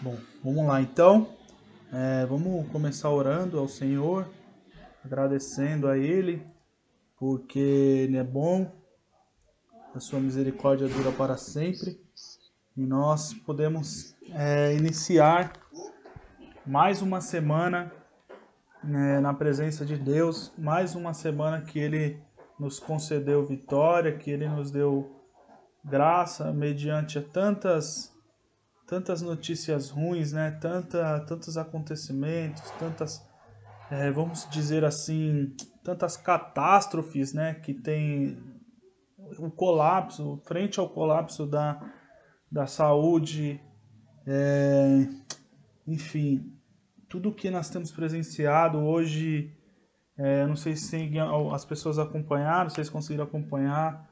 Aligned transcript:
Bom, 0.00 0.16
vamos 0.44 0.64
lá 0.64 0.80
então. 0.80 1.26
É, 1.92 2.24
vamos 2.26 2.70
começar 2.70 3.10
orando 3.10 3.58
ao 3.58 3.66
Senhor, 3.66 4.28
agradecendo 5.04 5.88
a 5.88 5.98
Ele, 5.98 6.46
porque 7.18 7.58
Ele 7.58 8.16
é 8.16 8.22
bom, 8.22 8.70
a 9.92 9.98
sua 9.98 10.20
misericórdia 10.20 10.86
dura 10.86 11.10
para 11.10 11.36
sempre, 11.36 12.00
e 12.76 12.86
nós 12.86 13.34
podemos 13.34 14.14
é, 14.34 14.72
iniciar 14.76 15.52
mais 16.64 17.02
uma 17.02 17.20
semana 17.20 17.90
né, 18.84 19.18
na 19.18 19.34
presença 19.34 19.84
de 19.84 19.96
Deus, 19.96 20.52
mais 20.56 20.94
uma 20.94 21.12
semana 21.12 21.62
que 21.62 21.76
Ele 21.76 22.22
nos 22.56 22.78
concedeu 22.78 23.44
vitória, 23.44 24.16
que 24.16 24.30
Ele 24.30 24.48
nos 24.48 24.70
deu 24.70 25.10
graça 25.84 26.52
mediante 26.52 27.20
tantas 27.20 28.16
tantas 28.88 29.20
notícias 29.20 29.90
ruins, 29.90 30.32
né? 30.32 30.50
Tanta, 30.50 31.20
tantos 31.20 31.58
acontecimentos, 31.58 32.68
tantas, 32.78 33.22
é, 33.90 34.10
vamos 34.10 34.48
dizer 34.50 34.82
assim, 34.82 35.54
tantas 35.84 36.16
catástrofes, 36.16 37.34
né? 37.34 37.54
Que 37.54 37.74
tem 37.74 38.42
o 39.38 39.50
colapso, 39.50 40.40
frente 40.46 40.80
ao 40.80 40.88
colapso 40.88 41.46
da, 41.46 41.78
da 42.50 42.66
saúde, 42.66 43.60
é, 44.26 45.06
enfim, 45.86 46.50
tudo 47.10 47.34
que 47.34 47.50
nós 47.50 47.68
temos 47.68 47.92
presenciado 47.92 48.78
hoje, 48.78 49.54
é, 50.16 50.46
não 50.46 50.56
sei 50.56 50.76
se 50.76 51.10
as 51.52 51.64
pessoas 51.64 51.98
acompanharam, 51.98 52.70
vocês 52.70 52.88
conseguiram 52.88 53.24
acompanhar, 53.24 54.08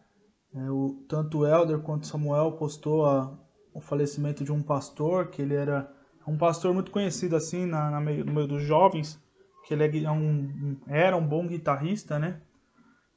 é, 0.55 0.71
o, 0.71 1.03
tanto 1.09 1.39
o 1.39 1.47
Elder 1.47 1.79
quanto 1.79 2.07
Samuel 2.07 2.53
postou 2.53 3.07
a, 3.07 3.46
o 3.77 3.81
falecimento 3.81 4.43
de 4.43 4.51
um 4.51 4.63
pastor, 4.63 5.29
que 5.29 5.43
ele 5.43 5.55
era 5.55 5.93
um 6.27 6.37
pastor 6.37 6.73
muito 6.73 6.91
conhecido 6.91 7.37
assim 7.37 7.67
na, 7.67 7.91
na 7.91 8.01
meio, 8.01 8.25
no 8.25 8.33
meio 8.33 8.49
dos 8.49 8.63
jovens, 8.63 9.23
que 9.67 9.75
ele 9.75 10.05
é 10.05 10.11
um, 10.11 10.77
era 10.87 11.17
um 11.17 11.27
bom 11.27 11.47
guitarrista, 11.47 12.19
né? 12.19 12.41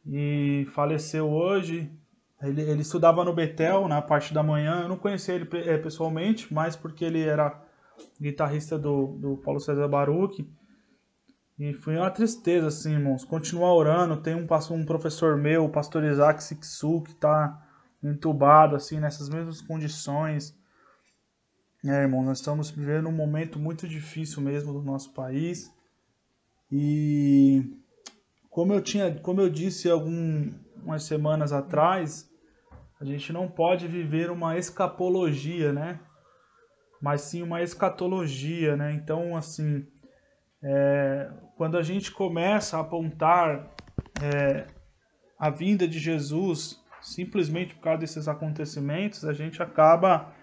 E 0.06 0.68
faleceu 0.74 1.30
hoje. 1.30 1.92
Ele, 2.42 2.62
ele 2.62 2.82
estudava 2.82 3.24
no 3.24 3.34
Betel 3.34 3.88
na 3.88 4.02
parte 4.02 4.34
da 4.34 4.44
manhã. 4.44 4.82
Eu 4.82 4.90
não 4.90 4.98
conhecia 4.98 5.36
ele 5.36 5.48
é, 5.54 5.78
pessoalmente, 5.78 6.54
mas 6.54 6.76
porque 6.76 7.06
ele 7.06 7.22
era 7.22 7.62
guitarrista 8.20 8.78
do, 8.78 9.18
do 9.18 9.38
Paulo 9.38 9.60
César 9.60 9.88
Baruch. 9.88 10.46
E 11.58 11.74
foi 11.74 11.98
uma 11.98 12.10
tristeza, 12.10 12.68
assim, 12.68 12.94
irmãos. 12.94 13.24
Continuar 13.24 13.74
orando. 13.74 14.18
Tem 14.18 14.36
um, 14.36 14.48
um 14.72 14.86
professor 14.86 15.38
meu, 15.38 15.66
o 15.66 15.70
pastor 15.70 16.04
Isaac 16.04 16.44
Sixu, 16.44 17.02
que 17.04 17.12
está 17.12 17.62
entubado, 18.04 18.76
assim, 18.76 19.00
nessas 19.00 19.30
mesmas 19.30 19.62
condições. 19.62 20.59
É, 21.86 22.02
irmão, 22.02 22.22
nós 22.24 22.40
estamos 22.40 22.70
vivendo 22.70 23.08
um 23.08 23.12
momento 23.12 23.58
muito 23.58 23.88
difícil 23.88 24.42
mesmo 24.42 24.74
do 24.74 24.82
nosso 24.82 25.14
país. 25.14 25.74
E 26.70 27.64
como 28.50 28.74
eu 28.74 28.82
tinha, 28.82 29.16
como 29.20 29.40
eu 29.40 29.50
disse 29.50 29.90
algumas 29.90 31.04
semanas 31.04 31.54
atrás, 31.54 32.30
a 33.00 33.06
gente 33.06 33.32
não 33.32 33.48
pode 33.48 33.88
viver 33.88 34.30
uma 34.30 34.58
escapologia, 34.58 35.72
né? 35.72 36.02
Mas 37.02 37.22
sim 37.22 37.42
uma 37.42 37.62
escatologia, 37.62 38.76
né? 38.76 38.92
Então, 38.92 39.38
assim, 39.38 39.88
é, 40.62 41.32
quando 41.56 41.78
a 41.78 41.82
gente 41.82 42.12
começa 42.12 42.76
a 42.76 42.82
apontar 42.82 43.74
é, 44.22 44.68
a 45.40 45.50
vinda 45.50 45.88
de 45.88 45.98
Jesus 45.98 46.84
simplesmente 47.02 47.74
por 47.74 47.82
causa 47.84 48.02
desses 48.02 48.28
acontecimentos, 48.28 49.24
a 49.24 49.32
gente 49.32 49.64
acaba 49.64 50.38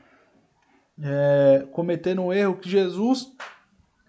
é, 1.01 1.67
cometendo 1.73 2.23
um 2.23 2.33
erro 2.33 2.57
que 2.57 2.69
Jesus 2.69 3.33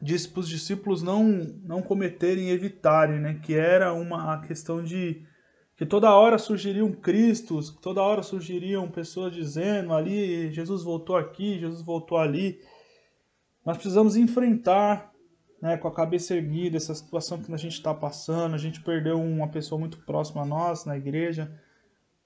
disse 0.01 0.29
para 0.29 0.41
os 0.41 0.49
discípulos 0.49 1.01
não, 1.01 1.23
não 1.63 1.81
cometerem 1.81 2.45
e 2.45 2.51
evitarem, 2.51 3.19
né? 3.19 3.39
que 3.43 3.55
era 3.55 3.93
uma 3.93 4.33
a 4.33 4.41
questão 4.41 4.83
de 4.83 5.25
que 5.75 5.85
toda 5.85 6.15
hora 6.15 6.37
surgiriam 6.37 6.91
Cristos, 6.91 7.69
toda 7.81 8.01
hora 8.01 8.23
surgiriam 8.23 8.89
pessoas 8.89 9.33
dizendo 9.33 9.93
ali, 9.93 10.51
Jesus 10.51 10.83
voltou 10.83 11.15
aqui, 11.15 11.59
Jesus 11.59 11.83
voltou 11.83 12.17
ali. 12.17 12.59
Nós 13.65 13.77
precisamos 13.77 14.15
enfrentar 14.15 15.11
né, 15.61 15.77
com 15.77 15.87
a 15.87 15.93
cabeça 15.93 16.35
erguida 16.35 16.77
essa 16.77 16.95
situação 16.95 17.41
que 17.41 17.53
a 17.53 17.57
gente 17.57 17.73
está 17.73 17.93
passando. 17.93 18.55
A 18.55 18.57
gente 18.57 18.81
perdeu 18.81 19.21
uma 19.21 19.49
pessoa 19.49 19.77
muito 19.77 19.99
próxima 19.99 20.41
a 20.41 20.45
nós 20.45 20.85
na 20.85 20.97
igreja 20.97 21.51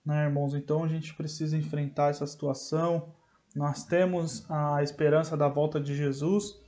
né, 0.05 0.25
irmãos? 0.25 0.53
Então 0.53 0.83
a 0.83 0.87
gente 0.87 1.13
precisa 1.13 1.57
enfrentar 1.57 2.09
essa 2.09 2.25
situação. 2.25 3.13
Nós 3.55 3.83
temos 3.83 4.49
a 4.49 4.81
esperança 4.81 5.35
da 5.35 5.47
volta 5.47 5.79
de 5.79 5.95
Jesus, 5.95 6.59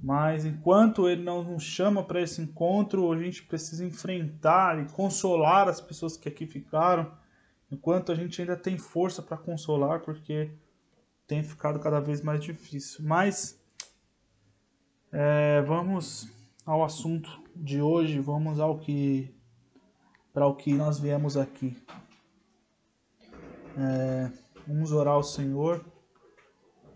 mas 0.00 0.44
enquanto 0.44 1.08
ele 1.08 1.22
não 1.22 1.42
nos 1.42 1.62
chama 1.62 2.02
para 2.02 2.22
esse 2.22 2.40
encontro, 2.40 3.12
a 3.12 3.18
gente 3.18 3.42
precisa 3.42 3.84
enfrentar 3.84 4.80
e 4.80 4.88
consolar 4.92 5.68
as 5.68 5.80
pessoas 5.80 6.16
que 6.16 6.28
aqui 6.28 6.46
ficaram, 6.46 7.10
enquanto 7.70 8.12
a 8.12 8.14
gente 8.14 8.40
ainda 8.40 8.56
tem 8.56 8.78
força 8.78 9.20
para 9.20 9.36
consolar, 9.36 10.00
porque 10.00 10.50
tem 11.26 11.42
ficado 11.42 11.78
cada 11.80 12.00
vez 12.00 12.22
mais 12.22 12.42
difícil. 12.42 13.04
Mas 13.04 13.60
é, 15.12 15.62
vamos 15.62 16.28
ao 16.64 16.84
assunto 16.84 17.42
de 17.54 17.82
hoje, 17.82 18.20
vamos 18.20 18.60
ao 18.60 18.78
que 18.78 19.34
para 20.32 20.46
o 20.46 20.54
que 20.54 20.72
nós 20.72 21.00
viemos 21.00 21.36
aqui. 21.36 21.76
É, 23.76 24.30
vamos 24.66 24.92
orar 24.92 25.14
ao 25.14 25.22
Senhor. 25.22 25.84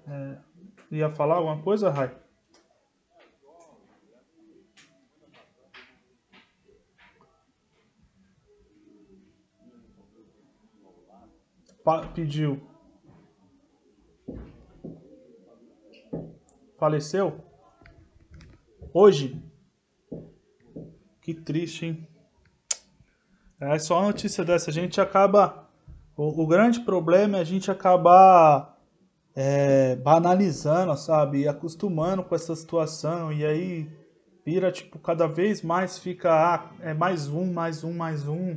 É, 0.06 0.38
ia 0.90 1.10
falar 1.10 1.36
alguma 1.36 1.62
coisa, 1.62 1.90
Rai? 1.90 2.14
Pa 11.84 12.06
pediu. 12.08 12.60
Faleceu? 16.78 17.44
Hoje? 18.94 19.42
Que 21.20 21.34
triste, 21.34 21.86
hein? 21.86 22.08
É 23.60 23.78
só 23.78 24.02
notícia 24.02 24.44
dessa. 24.44 24.70
A 24.70 24.72
gente 24.72 25.00
acaba 25.00 25.68
o, 26.16 26.42
o 26.42 26.46
grande 26.46 26.80
problema 26.80 27.38
é 27.38 27.40
a 27.40 27.44
gente 27.44 27.70
acabar 27.70 28.71
é, 29.34 29.96
banalizando, 29.96 30.96
sabe? 30.96 31.40
E 31.40 31.48
acostumando 31.48 32.22
com 32.22 32.34
essa 32.34 32.54
situação. 32.54 33.32
E 33.32 33.44
aí 33.44 33.88
vira, 34.44 34.70
tipo, 34.70 34.98
cada 34.98 35.26
vez 35.26 35.62
mais 35.62 35.98
fica 35.98 36.30
ah, 36.30 36.70
é 36.80 36.92
mais 36.92 37.28
um, 37.28 37.52
mais 37.52 37.84
um, 37.84 37.92
mais 37.92 38.26
um. 38.26 38.56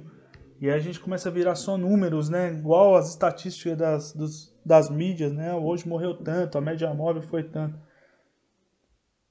E 0.59 0.69
aí 0.69 0.75
a 0.75 0.79
gente 0.79 0.99
começa 0.99 1.29
a 1.29 1.31
virar 1.31 1.55
só 1.55 1.77
números, 1.77 2.29
né? 2.29 2.53
Igual 2.53 2.95
as 2.95 3.09
estatísticas 3.09 3.77
das, 3.77 4.13
dos, 4.13 4.53
das 4.65 4.89
mídias, 4.89 5.31
né? 5.33 5.53
Hoje 5.53 5.87
morreu 5.87 6.15
tanto, 6.15 6.57
a 6.57 6.61
média 6.61 6.93
móvel 6.93 7.21
foi 7.21 7.43
tanto. 7.43 7.77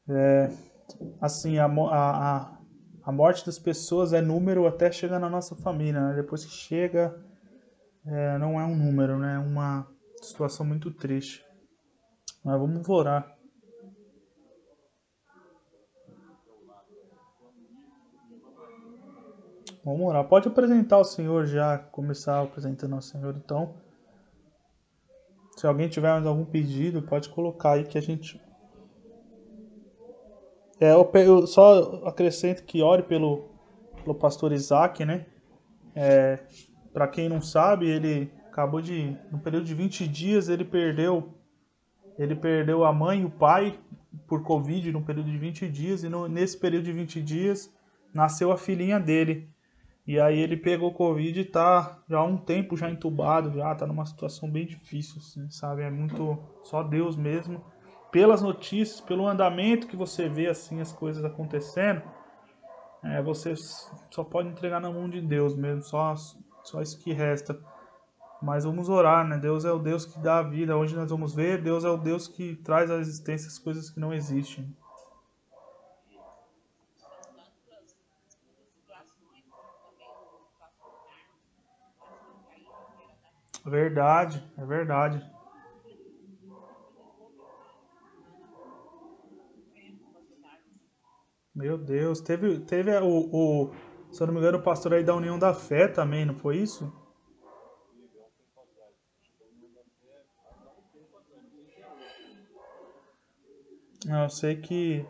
É, 0.08 0.50
assim, 1.20 1.58
a, 1.58 1.66
a, 1.66 2.58
a 3.02 3.12
morte 3.12 3.44
das 3.44 3.58
pessoas 3.58 4.12
é 4.12 4.20
número 4.20 4.66
até 4.66 4.92
chegar 4.92 5.18
na 5.18 5.30
nossa 5.30 5.56
família, 5.56 6.00
né? 6.00 6.14
Depois 6.16 6.44
que 6.44 6.52
chega 6.52 7.14
é, 8.06 8.38
não 8.38 8.60
é 8.60 8.64
um 8.64 8.76
número, 8.76 9.18
né? 9.18 9.36
É 9.36 9.38
uma 9.38 9.93
situação 10.24 10.66
muito 10.66 10.90
triste. 10.90 11.44
Mas 12.44 12.58
vamos 12.58 12.88
orar. 12.88 13.34
Vamos 19.84 20.06
orar. 20.06 20.26
Pode 20.26 20.48
apresentar 20.48 20.98
o 20.98 21.04
Senhor 21.04 21.46
já, 21.46 21.78
começar 21.78 22.42
apresentando 22.42 22.94
ao 22.94 23.02
Senhor 23.02 23.36
então. 23.36 23.74
Se 25.56 25.66
alguém 25.66 25.88
tiver 25.88 26.10
mais 26.10 26.26
algum 26.26 26.44
pedido, 26.44 27.02
pode 27.02 27.28
colocar 27.28 27.72
aí 27.72 27.84
que 27.84 27.98
a 27.98 28.00
gente. 28.00 28.42
É, 30.80 30.92
eu, 30.92 31.46
só 31.46 32.06
acrescento 32.06 32.64
que 32.64 32.82
ore 32.82 33.04
pelo, 33.04 33.50
pelo 34.02 34.14
pastor 34.14 34.52
Isaac, 34.52 35.04
né? 35.04 35.26
É, 35.94 36.40
para 36.92 37.06
quem 37.06 37.28
não 37.28 37.40
sabe, 37.40 37.88
ele 37.88 38.32
acabou 38.54 38.80
de. 38.80 39.18
No 39.32 39.40
período 39.40 39.66
de 39.66 39.74
20 39.74 40.06
dias, 40.06 40.48
ele 40.48 40.64
perdeu. 40.64 41.34
Ele 42.16 42.36
perdeu 42.36 42.84
a 42.84 42.92
mãe 42.92 43.22
e 43.22 43.24
o 43.24 43.30
pai 43.30 43.76
por 44.28 44.44
Covid 44.44 44.92
no 44.92 45.02
período 45.02 45.28
de 45.28 45.36
20 45.36 45.68
dias. 45.68 46.04
E 46.04 46.08
no, 46.08 46.28
nesse 46.28 46.56
período 46.56 46.84
de 46.84 46.92
20 46.92 47.20
dias 47.20 47.74
nasceu 48.14 48.52
a 48.52 48.56
filhinha 48.56 49.00
dele. 49.00 49.50
E 50.06 50.20
aí 50.20 50.38
ele 50.38 50.56
pegou 50.56 50.92
Covid 50.92 51.40
e 51.40 51.44
tá 51.44 51.98
já 52.08 52.18
há 52.18 52.24
um 52.24 52.36
tempo 52.36 52.76
já 52.76 52.88
entubado, 52.88 53.52
já 53.52 53.74
tá 53.74 53.86
numa 53.86 54.06
situação 54.06 54.48
bem 54.48 54.66
difícil, 54.66 55.16
assim, 55.18 55.50
sabe? 55.50 55.82
É 55.82 55.90
muito 55.90 56.38
só 56.62 56.82
Deus 56.82 57.16
mesmo. 57.16 57.64
Pelas 58.12 58.40
notícias, 58.40 59.00
pelo 59.00 59.26
andamento 59.26 59.88
que 59.88 59.96
você 59.96 60.28
vê 60.28 60.46
assim 60.46 60.80
as 60.80 60.92
coisas 60.92 61.24
acontecendo, 61.24 62.02
é, 63.02 63.20
você 63.20 63.54
só 63.56 64.22
pode 64.22 64.48
entregar 64.48 64.78
na 64.78 64.92
mão 64.92 65.08
de 65.08 65.20
Deus 65.20 65.56
mesmo, 65.56 65.82
só 65.82 66.14
só 66.62 66.80
isso 66.80 66.98
que 67.00 67.12
resta. 67.12 67.58
Mas 68.44 68.64
vamos 68.64 68.90
orar, 68.90 69.26
né? 69.26 69.38
Deus 69.38 69.64
é 69.64 69.72
o 69.72 69.78
Deus 69.78 70.04
que 70.04 70.18
dá 70.18 70.40
a 70.40 70.42
vida. 70.42 70.76
Hoje 70.76 70.94
nós 70.94 71.08
vamos 71.08 71.34
ver, 71.34 71.62
Deus 71.62 71.82
é 71.82 71.88
o 71.88 71.96
Deus 71.96 72.28
que 72.28 72.54
traz 72.56 72.90
à 72.90 72.96
existência 72.96 73.48
as 73.48 73.58
coisas 73.58 73.88
que 73.88 73.98
não 73.98 74.12
existem. 74.12 74.70
Verdade, 83.64 84.44
é 84.58 84.66
verdade. 84.66 85.24
Meu 91.54 91.78
Deus, 91.78 92.20
teve, 92.20 92.60
teve 92.60 92.94
o, 92.98 93.06
o, 93.06 93.70
se 94.12 94.22
eu 94.22 94.26
não 94.26 94.34
me 94.34 94.40
engano, 94.40 94.58
o 94.58 94.62
pastor 94.62 94.92
aí 94.92 95.02
da 95.02 95.14
União 95.14 95.38
da 95.38 95.54
Fé 95.54 95.88
também, 95.88 96.26
não 96.26 96.34
foi 96.34 96.58
isso? 96.58 97.03
Eu 104.08 104.28
sei 104.28 104.56
que 104.56 105.06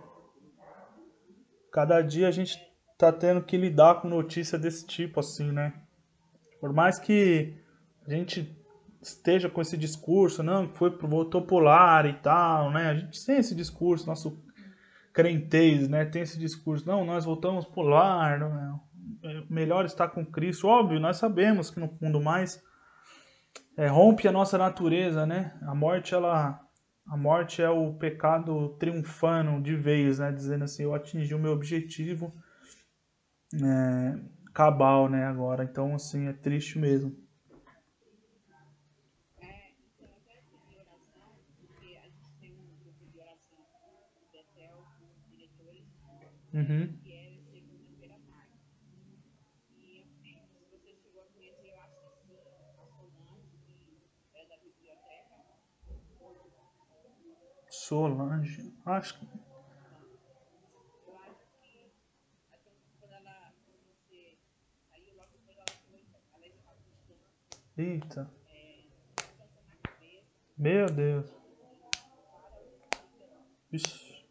cada 1.73 2.01
dia 2.03 2.29
a 2.29 2.31
gente 2.31 2.59
tá 2.97 3.13
tendo 3.13 3.43
que 3.43 3.57
lidar 3.57 4.01
com 4.01 4.09
notícia 4.09 4.59
desse 4.59 4.87
tipo, 4.87 5.21
assim, 5.21 5.51
né? 5.51 5.75
Por 6.61 6.73
mais 6.73 6.99
que 6.99 7.57
a 8.07 8.11
gente 8.11 8.57
esteja 9.03 9.51
com 9.51 9.61
esse 9.61 9.77
discurso, 9.77 10.43
não, 10.43 10.69
foi 10.75 10.91
voltou 10.91 11.43
polar 11.43 12.07
e 12.07 12.15
tal, 12.15 12.71
né? 12.71 12.89
A 12.89 12.95
gente 12.95 13.25
tem 13.25 13.37
esse 13.37 13.55
discurso, 13.55 14.07
nosso 14.07 14.43
crentez, 15.13 15.89
né? 15.89 16.05
Tem 16.05 16.23
esse 16.23 16.39
discurso, 16.39 16.87
não, 16.87 17.05
nós 17.05 17.25
voltamos 17.25 17.67
polar, 17.67 18.39
não, 18.39 18.81
é 19.23 19.43
melhor 19.51 19.85
estar 19.85 20.09
com 20.09 20.25
Cristo. 20.25 20.67
Óbvio, 20.67 21.01
nós 21.01 21.17
sabemos 21.17 21.71
que 21.71 21.81
no 21.81 21.89
fundo 21.89 22.21
mais 22.21 22.63
é, 23.77 23.87
rompe 23.87 24.27
a 24.27 24.33
nossa 24.33 24.57
natureza, 24.57 25.27
né? 25.27 25.59
A 25.63 25.75
morte, 25.75 26.15
ela, 26.15 26.61
a 27.07 27.17
morte 27.17 27.63
é 27.63 27.69
o 27.71 27.95
pecado 27.95 28.77
triunfando 28.79 29.63
de 29.63 29.75
vez, 29.77 30.19
né? 30.19 30.33
Dizendo 30.33 30.65
assim, 30.65 30.83
eu 30.85 30.95
atingi 30.95 31.35
o 31.35 31.39
meu 31.39 31.53
objetivo 31.53 32.33
é, 33.55 34.19
cabal, 34.53 35.09
né? 35.09 35.25
Agora, 35.27 35.65
então 35.65 35.95
assim 35.95 36.27
é 36.29 36.33
triste 36.33 36.79
mesmo. 36.79 37.17
Uhum. 46.53 47.04
Solange, 57.87 58.73
acho 58.87 59.19
que. 59.19 59.29
Eita. 67.77 68.33
Meu 70.57 70.87
Deus. 70.87 71.31
Ixi. 73.71 74.25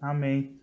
Amém. 0.00 0.57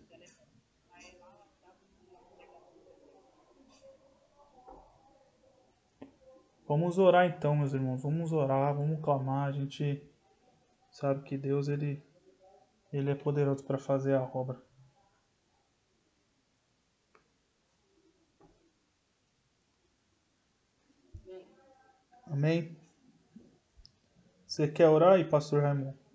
Vamos 6.66 6.98
orar 6.98 7.26
então, 7.26 7.54
meus 7.54 7.72
irmãos. 7.72 8.02
Vamos 8.02 8.32
orar, 8.32 8.74
vamos 8.74 9.00
clamar. 9.00 9.48
A 9.48 9.52
gente 9.52 10.02
sabe 10.90 11.22
que 11.22 11.38
Deus 11.38 11.68
ele 11.68 12.02
ele 12.92 13.10
é 13.10 13.14
poderoso 13.14 13.64
para 13.64 13.78
fazer 13.78 14.14
a 14.14 14.22
obra. 14.22 14.60
Amém. 22.26 22.76
Você 24.46 24.66
quer 24.66 24.88
orar 24.88 25.14
aí, 25.14 25.24
pastor 25.24 25.62
Raimundo? 25.62 26.05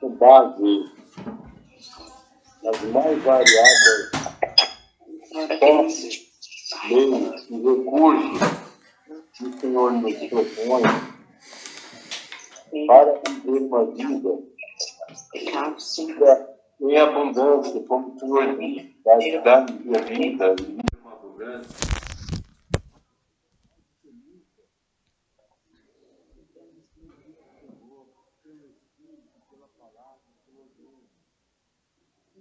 Com 0.00 0.10
base 0.10 0.90
nas 2.62 2.82
mais 2.82 3.22
variadas 3.22 4.10
formas, 5.58 6.28
meios 6.88 7.50
e 7.50 7.54
recursos 7.54 8.40
que 9.36 9.44
o 9.44 9.60
Senhor 9.60 9.92
nos 9.92 10.14
propõe 10.14 10.82
para 12.86 13.20
viver 13.28 13.62
uma 13.62 13.84
vida 13.86 14.38
em 16.80 16.96
abundância, 16.96 17.80
como 17.88 18.14
o 18.14 18.18
Senhor 18.18 18.56
diz, 18.58 18.86
vai 19.04 19.40
dar 19.42 19.66
minha 19.70 20.02
vida 20.02 20.54
com 21.02 21.08
abundância. 21.08 21.87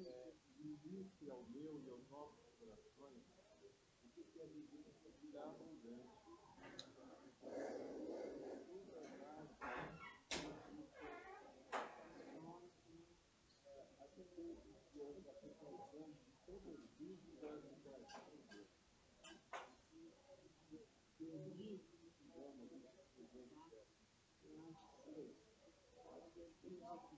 é 0.05 0.33
limite 0.59 1.29
ao 1.29 1.43
meu 1.49 1.79
e 1.79 1.89
aos 1.89 2.09
nossos 2.09 2.45
corações, 2.59 3.23
o 4.03 4.09
que 4.09 4.39
é 4.39 4.45
evidência 4.45 5.11
de 5.21 5.37
abundância. 5.37 6.27
Thank 26.79 27.11
you. 27.11 27.16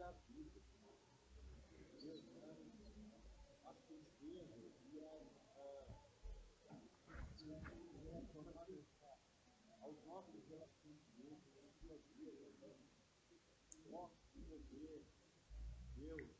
da 0.00 0.12
Bíblia. 0.26 0.62
Mostrando 2.02 2.72
a 3.64 3.74
tristeza 3.86 4.56
e 4.56 4.98
a 4.98 5.20
aos 9.82 10.02
nossos 10.06 10.48
relacionamentos, 10.48 11.52
no 11.54 11.70
dia 11.82 11.92
a 11.92 11.98
dia, 12.16 12.32
nosso 13.90 14.16
poder, 14.48 15.04
Deus. 15.96 16.39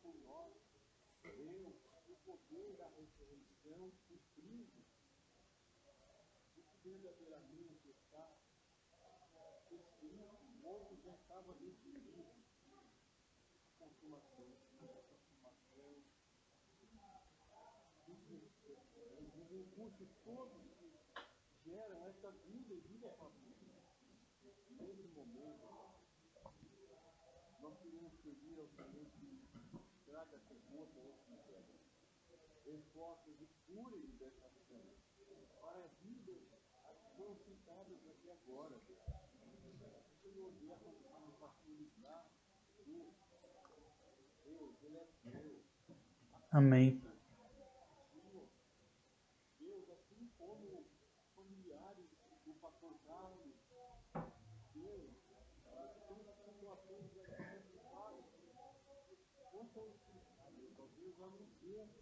O 2.31 2.37
poder 2.37 2.77
da 2.77 2.87
ressurreição. 2.87 3.91
O 3.91 4.17
que 6.55 6.63
verdadeiramente 6.81 7.89
está 7.89 8.37
o 10.01 10.65
outro 10.65 10.95
já 11.03 11.13
estava 11.13 11.53
definido. 11.55 12.25
A 13.79 13.83
consumação, 13.83 14.47
a 14.47 14.87
consumação. 15.03 16.03
Os 18.07 19.49
recursos 19.49 20.09
todos 20.23 20.71
que 20.79 20.89
geram 21.65 22.05
essa 22.05 22.31
vida 22.31 22.73
e 22.73 22.79
vida 22.79 23.11
família. 23.11 23.83
Nesse 24.69 25.07
momento, 25.09 25.67
nós 27.59 27.77
queremos 27.81 28.13
pedir 28.23 28.57
ao 28.57 28.67
Senhor 28.69 29.11
que 29.19 29.41
traga 30.05 30.37
a 30.37 31.30
esse 32.71 32.87
inferno. 32.87 33.11
Respostas 33.11 33.35
e 33.41 33.73
libertação 33.99 34.81
para 35.61 35.87
vidas 36.01 36.41
que 36.47 37.17
foram 37.17 37.35
citadas 37.37 38.07
aqui 38.07 38.31
agora. 38.31 38.75
O 38.75 40.21
Senhor 40.21 40.51
dê 40.53 40.71
a 40.71 40.77
condição 40.77 41.21
de 41.25 41.31
facilitar 41.37 42.31
Deus. 42.85 43.13
Deus, 44.45 44.83
Ele 44.83 44.97
é 44.97 45.07
Deus. 45.23 45.65
Amém. 46.51 47.01
Deus, 49.59 49.89
assim 49.89 50.31
como 50.37 50.85
familiares 51.35 52.09
do 52.45 52.53
pastor 52.55 52.99
Carlos, 53.05 53.55
Deus, 54.73 55.11
situações 56.61 57.11
quanto 59.51 59.85
Deus, 61.15 61.19
a 61.19 61.27
não 61.27 61.47
ser 61.47 61.51
nos 61.51 61.51
submeter 61.59 61.81
à 61.81 61.85
soberania 61.85 61.85
do 61.85 62.01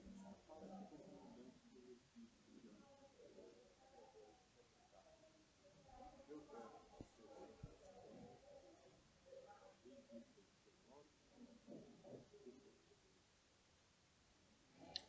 compreendamos 0.49 1.55
pelo 1.73 1.93
Espírito 1.93 2.39
Santo. 2.45 3.21
Deus 6.29 6.53
é. 6.55 6.81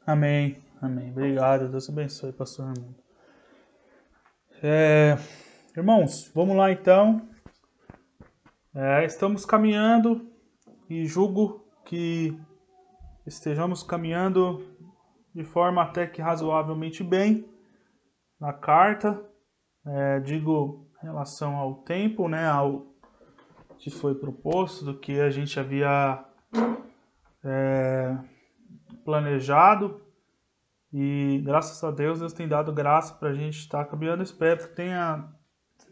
Amém. 0.06 0.58
Amém. 0.82 1.12
Obrigado. 1.12 1.70
Deus 1.70 1.88
abençoe, 1.88 2.34
pastor 2.34 2.70
Armando. 2.70 2.96
É, 4.64 5.16
irmãos, 5.78 6.32
vamos 6.34 6.56
lá 6.56 6.72
então. 6.72 7.30
É, 8.74 9.06
estamos 9.06 9.46
caminhando 9.46 10.28
e 10.90 11.06
julgo 11.06 11.66
que 11.86 12.36
estejamos 13.28 13.84
caminhando 13.84 14.66
de 15.36 15.44
forma 15.44 15.84
até 15.84 16.08
que 16.08 16.22
razoavelmente 16.22 17.04
bem 17.04 17.48
na 18.40 18.52
carta. 18.52 19.24
É, 19.86 20.20
digo 20.20 20.88
em 21.02 21.06
relação 21.06 21.56
ao 21.56 21.76
tempo, 21.76 22.28
né, 22.28 22.48
ao 22.48 22.88
que 23.78 23.90
foi 23.90 24.16
proposto, 24.16 24.84
do 24.84 24.98
que 24.98 25.20
a 25.20 25.30
gente 25.30 25.60
havia 25.60 26.24
é, 27.44 28.18
planejado. 29.04 30.02
E 30.94 31.42
graças 31.46 31.82
a 31.84 31.92
Deus, 31.92 32.20
Deus 32.20 32.34
tem 32.34 32.48
dado 32.48 32.74
graça 32.74 33.14
para 33.14 33.30
a 33.30 33.34
gente 33.34 33.60
estar 33.60 33.86
caminhando. 33.86 34.24
Espero 34.24 34.60
que 34.60 34.76
tenha, 34.76 35.30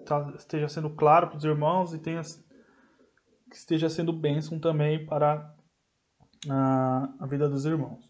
tá- 0.06 0.34
esteja 0.36 0.68
sendo 0.68 0.90
claro 0.90 1.28
para 1.28 1.38
os 1.38 1.44
irmãos 1.44 1.94
e 1.94 2.00
tenha, 2.00 2.22
que 2.22 3.56
esteja 3.56 3.90
sendo 3.90 4.12
bênção 4.12 4.60
também 4.60 5.06
para 5.06 5.56
a, 6.50 7.10
a 7.20 7.26
vida 7.26 7.48
dos 7.48 7.66
irmãos. 7.66 8.10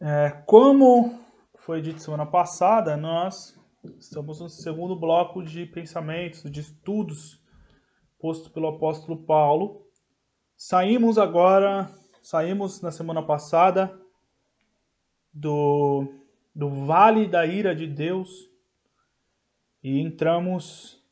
É, 0.00 0.30
como 0.46 1.18
foi 1.58 1.80
dito 1.80 2.02
semana 2.02 2.26
passada, 2.26 2.96
nós 2.96 3.58
estamos 3.98 4.40
no 4.40 4.48
segundo 4.48 4.94
bloco 4.94 5.42
de 5.42 5.66
pensamentos, 5.66 6.50
de 6.50 6.60
estudos 6.60 7.42
posto 8.18 8.50
pelo 8.50 8.68
apóstolo 8.68 9.24
Paulo. 9.24 9.86
Saímos 10.56 11.18
agora, 11.18 11.90
saímos 12.22 12.80
na 12.80 12.90
semana 12.90 13.22
passada 13.22 13.98
do, 15.32 16.06
do 16.54 16.68
vale 16.86 17.26
da 17.26 17.46
ira 17.46 17.74
de 17.74 17.86
Deus 17.86 18.50
e 19.82 20.00
entramos 20.00 21.02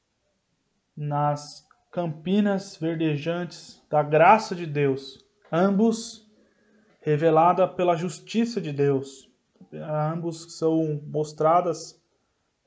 nas 0.97 1.67
campinas 1.91 2.77
verdejantes 2.77 3.83
da 3.89 4.03
graça 4.03 4.55
de 4.55 4.67
Deus, 4.67 5.25
ambos 5.51 6.27
revelada 7.01 7.69
pela 7.69 7.97
justiça 7.97 8.61
de 8.61 8.73
Deus, 8.73 9.31
ambos 9.73 10.59
são 10.59 11.01
mostradas 11.07 12.03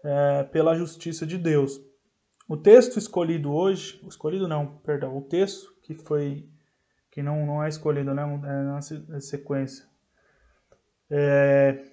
é, 0.04 0.44
pela 0.44 0.76
justiça 0.76 1.26
de 1.26 1.38
Deus. 1.38 1.82
O 2.48 2.58
texto 2.58 2.98
escolhido 2.98 3.54
hoje, 3.54 4.02
escolhido 4.08 4.48
não, 4.48 4.66
perdão, 4.78 5.16
o 5.16 5.22
texto 5.22 5.76
que 5.84 5.94
foi 5.94 6.50
que 7.20 7.24
não, 7.24 7.46
não 7.46 7.62
é 7.62 7.68
escolhido, 7.68 8.14
né, 8.14 8.24
é 8.24 8.64
na 8.64 8.80
na 9.10 9.20
sequência. 9.20 9.86
É, 11.12 11.84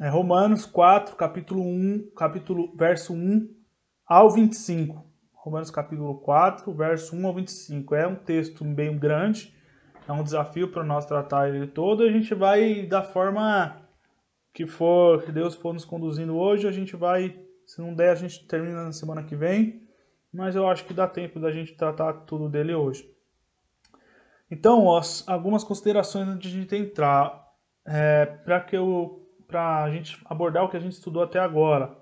é 0.00 0.08
Romanos 0.08 0.66
4, 0.66 1.14
capítulo 1.14 1.62
1, 1.62 2.10
capítulo 2.16 2.76
verso 2.76 3.14
1 3.14 3.48
ao 4.04 4.28
25. 4.28 5.06
Romanos 5.34 5.70
capítulo 5.70 6.18
4, 6.18 6.74
verso 6.74 7.14
1 7.14 7.26
ao 7.28 7.34
25. 7.34 7.94
É 7.94 8.08
um 8.08 8.16
texto 8.16 8.64
bem 8.64 8.98
grande, 8.98 9.54
é 10.08 10.10
um 10.10 10.24
desafio 10.24 10.66
para 10.72 10.82
nós 10.82 11.06
tratar 11.06 11.48
ele 11.48 11.68
todo. 11.68 12.02
A 12.02 12.10
gente 12.10 12.34
vai 12.34 12.84
da 12.84 13.04
forma 13.04 13.80
que 14.52 14.66
for, 14.66 15.22
que 15.22 15.30
Deus 15.30 15.54
for 15.54 15.72
nos 15.72 15.84
conduzindo 15.84 16.36
hoje, 16.36 16.66
a 16.66 16.72
gente 16.72 16.96
vai, 16.96 17.38
se 17.64 17.80
não 17.80 17.94
der, 17.94 18.10
a 18.10 18.16
gente 18.16 18.44
termina 18.48 18.82
na 18.82 18.92
semana 18.92 19.22
que 19.22 19.36
vem, 19.36 19.80
mas 20.34 20.56
eu 20.56 20.66
acho 20.66 20.84
que 20.84 20.92
dá 20.92 21.06
tempo 21.06 21.38
da 21.38 21.52
gente 21.52 21.76
tratar 21.76 22.12
tudo 22.24 22.48
dele 22.48 22.74
hoje. 22.74 23.11
Então, 24.52 24.86
algumas 25.26 25.64
considerações 25.64 26.28
antes 26.28 26.50
de 26.50 26.58
a 26.58 26.60
gente 26.60 26.76
entrar, 26.76 27.42
é, 27.86 28.26
para 28.26 28.60
que 28.60 28.76
eu, 28.76 29.26
para 29.48 29.82
a 29.82 29.90
gente 29.90 30.20
abordar 30.26 30.62
o 30.62 30.68
que 30.68 30.76
a 30.76 30.80
gente 30.80 30.92
estudou 30.92 31.22
até 31.22 31.38
agora. 31.38 31.96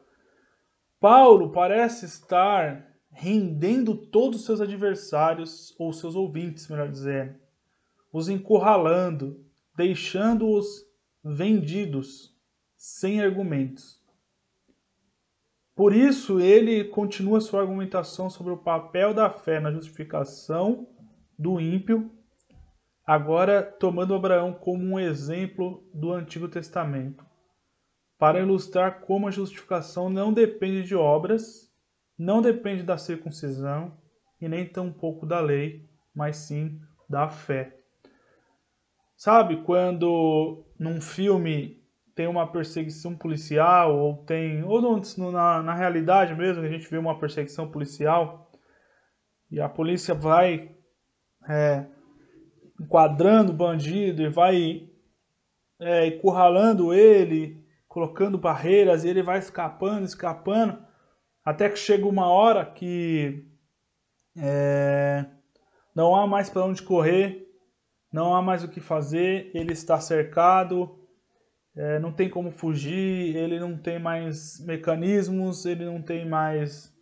Paulo 0.99 1.52
parece 1.52 2.07
estar 2.07 2.92
rendendo 3.12 3.95
todos 3.95 4.40
os 4.40 4.47
seus 4.47 4.61
adversários, 4.61 5.73
ou 5.78 5.92
seus 5.92 6.16
ouvintes, 6.16 6.66
melhor 6.66 6.88
dizendo, 6.88 7.37
os 8.12 8.28
encurralando, 8.28 9.47
deixando-os 9.76 10.85
vendidos, 11.23 12.37
sem 12.76 13.23
argumentos. 13.23 14.02
Por 15.76 15.95
isso, 15.95 16.40
ele 16.40 16.83
continua 16.83 17.40
sua 17.40 17.61
argumentação 17.61 18.28
sobre 18.28 18.52
o 18.52 18.59
papel 18.59 19.14
da 19.14 19.30
fé 19.30 19.61
na 19.61 19.71
justificação 19.71 20.88
do 21.38 21.61
ímpio, 21.61 22.11
agora 23.11 23.61
tomando 23.61 24.14
Abraão 24.14 24.52
como 24.52 24.85
um 24.85 24.97
exemplo 24.97 25.83
do 25.93 26.12
Antigo 26.12 26.47
Testamento, 26.47 27.26
para 28.17 28.38
ilustrar 28.38 29.00
como 29.00 29.26
a 29.26 29.33
justificação 29.33 30.09
não 30.09 30.33
depende 30.33 30.85
de 30.85 30.95
obras, 30.95 31.69
não 32.17 32.40
depende 32.40 32.85
da 32.85 32.97
circuncisão, 32.97 33.99
e 34.40 34.49
nem 34.49 34.64
tampouco 34.64 35.26
da 35.26 35.40
lei, 35.40 35.90
mas 36.14 36.37
sim 36.37 36.81
da 37.09 37.29
fé. 37.29 37.81
Sabe 39.17 39.64
quando 39.64 40.64
num 40.79 41.00
filme 41.00 41.83
tem 42.14 42.29
uma 42.29 42.47
perseguição 42.47 43.17
policial 43.17 43.99
ou 43.99 44.19
tem 44.19 44.62
ou 44.62 44.81
na, 45.33 45.61
na 45.64 45.75
realidade 45.75 46.33
mesmo 46.37 46.62
a 46.62 46.69
gente 46.69 46.88
vê 46.88 46.97
uma 46.97 47.19
perseguição 47.19 47.69
policial 47.69 48.52
e 49.50 49.61
a 49.61 49.69
polícia 49.69 50.14
vai 50.14 50.76
é, 51.49 51.87
enquadrando 52.80 53.52
o 53.52 53.54
bandido 53.56 54.22
e 54.22 54.28
vai 54.28 54.88
é, 55.78 56.06
encurralando 56.06 56.94
ele, 56.94 57.62
colocando 57.87 58.38
barreiras, 58.38 59.04
e 59.04 59.08
ele 59.08 59.22
vai 59.22 59.38
escapando, 59.38 60.04
escapando, 60.04 60.78
até 61.44 61.68
que 61.68 61.78
chega 61.78 62.06
uma 62.06 62.26
hora 62.28 62.64
que 62.64 63.44
é, 64.37 65.26
não 65.94 66.16
há 66.16 66.26
mais 66.26 66.49
para 66.49 66.64
onde 66.64 66.82
correr, 66.82 67.46
não 68.10 68.34
há 68.34 68.40
mais 68.40 68.64
o 68.64 68.68
que 68.68 68.80
fazer, 68.80 69.50
ele 69.54 69.72
está 69.72 70.00
cercado, 70.00 70.99
é, 71.76 71.99
não 71.99 72.12
tem 72.12 72.30
como 72.30 72.50
fugir, 72.50 73.37
ele 73.37 73.60
não 73.60 73.76
tem 73.76 73.99
mais 73.99 74.58
mecanismos, 74.64 75.66
ele 75.66 75.84
não 75.84 76.00
tem 76.00 76.26
mais 76.26 76.94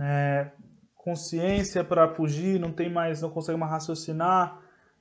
é, 0.00 0.50
consciência 0.94 1.84
para 1.84 2.08
fugir, 2.08 2.58
não 2.58 2.72
tem 2.72 2.90
mais, 2.90 3.20
não 3.20 3.30
consegue 3.30 3.58
mais 3.58 3.70
raciocinar 3.70 4.59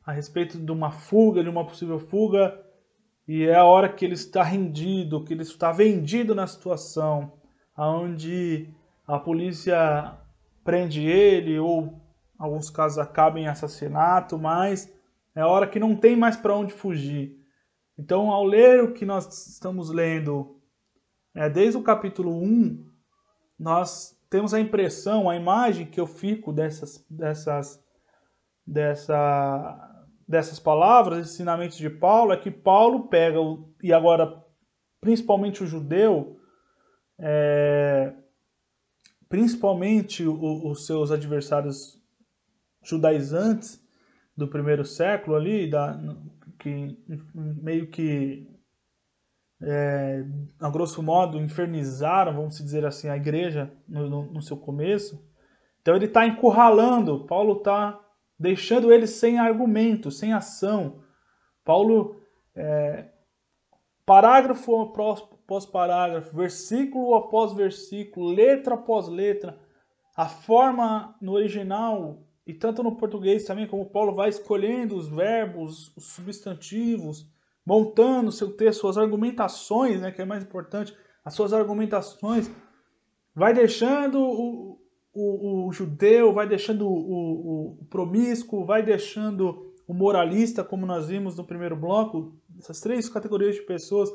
a 0.09 0.11
respeito 0.11 0.57
de 0.57 0.71
uma 0.71 0.89
fuga, 0.89 1.43
de 1.43 1.49
uma 1.49 1.63
possível 1.63 1.99
fuga, 1.99 2.59
e 3.27 3.43
é 3.43 3.55
a 3.55 3.63
hora 3.63 3.87
que 3.87 4.03
ele 4.03 4.15
está 4.15 4.41
rendido, 4.41 5.23
que 5.23 5.33
ele 5.33 5.43
está 5.43 5.71
vendido 5.71 6.33
na 6.33 6.47
situação, 6.47 7.33
aonde 7.75 8.67
a 9.05 9.19
polícia 9.19 10.17
prende 10.63 11.05
ele 11.05 11.59
ou 11.59 11.83
em 11.83 11.91
alguns 12.39 12.71
casos 12.71 12.97
acaba 12.97 13.39
em 13.39 13.47
assassinato, 13.47 14.37
mas 14.37 14.91
é 15.35 15.41
a 15.41 15.47
hora 15.47 15.67
que 15.67 15.79
não 15.79 15.95
tem 15.95 16.15
mais 16.15 16.35
para 16.35 16.55
onde 16.55 16.73
fugir. 16.73 17.37
Então, 17.97 18.31
ao 18.31 18.43
ler 18.43 18.83
o 18.83 18.93
que 18.93 19.05
nós 19.05 19.47
estamos 19.47 19.91
lendo, 19.91 20.59
é, 21.35 21.47
desde 21.49 21.77
o 21.77 21.83
capítulo 21.83 22.35
1, 22.41 22.83
nós 23.59 24.17
temos 24.27 24.53
a 24.55 24.59
impressão, 24.59 25.29
a 25.29 25.35
imagem 25.35 25.85
que 25.85 25.99
eu 25.99 26.07
fico 26.07 26.51
dessas, 26.51 27.05
dessas, 27.09 27.79
dessa, 28.65 29.88
dessas 30.29 30.59
palavras, 30.59 31.31
ensinamentos 31.31 31.75
de 31.75 31.89
Paulo, 31.89 32.31
é 32.31 32.38
que 32.38 32.51
Paulo 32.51 33.07
pega, 33.07 33.39
e 33.81 33.91
agora 33.91 34.45
principalmente 35.01 35.63
o 35.63 35.65
judeu, 35.65 36.39
é, 37.17 38.13
principalmente 39.27 40.24
o, 40.27 40.69
os 40.69 40.86
seus 40.86 41.09
adversários 41.09 42.00
judaizantes 42.83 43.83
do 44.38 44.48
primeiro 44.48 44.86
século 44.86 45.36
ali, 45.36 45.67
da, 45.67 46.00
que 46.59 46.95
meio 47.33 47.88
que 47.88 48.48
é, 49.63 50.24
a 50.59 50.69
grosso 50.69 51.01
modo 51.01 51.39
infernizaram, 51.39 52.36
vamos 52.36 52.57
dizer 52.59 52.86
assim, 52.86 53.09
a 53.09 53.17
igreja 53.17 53.74
no, 53.88 54.07
no, 54.07 54.25
no 54.33 54.41
seu 54.43 54.57
começo. 54.57 55.27
Então 55.81 55.95
ele 55.95 56.05
está 56.05 56.27
encurralando, 56.27 57.25
Paulo 57.25 57.57
está 57.57 58.00
deixando 58.39 58.93
ele 58.93 59.05
sem 59.05 59.38
argumento, 59.38 60.10
sem 60.10 60.31
ação. 60.31 61.03
Paulo, 61.65 62.22
é, 62.55 63.10
parágrafo 64.05 64.81
após 64.81 65.65
parágrafo, 65.65 66.36
versículo 66.36 67.15
após 67.15 67.53
versículo, 67.53 68.29
letra 68.29 68.75
após 68.75 69.08
letra, 69.08 69.60
a 70.15 70.27
forma 70.27 71.15
no 71.22 71.34
original 71.34 72.24
e 72.48 72.53
tanto 72.53 72.81
no 72.81 72.96
português 72.96 73.43
também, 73.43 73.67
como 73.67 73.86
Paulo 73.86 74.15
vai 74.15 74.29
escolhendo 74.29 74.96
os 74.96 75.08
verbos, 75.08 75.96
os 75.96 76.13
substantivos, 76.13 77.29
montando 77.65 78.31
seu 78.31 78.55
texto, 78.55 78.79
suas 78.81 78.98
argumentações, 78.98 80.01
né, 80.01 80.11
que 80.11 80.22
é 80.22 80.25
mais 80.25 80.44
importante, 80.44 80.98
as 81.24 81.35
suas 81.35 81.53
argumentações, 81.53 82.50
vai 83.35 83.53
deixando 83.53 84.20
o, 84.20 84.78
o, 85.13 85.67
o 85.67 85.72
judeu, 85.72 86.33
vai 86.33 86.48
deixando 86.48 86.87
o, 86.87 87.79
o, 87.81 87.85
promíscuo, 87.89 88.65
vai 88.65 88.83
deixando 88.83 89.74
o 89.87 89.93
moralista, 89.93 90.63
como 90.63 90.85
nós 90.85 91.07
vimos 91.07 91.35
no 91.35 91.43
primeiro 91.43 91.75
bloco, 91.75 92.39
essas 92.57 92.79
três 92.79 93.09
categorias 93.09 93.55
de 93.55 93.61
pessoas, 93.61 94.09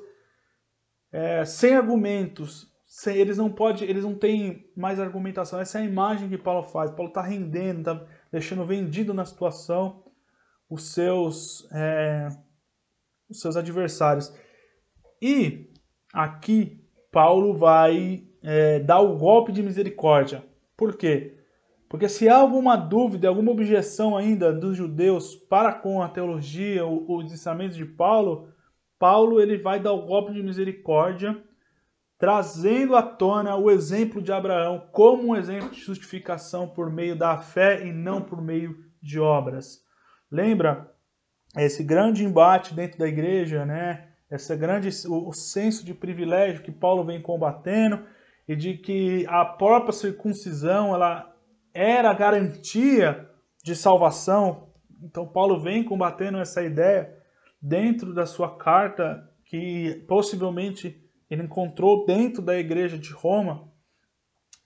é, 1.12 1.44
sem 1.44 1.74
argumentos, 1.74 2.72
sem, 2.86 3.16
eles 3.16 3.38
não 3.38 3.50
podem, 3.50 3.88
eles 3.88 4.04
não 4.04 4.14
têm 4.14 4.70
mais 4.76 5.00
argumentação. 5.00 5.58
Essa 5.60 5.78
é 5.78 5.82
a 5.82 5.86
imagem 5.86 6.28
que 6.28 6.38
Paulo 6.38 6.62
faz. 6.62 6.90
Paulo 6.90 7.08
está 7.08 7.22
rendendo, 7.22 7.80
está 7.80 8.06
deixando 8.30 8.64
vendido 8.64 9.12
na 9.12 9.24
situação 9.24 10.04
os 10.68 10.92
seus, 10.92 11.68
é, 11.72 12.28
os 13.28 13.40
seus 13.40 13.56
adversários. 13.56 14.32
E 15.20 15.72
aqui 16.12 16.84
Paulo 17.10 17.56
vai 17.56 18.26
é, 18.42 18.78
dar 18.80 19.00
o 19.00 19.16
golpe 19.16 19.52
de 19.52 19.62
misericórdia. 19.62 20.44
Por 20.76 20.96
quê? 20.96 21.38
Porque 21.88 22.08
se 22.08 22.28
há 22.28 22.36
alguma 22.36 22.76
dúvida, 22.76 23.28
alguma 23.28 23.52
objeção 23.52 24.16
ainda 24.16 24.52
dos 24.52 24.76
judeus 24.76 25.36
para 25.36 25.72
com 25.72 26.02
a 26.02 26.08
teologia, 26.08 26.84
os 26.84 27.32
ensinamentos 27.32 27.76
de 27.76 27.84
Paulo, 27.84 28.48
Paulo 28.98 29.40
ele 29.40 29.58
vai 29.58 29.78
dar 29.78 29.92
o 29.92 30.06
golpe 30.06 30.32
de 30.32 30.42
misericórdia, 30.42 31.40
trazendo 32.18 32.96
à 32.96 33.02
tona 33.02 33.54
o 33.54 33.70
exemplo 33.70 34.22
de 34.22 34.32
Abraão 34.32 34.88
como 34.90 35.28
um 35.28 35.36
exemplo 35.36 35.70
de 35.70 35.80
justificação 35.80 36.66
por 36.68 36.90
meio 36.90 37.14
da 37.14 37.38
fé 37.38 37.86
e 37.86 37.92
não 37.92 38.22
por 38.22 38.40
meio 38.40 38.76
de 39.00 39.20
obras. 39.20 39.84
Lembra 40.30 40.92
esse 41.56 41.84
grande 41.84 42.24
embate 42.24 42.74
dentro 42.74 42.98
da 42.98 43.06
igreja, 43.06 43.64
né? 43.64 44.08
Essa 44.28 44.56
grande 44.56 44.88
o, 45.06 45.28
o 45.28 45.32
senso 45.32 45.84
de 45.84 45.94
privilégio 45.94 46.62
que 46.62 46.72
Paulo 46.72 47.04
vem 47.04 47.22
combatendo 47.22 48.04
e 48.46 48.54
de 48.54 48.76
que 48.76 49.26
a 49.28 49.44
própria 49.44 49.92
circuncisão 49.92 50.94
ela 50.94 51.34
era 51.72 52.10
a 52.10 52.14
garantia 52.14 53.28
de 53.62 53.74
salvação. 53.74 54.72
Então 55.02 55.26
Paulo 55.26 55.60
vem 55.60 55.82
combatendo 55.82 56.38
essa 56.38 56.62
ideia 56.62 57.14
dentro 57.60 58.14
da 58.14 58.26
sua 58.26 58.56
carta 58.56 59.28
que 59.46 60.04
possivelmente 60.06 61.02
ele 61.30 61.42
encontrou 61.42 62.04
dentro 62.04 62.42
da 62.42 62.56
igreja 62.56 62.98
de 62.98 63.10
Roma. 63.12 63.68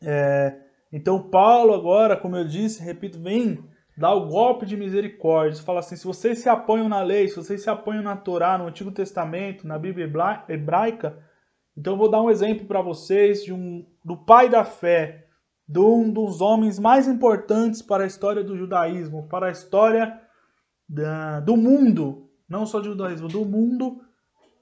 É, 0.03 0.57
então 0.93 1.31
Paulo 1.31 1.75
agora, 1.75 2.17
como 2.17 2.37
eu 2.37 2.45
disse, 2.45 2.83
repito, 2.83 3.21
vem 3.21 3.63
dá 3.99 4.13
o 4.15 4.27
golpe 4.29 4.65
de 4.65 4.77
misericórdia. 4.77 5.63
Fala 5.63 5.81
assim: 5.81 5.97
se 5.97 6.07
vocês 6.07 6.39
se 6.39 6.49
apoiam 6.49 6.89
na 6.89 7.03
lei, 7.03 7.27
se 7.29 7.37
vocês 7.37 7.63
se 7.63 7.69
apoiam 7.69 8.03
na 8.03 8.17
Torá, 8.17 8.57
no 8.57 8.69
Antigo 8.69 8.93
Testamento, 8.93 9.67
na 9.67 9.79
Bíblia 9.79 10.11
hebraica, 10.49 11.19
então 11.79 11.93
eu 11.93 11.97
vou 11.97 12.11
dar 12.11 12.21
um 12.21 12.29
exemplo 12.29 12.67
para 12.67 12.83
vocês 12.83 13.45
de 13.45 13.53
um, 13.53 13.87
do 14.05 14.17
pai 14.17 14.49
da 14.49 14.65
fé, 14.65 15.29
de 15.67 15.79
um 15.79 16.11
dos 16.13 16.41
homens 16.41 16.77
mais 16.77 17.07
importantes 17.07 17.81
para 17.81 18.03
a 18.03 18.07
história 18.07 18.43
do 18.43 18.57
judaísmo, 18.57 19.29
para 19.29 19.47
a 19.47 19.53
história 19.53 20.21
da, 20.89 21.39
do 21.39 21.57
mundo, 21.57 22.29
não 22.49 22.67
só 22.67 22.81
do 22.81 22.87
judaísmo, 22.87 23.29
do 23.29 23.45
mundo, 23.45 24.01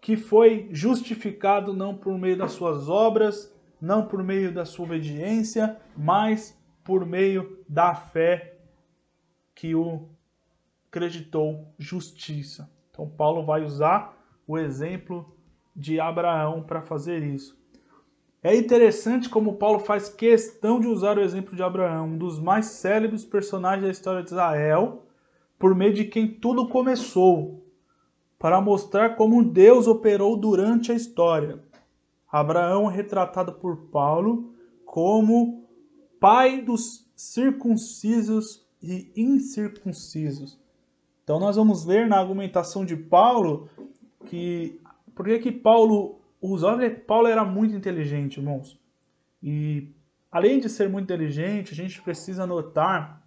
que 0.02 0.14
foi 0.14 0.68
justificado 0.72 1.72
não 1.72 1.96
por 1.96 2.18
meio 2.18 2.37
das 2.37 2.52
suas 2.52 2.87
obras, 2.87 3.50
não 3.81 4.07
por 4.07 4.22
meio 4.22 4.52
da 4.52 4.66
sua 4.66 4.85
obediência, 4.85 5.81
mas 5.96 6.55
por 6.85 7.07
meio 7.07 7.64
da 7.66 7.94
fé 7.94 8.59
que 9.55 9.74
o 9.74 10.11
acreditou 10.90 11.72
justiça. 11.79 12.70
Então 12.90 13.09
Paulo 13.09 13.42
vai 13.42 13.64
usar 13.64 14.14
o 14.46 14.59
exemplo 14.59 15.36
de 15.77 16.01
Abraão 16.01 16.62
para 16.62 16.81
fazer 16.81 17.23
isso. 17.23 17.57
É 18.43 18.57
interessante 18.57 19.29
como 19.29 19.57
Paulo 19.57 19.81
faz 19.81 20.09
questão 20.09 20.81
de 20.81 20.87
usar 20.87 21.19
o 21.19 21.21
exemplo 21.21 21.55
de 21.55 21.62
Abraão, 21.62 22.07
um 22.07 22.19
dos 22.19 22.39
mais 22.41 22.67
célebres 22.67 23.25
personagens 23.25 23.85
da 23.85 23.91
história 23.91 24.23
de 24.23 24.31
Israel, 24.31 25.03
por 25.59 25.75
meio 25.75 25.93
de 25.93 26.05
quem 26.05 26.29
tudo 26.29 26.69
começou, 26.69 27.67
para 28.39 28.61
mostrar 28.61 29.17
como 29.17 29.45
Deus 29.45 29.87
operou 29.87 30.37
durante 30.37 30.93
a 30.93 30.95
história. 30.95 31.62
Abraão 32.31 32.91
é 32.91 32.95
retratado 32.95 33.53
por 33.53 33.89
Paulo 33.89 34.55
como 34.85 35.69
pai 36.21 36.61
dos 36.61 37.11
circuncisos 37.17 38.67
e 38.83 39.11
incircuncisos. 39.17 40.59
Então 41.25 41.41
nós 41.41 41.57
vamos 41.57 41.85
ver 41.85 42.07
na 42.07 42.19
argumentação 42.19 42.85
de 42.85 42.97
Paulo 42.97 43.69
que 44.27 44.81
por 45.16 45.24
que, 45.24 45.38
que 45.38 45.50
Paulo 45.50 46.20
usa? 46.40 46.66
Olha, 46.68 46.90
Paulo 46.94 47.26
era 47.26 47.44
muito 47.44 47.74
inteligente, 47.74 48.37
irmãos. 48.37 48.79
E 49.42 49.88
além 50.31 50.61
de 50.61 50.68
ser 50.68 50.88
muito 50.88 51.05
inteligente, 51.05 51.72
a 51.72 51.74
gente 51.74 52.02
precisa 52.02 52.46
notar 52.46 53.26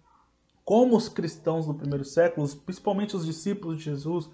como 0.64 0.96
os 0.96 1.08
cristãos 1.08 1.66
do 1.66 1.74
primeiro 1.74 2.04
século, 2.04 2.48
principalmente 2.64 3.16
os 3.16 3.26
discípulos 3.26 3.78
de 3.78 3.84
Jesus, 3.84 4.30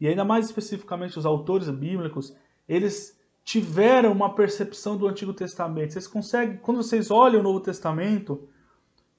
e 0.00 0.06
ainda 0.06 0.24
mais 0.24 0.46
especificamente 0.46 1.18
os 1.18 1.26
autores 1.26 1.68
bíblicos, 1.68 2.36
eles 2.68 3.18
tiveram 3.42 4.12
uma 4.12 4.34
percepção 4.34 4.96
do 4.96 5.08
Antigo 5.08 5.32
Testamento. 5.32 5.92
Vocês 5.92 6.06
conseguem, 6.06 6.58
quando 6.58 6.82
vocês 6.82 7.10
olham 7.10 7.40
o 7.40 7.42
Novo 7.42 7.60
Testamento, 7.60 8.48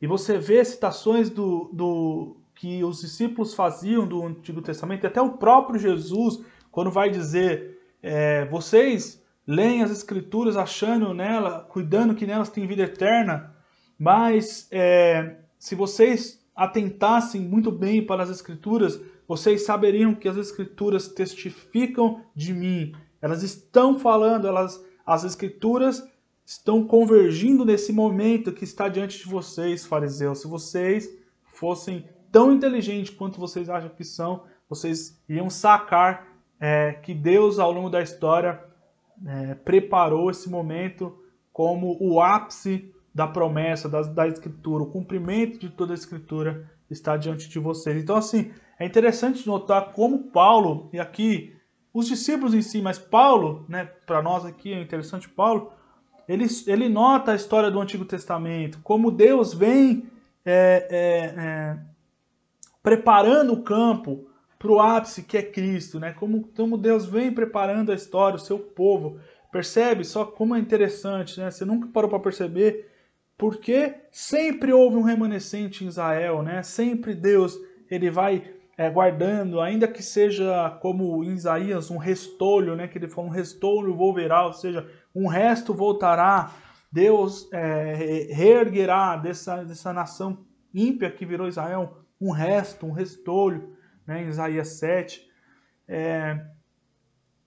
E 0.02 0.08
você 0.08 0.38
vê 0.38 0.64
citações 0.64 1.30
do, 1.30 1.70
do 1.74 2.38
que 2.54 2.84
os 2.84 3.02
discípulos 3.02 3.54
faziam 3.54 4.08
do 4.08 4.24
Antigo 4.24 4.62
Testamento, 4.62 5.04
e 5.04 5.08
até 5.08 5.22
o 5.22 5.38
próprio 5.38 5.80
Jesus, 5.80 6.44
quando 6.76 6.92
vai 6.92 7.10
dizer, 7.10 7.80
é, 8.04 8.44
vocês 8.48 9.24
leem 9.48 9.82
as 9.82 9.92
Escrituras 9.92 10.58
achando 10.58 11.14
nela, 11.14 11.62
cuidando 11.70 12.14
que 12.14 12.26
nelas 12.28 12.50
tem 12.50 12.68
vida 12.68 12.84
eterna, 12.84 13.56
mas 13.98 14.68
é, 14.70 15.38
se 15.58 15.74
vocês 15.74 16.46
atentassem 16.54 17.40
muito 17.40 17.72
bem 17.72 18.06
para 18.06 18.24
as 18.24 18.30
Escrituras, 18.30 19.00
vocês 19.26 19.66
saberiam 19.66 20.14
que 20.14 20.28
as 20.28 20.36
Escrituras 20.36 21.08
testificam 21.08 22.22
de 22.36 22.54
mim. 22.54 22.92
Elas 23.22 23.42
estão 23.42 23.98
falando, 23.98 24.46
elas, 24.46 24.84
as 25.06 25.24
Escrituras 25.24 26.06
estão 26.46 26.86
convergindo 26.86 27.64
nesse 27.64 27.94
momento 27.94 28.52
que 28.52 28.66
está 28.66 28.90
diante 28.90 29.20
de 29.20 29.30
vocês, 29.30 29.86
fariseus. 29.86 30.42
Se 30.42 30.48
vocês 30.50 31.10
fossem 31.54 32.06
tão 32.34 32.52
inteligentes 32.52 33.16
quanto 33.16 33.40
vocês 33.40 33.70
acham 33.70 33.92
que 33.92 34.04
são, 34.04 34.44
vocês 34.68 35.18
iam 35.30 35.50
sacar 35.50 36.35
é, 36.66 36.94
que 36.94 37.14
Deus, 37.14 37.60
ao 37.60 37.72
longo 37.72 37.92
da 37.92 38.02
história, 38.02 38.60
é, 39.24 39.54
preparou 39.54 40.32
esse 40.32 40.50
momento 40.50 41.16
como 41.54 41.96
o 42.02 42.20
ápice 42.20 42.92
da 43.14 43.28
promessa, 43.28 43.88
da, 43.88 44.02
da 44.02 44.28
Escritura, 44.28 44.82
o 44.82 44.92
cumprimento 44.92 45.60
de 45.60 45.70
toda 45.70 45.94
a 45.94 45.96
Escritura 45.96 46.68
está 46.90 47.18
diante 47.18 47.48
de 47.48 47.60
vocês. 47.60 48.02
Então, 48.02 48.16
assim, 48.16 48.52
é 48.80 48.86
interessante 48.86 49.46
notar 49.46 49.92
como 49.92 50.32
Paulo, 50.32 50.90
e 50.92 51.00
aqui 51.00 51.56
os 51.94 52.08
discípulos 52.08 52.56
em 52.56 52.64
si, 52.64 52.82
mas 52.82 52.98
Paulo, 52.98 53.64
né, 53.70 53.86
para 54.08 54.24
nós 54.24 54.44
aqui 54.44 54.74
é 54.74 54.82
interessante, 54.82 55.30
Paulo, 55.30 55.72
ele, 56.28 56.48
ele 56.66 56.90
nota 56.90 57.34
a 57.34 57.36
história 57.36 57.70
do 57.70 57.80
Antigo 57.80 58.06
Testamento, 58.06 58.80
como 58.84 59.12
Deus 59.12 59.54
vem 59.54 60.10
é, 60.44 60.88
é, 60.90 61.44
é, 61.46 61.78
preparando 62.82 63.54
o 63.54 63.62
campo 63.62 64.26
para 64.66 64.74
o 64.74 64.80
ápice 64.80 65.22
que 65.22 65.38
é 65.38 65.44
Cristo, 65.44 66.00
né? 66.00 66.12
Como, 66.14 66.50
como 66.56 66.76
Deus 66.76 67.06
vem 67.06 67.32
preparando 67.32 67.92
a 67.92 67.96
história, 67.96 68.36
o 68.36 68.40
seu 68.40 68.58
povo. 68.58 69.20
Percebe 69.52 70.04
só 70.04 70.26
como 70.26 70.56
é 70.56 70.60
interessante, 70.60 71.40
né? 71.40 71.52
Você 71.52 71.64
nunca 71.64 71.88
parou 71.88 72.10
para 72.10 72.20
perceber 72.20 72.92
porque 73.38 73.94
sempre 74.12 74.74
houve 74.74 74.98
um 74.98 75.04
remanescente 75.04 75.86
em 75.86 75.88
Israel, 75.88 76.42
né? 76.42 76.64
Sempre 76.64 77.14
Deus 77.14 77.58
ele 77.92 78.10
vai 78.10 78.44
é, 78.76 78.90
guardando, 78.90 79.62
ainda 79.62 79.88
que 79.88 80.02
seja 80.02 80.72
como 80.82 81.24
em 81.24 81.34
Isaías 81.34 81.92
um 81.92 81.98
restolho, 81.98 82.76
né? 82.76 82.88
Que 82.88 82.98
ele 82.98 83.08
fala 83.08 83.28
um 83.28 83.32
restolho 83.32 83.96
volverá, 83.96 84.48
ou 84.48 84.54
seja, 84.54 84.90
um 85.14 85.28
resto 85.28 85.76
voltará. 85.76 86.52
Deus 86.92 87.48
é, 87.54 88.30
reerguerá 88.32 89.16
dessa, 89.16 89.64
dessa 89.64 89.94
nação 89.94 90.40
ímpia 90.74 91.12
que 91.12 91.26
virou 91.26 91.48
Israel 91.48 92.00
um 92.20 92.32
resto, 92.32 92.88
um 92.88 92.92
restolho 92.92 93.75
né, 94.06 94.24
em 94.24 94.28
Isaías 94.28 94.70
7, 94.80 95.22
é, 95.88 96.46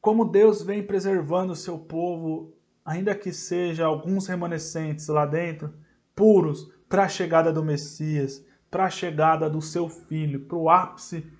como 0.01 0.25
Deus 0.25 0.63
vem 0.63 0.83
preservando 0.83 1.53
o 1.53 1.57
seu 1.57 1.79
povo, 1.79 2.55
ainda 2.85 3.15
que 3.15 3.33
seja 3.33 3.85
alguns 3.85 4.27
remanescentes 4.27 5.09
lá 5.09 5.27
dentro, 5.27 5.75
puros, 6.15 6.73
para 6.89 7.05
a 7.05 7.09
chegada 7.09 7.53
do 7.53 7.65
Messias, 7.65 8.45
para 8.71 8.85
a 8.85 8.91
chegada 8.91 9.49
do 9.49 9.61
seu 9.61 9.89
filho, 9.89 10.41
para 10.47 10.57
o 10.57 10.71
ápice 10.71 11.31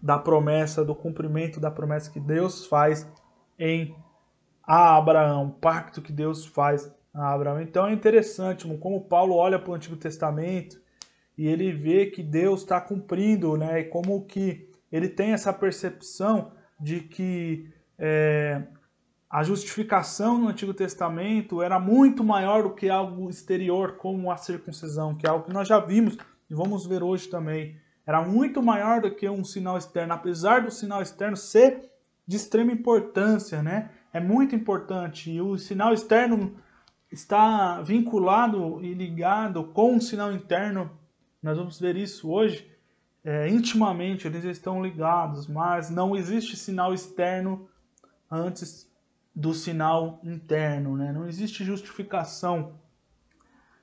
da 0.00 0.18
promessa, 0.18 0.84
do 0.84 0.94
cumprimento 0.94 1.58
da 1.58 1.70
promessa 1.70 2.10
que 2.10 2.20
Deus 2.20 2.66
faz 2.66 3.08
em 3.58 3.96
Abraão, 4.62 5.46
o 5.46 5.52
pacto 5.52 6.02
que 6.02 6.12
Deus 6.12 6.44
faz 6.44 6.92
a 7.12 7.32
Abraão. 7.32 7.60
Então 7.60 7.86
é 7.86 7.92
interessante 7.92 8.68
como 8.78 9.04
Paulo 9.04 9.34
olha 9.34 9.58
para 9.58 9.70
o 9.70 9.74
Antigo 9.74 9.96
Testamento 9.96 10.80
e 11.36 11.46
ele 11.46 11.72
vê 11.72 12.06
que 12.06 12.22
Deus 12.22 12.60
está 12.60 12.80
cumprindo, 12.80 13.56
né? 13.56 13.80
E 13.80 13.84
como 13.84 14.24
que 14.26 14.67
ele 14.90 15.08
tem 15.08 15.32
essa 15.32 15.52
percepção 15.52 16.52
de 16.80 17.00
que 17.00 17.70
é, 17.98 18.62
a 19.30 19.42
justificação 19.42 20.38
no 20.38 20.48
Antigo 20.48 20.72
Testamento 20.72 21.62
era 21.62 21.78
muito 21.78 22.24
maior 22.24 22.62
do 22.62 22.74
que 22.74 22.88
algo 22.88 23.28
exterior, 23.28 23.96
como 23.96 24.30
a 24.30 24.36
circuncisão, 24.36 25.14
que 25.14 25.26
é 25.26 25.30
algo 25.30 25.44
que 25.44 25.52
nós 25.52 25.68
já 25.68 25.78
vimos 25.78 26.16
e 26.48 26.54
vamos 26.54 26.86
ver 26.86 27.02
hoje 27.02 27.28
também. 27.28 27.76
Era 28.06 28.22
muito 28.22 28.62
maior 28.62 29.02
do 29.02 29.14
que 29.14 29.28
um 29.28 29.44
sinal 29.44 29.76
externo, 29.76 30.14
apesar 30.14 30.62
do 30.62 30.70
sinal 30.70 31.02
externo 31.02 31.36
ser 31.36 31.90
de 32.26 32.36
extrema 32.36 32.72
importância, 32.72 33.62
né? 33.62 33.90
É 34.12 34.20
muito 34.20 34.54
importante. 34.54 35.30
E 35.30 35.42
o 35.42 35.58
sinal 35.58 35.92
externo 35.92 36.56
está 37.12 37.82
vinculado 37.82 38.82
e 38.82 38.94
ligado 38.94 39.64
com 39.64 39.96
o 39.96 40.00
sinal 40.00 40.32
interno. 40.32 40.90
Nós 41.42 41.58
vamos 41.58 41.78
ver 41.78 41.96
isso 41.96 42.30
hoje 42.30 42.70
é, 43.28 43.46
intimamente 43.46 44.26
eles 44.26 44.42
estão 44.42 44.82
ligados, 44.82 45.46
mas 45.46 45.90
não 45.90 46.16
existe 46.16 46.56
sinal 46.56 46.94
externo 46.94 47.68
antes 48.30 48.90
do 49.36 49.52
sinal 49.52 50.18
interno, 50.24 50.96
né? 50.96 51.12
Não 51.12 51.28
existe 51.28 51.62
justificação 51.62 52.80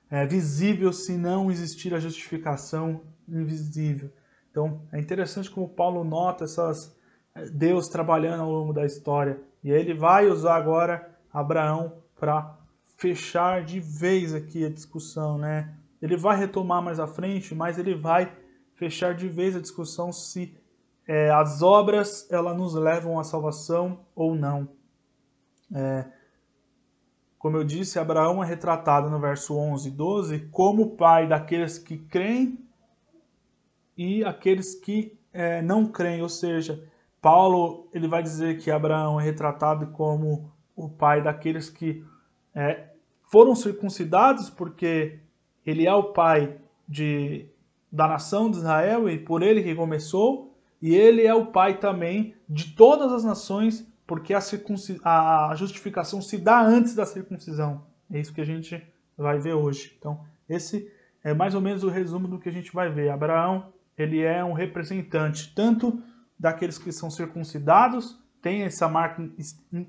é, 0.09 0.25
visível 0.25 0.91
se 0.91 1.15
não 1.15 1.51
existir 1.51 1.93
a 1.93 1.99
justificação 1.99 3.01
invisível. 3.29 4.11
Então 4.49 4.81
é 4.91 4.99
interessante 4.99 5.51
como 5.51 5.69
Paulo 5.69 6.03
nota 6.03 6.45
essas 6.45 6.97
é, 7.35 7.45
Deus 7.45 7.87
trabalhando 7.87 8.41
ao 8.41 8.51
longo 8.51 8.73
da 8.73 8.83
história 8.83 9.39
e 9.63 9.69
ele 9.69 9.93
vai 9.93 10.25
usar 10.25 10.55
agora 10.55 11.15
Abraão 11.31 12.01
para 12.19 12.57
fechar 12.97 13.63
de 13.63 13.79
vez 13.79 14.33
aqui 14.33 14.65
a 14.65 14.71
discussão, 14.71 15.37
né? 15.37 15.71
Ele 16.01 16.17
vai 16.17 16.35
retomar 16.35 16.81
mais 16.81 16.99
à 16.99 17.05
frente, 17.05 17.53
mas 17.53 17.77
ele 17.77 17.93
vai 17.93 18.43
fechar 18.75 19.15
de 19.15 19.27
vez 19.27 19.55
a 19.55 19.59
discussão 19.59 20.11
se 20.11 20.55
é, 21.07 21.29
as 21.31 21.61
obras 21.61 22.27
elas 22.31 22.57
nos 22.57 22.73
levam 22.73 23.19
à 23.19 23.23
salvação 23.23 24.05
ou 24.15 24.35
não. 24.35 24.67
É, 25.73 26.05
como 27.37 27.57
eu 27.57 27.63
disse, 27.63 27.99
Abraão 27.99 28.43
é 28.43 28.47
retratado 28.47 29.09
no 29.09 29.19
verso 29.19 29.55
11 29.55 29.87
e 29.87 29.91
12 29.91 30.39
como 30.51 30.95
pai 30.95 31.27
daqueles 31.27 31.77
que 31.77 31.97
creem 31.97 32.59
e 33.97 34.23
aqueles 34.23 34.75
que 34.75 35.17
é, 35.31 35.61
não 35.61 35.85
creem, 35.85 36.21
ou 36.21 36.29
seja, 36.29 36.83
Paulo 37.21 37.87
ele 37.93 38.07
vai 38.07 38.21
dizer 38.21 38.57
que 38.59 38.71
Abraão 38.71 39.19
é 39.19 39.23
retratado 39.23 39.87
como 39.87 40.51
o 40.75 40.89
pai 40.89 41.21
daqueles 41.21 41.69
que 41.69 42.03
é, 42.53 42.89
foram 43.23 43.55
circuncidados, 43.55 44.49
porque 44.49 45.19
ele 45.65 45.85
é 45.85 45.93
o 45.93 46.13
pai 46.13 46.57
de 46.87 47.49
da 47.91 48.07
nação 48.07 48.49
de 48.49 48.57
Israel 48.57 49.09
e 49.09 49.17
por 49.17 49.41
ele 49.41 49.63
que 49.63 49.75
começou, 49.75 50.55
e 50.81 50.95
ele 50.95 51.25
é 51.25 51.33
o 51.33 51.47
pai 51.47 51.77
também 51.77 52.35
de 52.47 52.75
todas 52.75 53.11
as 53.11 53.23
nações, 53.23 53.87
porque 54.05 54.33
a, 54.33 54.39
a 55.49 55.55
justificação 55.55 56.21
se 56.21 56.37
dá 56.37 56.61
antes 56.61 56.93
da 56.93 57.05
circuncisão. 57.05 57.83
É 58.11 58.19
isso 58.19 58.33
que 58.33 58.41
a 58.41 58.45
gente 58.45 58.81
vai 59.17 59.39
ver 59.39 59.53
hoje. 59.53 59.95
Então, 59.97 60.19
esse 60.47 60.91
é 61.23 61.33
mais 61.33 61.55
ou 61.55 61.61
menos 61.61 61.83
o 61.83 61.89
resumo 61.89 62.27
do 62.27 62.39
que 62.39 62.49
a 62.49 62.51
gente 62.51 62.71
vai 62.71 62.89
ver. 62.89 63.09
Abraão, 63.09 63.73
ele 63.97 64.21
é 64.21 64.43
um 64.43 64.53
representante 64.53 65.53
tanto 65.55 66.01
daqueles 66.37 66.77
que 66.77 66.91
são 66.91 67.09
circuncidados, 67.09 68.21
tem 68.41 68.63
essa 68.63 68.87
marca 68.87 69.27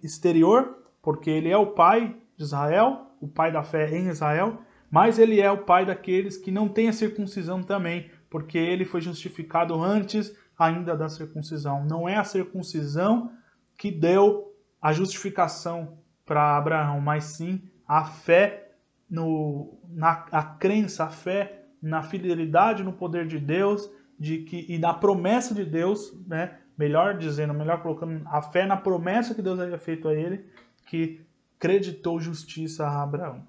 exterior, 0.02 0.78
porque 1.02 1.28
ele 1.28 1.50
é 1.50 1.56
o 1.56 1.72
pai 1.72 2.16
de 2.36 2.44
Israel, 2.44 3.10
o 3.20 3.28
pai 3.28 3.52
da 3.52 3.62
fé 3.62 3.94
em 3.94 4.08
Israel, 4.08 4.58
mas 4.90 5.18
ele 5.18 5.40
é 5.40 5.50
o 5.50 5.64
pai 5.64 5.84
daqueles 5.84 6.36
que 6.36 6.50
não 6.50 6.68
têm 6.68 6.88
a 6.88 6.92
circuncisão 6.92 7.62
também, 7.62 8.10
porque 8.30 8.58
ele 8.58 8.84
foi 8.84 9.00
justificado 9.00 9.80
antes 9.82 10.34
ainda 10.58 10.96
da 10.96 11.08
circuncisão. 11.08 11.84
Não 11.84 12.08
é 12.08 12.16
a 12.16 12.24
circuncisão 12.24 13.30
que 13.76 13.90
deu 13.90 14.54
a 14.80 14.92
justificação 14.92 15.98
para 16.24 16.56
Abraão, 16.56 17.00
mas 17.00 17.24
sim 17.24 17.62
a 17.86 18.04
fé 18.04 18.72
no, 19.08 19.78
na 19.88 20.26
a 20.32 20.42
crença, 20.42 21.04
a 21.04 21.08
fé 21.08 21.64
na 21.80 22.02
fidelidade 22.02 22.82
no 22.82 22.92
poder 22.92 23.26
de 23.26 23.38
Deus, 23.38 23.88
de 24.18 24.38
que 24.38 24.66
e 24.68 24.78
na 24.78 24.92
promessa 24.92 25.54
de 25.54 25.64
Deus, 25.64 26.12
né? 26.26 26.58
Melhor 26.76 27.16
dizendo, 27.16 27.54
melhor 27.54 27.80
colocando 27.80 28.22
a 28.26 28.42
fé 28.42 28.66
na 28.66 28.76
promessa 28.76 29.34
que 29.34 29.40
Deus 29.40 29.58
havia 29.58 29.78
feito 29.78 30.08
a 30.08 30.14
ele, 30.14 30.44
que 30.86 31.24
creditou 31.58 32.20
justiça 32.20 32.86
a 32.86 33.02
Abraão. 33.02 33.46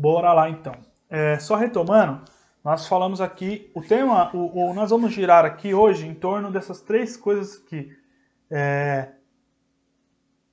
Bora 0.00 0.32
lá 0.32 0.48
então. 0.48 0.72
É, 1.10 1.38
só 1.38 1.56
retomando, 1.56 2.22
nós 2.64 2.86
falamos 2.86 3.20
aqui, 3.20 3.70
o 3.74 3.82
tema, 3.82 4.34
o, 4.34 4.70
o, 4.70 4.72
nós 4.72 4.88
vamos 4.88 5.12
girar 5.12 5.44
aqui 5.44 5.74
hoje 5.74 6.06
em 6.06 6.14
torno 6.14 6.50
dessas 6.50 6.80
três 6.80 7.18
coisas 7.18 7.62
aqui. 7.62 7.94
É, 8.50 9.10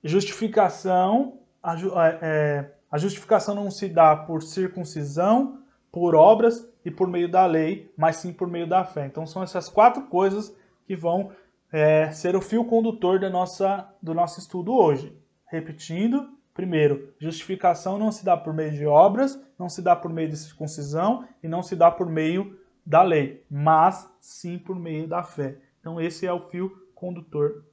justificação, 0.03 1.39
a, 1.63 1.75
é, 1.75 2.19
é, 2.21 2.71
a 2.91 2.97
justificação 2.97 3.55
não 3.55 3.71
se 3.71 3.87
dá 3.87 4.17
por 4.17 4.43
circuncisão, 4.43 5.61
por 5.93 6.13
obras 6.13 6.67
e 6.83 6.91
por 6.91 7.07
meio 7.07 7.31
da 7.31 7.45
lei, 7.45 7.89
mas 7.97 8.17
sim 8.17 8.33
por 8.33 8.49
meio 8.49 8.67
da 8.67 8.83
fé. 8.83 9.05
Então 9.05 9.25
são 9.25 9.41
essas 9.41 9.69
quatro 9.69 10.07
coisas 10.07 10.53
que 10.85 10.93
vão 10.93 11.31
é, 11.71 12.11
ser 12.11 12.35
o 12.35 12.41
fio 12.41 12.65
condutor 12.65 13.17
da 13.17 13.29
nossa, 13.29 13.87
do 14.01 14.13
nosso 14.13 14.41
estudo 14.41 14.73
hoje. 14.73 15.17
Repetindo, 15.49 16.36
Primeiro, 16.57 17.13
justificação 17.19 17.99
não 17.99 18.11
se 18.11 18.25
dá 18.25 18.35
por 18.35 18.51
meio 18.51 18.71
de 18.71 18.83
obras, 18.83 19.39
não 19.59 19.69
se 19.69 19.79
dá 19.79 19.95
por 19.95 20.11
meio 20.11 20.27
de 20.27 20.37
circuncisão 20.37 21.23
e 21.43 21.47
não 21.47 21.61
se 21.61 21.75
dá 21.75 21.91
por 21.91 22.09
meio 22.09 22.59
da 22.83 23.03
lei, 23.03 23.45
mas 23.47 24.11
sim 24.19 24.57
por 24.57 24.75
meio 24.75 25.07
da 25.07 25.21
fé. 25.21 25.59
Então 25.79 26.01
esse 26.01 26.25
é 26.25 26.33
o 26.33 26.49
fio 26.49 26.75
condutor, 26.95 27.63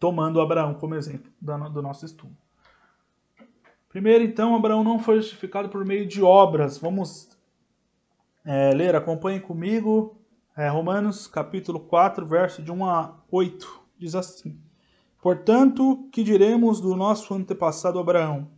tomando 0.00 0.40
Abraão 0.40 0.74
como 0.74 0.96
exemplo 0.96 1.30
do 1.40 1.80
nosso 1.80 2.04
estudo. 2.04 2.36
Primeiro, 3.88 4.24
então, 4.24 4.56
Abraão 4.56 4.82
não 4.82 4.98
foi 4.98 5.18
justificado 5.18 5.68
por 5.68 5.84
meio 5.84 6.08
de 6.08 6.20
obras. 6.20 6.78
Vamos 6.78 7.38
é, 8.44 8.74
ler, 8.74 8.96
acompanhem 8.96 9.38
comigo, 9.38 10.20
é, 10.56 10.68
Romanos 10.68 11.28
capítulo 11.28 11.78
4, 11.78 12.26
verso 12.26 12.62
de 12.64 12.72
1 12.72 12.84
a 12.84 13.16
8. 13.30 13.80
Diz 13.96 14.16
assim: 14.16 14.60
Portanto, 15.20 16.08
que 16.12 16.22
diremos 16.22 16.80
do 16.80 16.94
nosso 16.94 17.34
antepassado 17.34 17.98
Abraão? 17.98 18.48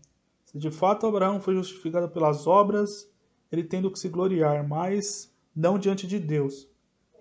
Se 0.45 0.59
de 0.59 0.71
fato 0.71 1.07
Abraão 1.07 1.41
foi 1.41 1.55
justificado 1.55 2.09
pelas 2.09 2.47
obras, 2.47 3.11
ele 3.51 3.63
tendo 3.63 3.91
que 3.91 3.99
se 3.99 4.09
gloriar, 4.09 4.67
mas 4.67 5.33
não 5.55 5.79
diante 5.79 6.07
de 6.07 6.19
Deus. 6.19 6.69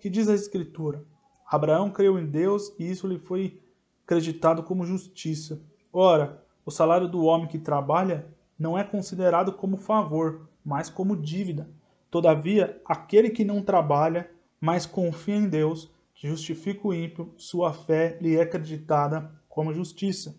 Que 0.00 0.08
diz 0.08 0.28
a 0.28 0.34
Escritura? 0.34 1.04
Abraão 1.46 1.90
creu 1.90 2.18
em 2.18 2.26
Deus 2.26 2.72
e 2.78 2.90
isso 2.90 3.06
lhe 3.06 3.18
foi 3.18 3.60
acreditado 4.04 4.62
como 4.62 4.86
justiça. 4.86 5.60
Ora, 5.92 6.42
o 6.64 6.70
salário 6.70 7.08
do 7.08 7.24
homem 7.24 7.48
que 7.48 7.58
trabalha 7.58 8.26
não 8.58 8.78
é 8.78 8.84
considerado 8.84 9.52
como 9.52 9.76
favor, 9.76 10.48
mas 10.64 10.90
como 10.90 11.16
dívida. 11.16 11.68
Todavia, 12.10 12.80
aquele 12.84 13.30
que 13.30 13.44
não 13.44 13.62
trabalha, 13.62 14.30
mas 14.60 14.84
confia 14.84 15.36
em 15.36 15.48
Deus, 15.48 15.90
justifica 16.26 16.88
o 16.88 16.94
ímpio, 16.94 17.32
sua 17.36 17.72
fé 17.72 18.18
lhe 18.20 18.36
é 18.36 18.42
acreditada 18.42 19.30
como 19.48 19.72
justiça. 19.72 20.36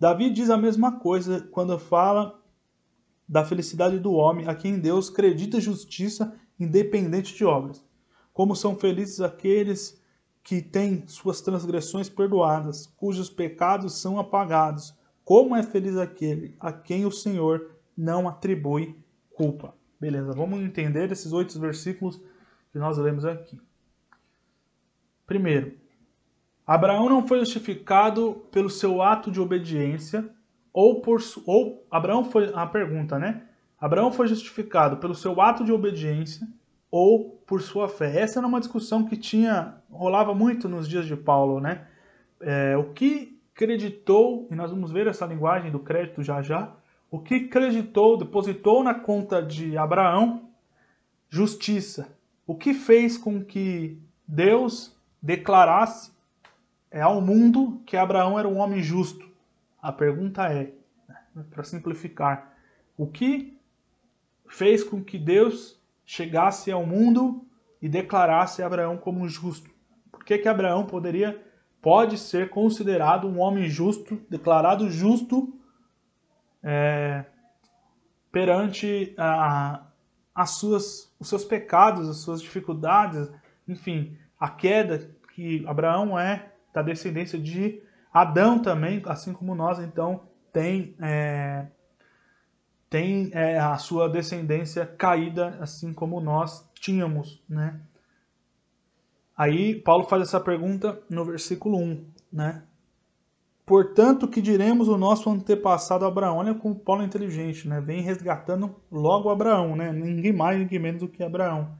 Davi 0.00 0.30
diz 0.30 0.48
a 0.48 0.56
mesma 0.56 0.98
coisa 0.98 1.40
quando 1.50 1.78
fala 1.78 2.40
da 3.28 3.44
felicidade 3.44 3.98
do 3.98 4.12
homem 4.12 4.46
a 4.48 4.54
quem 4.54 4.78
Deus 4.78 5.10
acredita 5.10 5.60
justiça 5.60 6.34
independente 6.58 7.34
de 7.34 7.44
obras. 7.44 7.84
Como 8.32 8.56
são 8.56 8.76
felizes 8.76 9.20
aqueles 9.20 10.00
que 10.42 10.62
têm 10.62 11.06
suas 11.06 11.40
transgressões 11.42 12.08
perdoadas, 12.08 12.86
cujos 12.96 13.28
pecados 13.28 14.00
são 14.00 14.18
apagados. 14.18 14.94
Como 15.24 15.54
é 15.54 15.62
feliz 15.62 15.96
aquele 15.96 16.56
a 16.58 16.72
quem 16.72 17.04
o 17.04 17.12
Senhor 17.12 17.72
não 17.96 18.26
atribui 18.26 18.96
culpa. 19.34 19.74
Beleza, 20.00 20.32
vamos 20.32 20.60
entender 20.60 21.12
esses 21.12 21.32
oito 21.32 21.58
versículos 21.60 22.18
que 22.72 22.78
nós 22.78 22.96
lemos 22.96 23.24
aqui. 23.24 23.60
Primeiro, 25.28 25.74
Abraão 26.66 27.06
não 27.06 27.28
foi 27.28 27.38
justificado 27.40 28.46
pelo 28.50 28.70
seu 28.70 29.02
ato 29.02 29.30
de 29.30 29.38
obediência 29.38 30.26
ou 30.72 31.02
por 31.02 31.20
ou 31.44 31.86
Abraão 31.90 32.24
foi 32.24 32.50
a 32.54 32.66
pergunta, 32.66 33.18
né? 33.18 33.42
Abraão 33.78 34.10
foi 34.10 34.26
justificado 34.26 34.96
pelo 34.96 35.14
seu 35.14 35.38
ato 35.38 35.64
de 35.64 35.70
obediência 35.70 36.48
ou 36.90 37.42
por 37.46 37.60
sua 37.60 37.90
fé. 37.90 38.20
Essa 38.20 38.40
era 38.40 38.46
uma 38.46 38.58
discussão 38.58 39.04
que 39.04 39.18
tinha 39.18 39.74
rolava 39.90 40.34
muito 40.34 40.66
nos 40.66 40.88
dias 40.88 41.04
de 41.04 41.14
Paulo, 41.14 41.60
né? 41.60 41.86
É, 42.40 42.74
o 42.78 42.84
que 42.94 43.38
creditou, 43.52 44.48
e 44.50 44.54
nós 44.54 44.70
vamos 44.70 44.90
ver 44.90 45.08
essa 45.08 45.26
linguagem 45.26 45.70
do 45.70 45.78
crédito 45.78 46.22
já 46.22 46.40
já, 46.40 46.72
o 47.10 47.18
que 47.18 47.48
creditou, 47.48 48.16
depositou 48.16 48.82
na 48.82 48.94
conta 48.94 49.42
de 49.42 49.76
Abraão 49.76 50.48
justiça. 51.28 52.16
O 52.46 52.54
que 52.54 52.72
fez 52.72 53.18
com 53.18 53.44
que 53.44 53.98
Deus 54.26 54.97
declarasse 55.20 56.12
é, 56.90 57.00
ao 57.00 57.20
mundo 57.20 57.82
que 57.84 57.96
Abraão 57.96 58.38
era 58.38 58.48
um 58.48 58.58
homem 58.58 58.82
justo? 58.82 59.28
A 59.80 59.92
pergunta 59.92 60.46
é, 60.52 60.72
né, 61.08 61.44
para 61.50 61.62
simplificar, 61.64 62.54
o 62.96 63.06
que 63.06 63.58
fez 64.48 64.82
com 64.82 65.02
que 65.02 65.18
Deus 65.18 65.80
chegasse 66.04 66.70
ao 66.70 66.86
mundo 66.86 67.44
e 67.80 67.88
declarasse 67.88 68.62
Abraão 68.62 68.96
como 68.96 69.28
justo? 69.28 69.70
Por 70.10 70.24
que, 70.24 70.38
que 70.38 70.48
Abraão 70.48 70.86
poderia 70.86 71.40
pode 71.80 72.18
ser 72.18 72.50
considerado 72.50 73.28
um 73.28 73.38
homem 73.38 73.68
justo, 73.68 74.20
declarado 74.28 74.90
justo 74.90 75.54
é, 76.62 77.24
perante 78.32 79.14
a, 79.16 79.86
as 80.34 80.58
suas, 80.58 81.14
os 81.18 81.28
seus 81.28 81.44
pecados, 81.44 82.08
as 82.08 82.18
suas 82.18 82.42
dificuldades, 82.42 83.30
enfim, 83.66 84.16
a 84.38 84.48
queda 84.48 85.10
que 85.34 85.64
Abraão 85.66 86.18
é 86.18 86.52
da 86.72 86.82
descendência 86.82 87.38
de 87.38 87.82
Adão 88.12 88.60
também, 88.60 89.02
assim 89.06 89.32
como 89.32 89.54
nós, 89.54 89.78
então 89.78 90.22
tem 90.52 90.94
é, 91.00 91.66
tem 92.88 93.30
é, 93.32 93.58
a 93.58 93.76
sua 93.76 94.08
descendência 94.08 94.86
caída, 94.86 95.58
assim 95.60 95.92
como 95.92 96.20
nós 96.20 96.68
tínhamos, 96.74 97.42
né? 97.48 97.80
Aí 99.36 99.76
Paulo 99.82 100.04
faz 100.04 100.22
essa 100.22 100.40
pergunta 100.40 101.00
no 101.08 101.24
versículo 101.24 101.78
1, 101.78 102.04
né? 102.32 102.62
Portanto, 103.64 104.26
que 104.26 104.40
diremos 104.40 104.88
o 104.88 104.96
nosso 104.96 105.28
antepassado 105.28 106.06
Abraão? 106.06 106.38
Olha 106.38 106.54
como 106.54 106.74
Paulo 106.74 107.02
é 107.02 107.04
inteligente, 107.04 107.68
né? 107.68 107.80
Vem 107.80 108.00
resgatando 108.00 108.74
logo 108.90 109.28
Abraão, 109.28 109.76
né? 109.76 109.92
Ninguém 109.92 110.32
mais, 110.32 110.58
ninguém 110.58 110.78
menos 110.78 111.02
do 111.02 111.08
que 111.08 111.22
Abraão. 111.22 111.76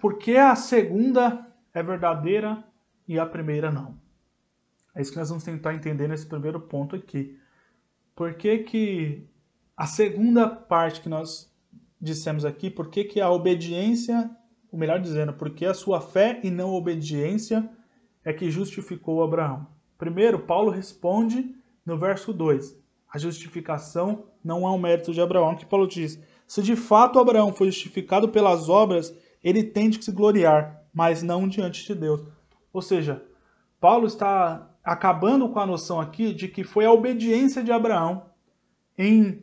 Porque 0.00 0.36
a 0.36 0.54
segunda 0.56 1.46
é 1.74 1.82
verdadeira 1.82 2.64
e 3.06 3.18
a 3.18 3.26
primeira 3.26 3.70
não? 3.70 3.98
É 4.94 5.00
isso 5.00 5.12
que 5.12 5.18
nós 5.18 5.28
vamos 5.28 5.44
tentar 5.44 5.74
entender 5.74 6.08
nesse 6.08 6.26
primeiro 6.26 6.60
ponto 6.60 6.96
aqui. 6.96 7.38
Por 8.14 8.34
que, 8.34 8.58
que 8.58 9.26
a 9.76 9.86
segunda 9.86 10.48
parte 10.48 11.00
que 11.00 11.08
nós 11.08 11.52
dissemos 12.00 12.44
aqui, 12.44 12.70
por 12.70 12.88
que, 12.88 13.04
que 13.04 13.20
a 13.20 13.30
obediência 13.30 14.30
ou 14.70 14.78
melhor 14.78 15.00
dizendo, 15.00 15.32
porque 15.32 15.66
a 15.66 15.74
sua 15.74 16.00
fé 16.00 16.40
e 16.42 16.50
não 16.50 16.72
obediência 16.72 17.68
é 18.24 18.32
que 18.32 18.50
justificou 18.50 19.22
Abraão. 19.22 19.66
Primeiro, 19.98 20.38
Paulo 20.38 20.70
responde 20.70 21.54
no 21.84 21.98
verso 21.98 22.32
2. 22.32 22.78
A 23.12 23.18
justificação 23.18 24.26
não 24.44 24.66
é 24.66 24.70
um 24.70 24.78
mérito 24.78 25.12
de 25.12 25.20
Abraão, 25.20 25.56
que 25.56 25.66
Paulo 25.66 25.88
diz: 25.88 26.22
se 26.46 26.62
de 26.62 26.76
fato 26.76 27.18
Abraão 27.18 27.52
foi 27.52 27.66
justificado 27.66 28.28
pelas 28.28 28.68
obras, 28.68 29.14
ele 29.42 29.62
tem 29.62 29.90
de 29.90 30.04
se 30.04 30.12
gloriar, 30.12 30.82
mas 30.92 31.22
não 31.22 31.48
diante 31.48 31.86
de 31.86 31.94
Deus. 31.94 32.22
Ou 32.72 32.82
seja, 32.82 33.22
Paulo 33.80 34.06
está 34.06 34.70
acabando 34.84 35.48
com 35.48 35.58
a 35.58 35.66
noção 35.66 36.00
aqui 36.00 36.32
de 36.32 36.48
que 36.48 36.64
foi 36.64 36.84
a 36.84 36.92
obediência 36.92 37.62
de 37.62 37.72
Abraão 37.72 38.26
em 38.96 39.42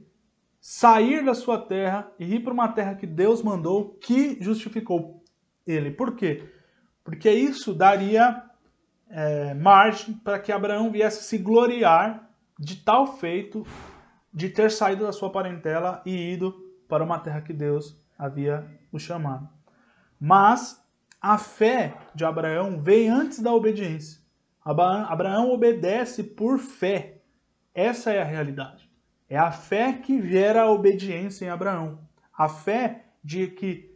sair 0.60 1.24
da 1.24 1.34
sua 1.34 1.58
terra 1.58 2.12
e 2.20 2.36
ir 2.36 2.44
para 2.44 2.54
uma 2.54 2.68
terra 2.68 2.96
que 2.96 3.08
Deus 3.08 3.42
mandou 3.42 3.98
que 4.02 4.38
justificou 4.42 5.24
ele. 5.66 5.92
Por 5.92 6.16
quê? 6.16 6.50
Porque 7.04 7.32
isso 7.32 7.74
daria 7.74 8.44
é, 9.10 9.54
margem 9.54 10.14
para 10.16 10.40
que 10.40 10.52
Abraão 10.52 10.92
viesse 10.92 11.24
se 11.24 11.38
gloriar 11.38 12.30
de 12.60 12.78
tal 12.78 13.18
feito 13.18 13.66
de 14.34 14.50
ter 14.50 14.70
saído 14.70 15.06
da 15.06 15.12
sua 15.12 15.32
parentela 15.32 16.02
e 16.06 16.34
ido 16.34 16.54
para 16.88 17.04
uma 17.04 17.20
terra 17.20 17.42
que 17.42 17.54
Deus 17.54 17.96
havia 18.18 18.66
o 18.92 19.00
chamado. 19.00 19.57
Mas 20.20 20.84
a 21.22 21.38
fé 21.38 21.96
de 22.14 22.26
Abraão 22.26 22.82
veio 22.82 23.14
antes 23.14 23.40
da 23.40 23.54
obediência. 23.54 24.22
Abraão 24.64 25.52
obedece 25.52 26.24
por 26.24 26.60
fé. 26.60 27.22
Essa 27.74 28.12
é 28.12 28.22
a 28.22 28.26
realidade. 28.26 28.90
É 29.30 29.38
a 29.38 29.52
fé 29.52 29.94
que 29.94 30.22
gera 30.28 30.64
a 30.64 30.72
obediência 30.72 31.46
em 31.46 31.50
Abraão. 31.50 32.00
A 32.38 32.50
fé 32.50 33.06
de 33.24 33.48
que 33.48 33.96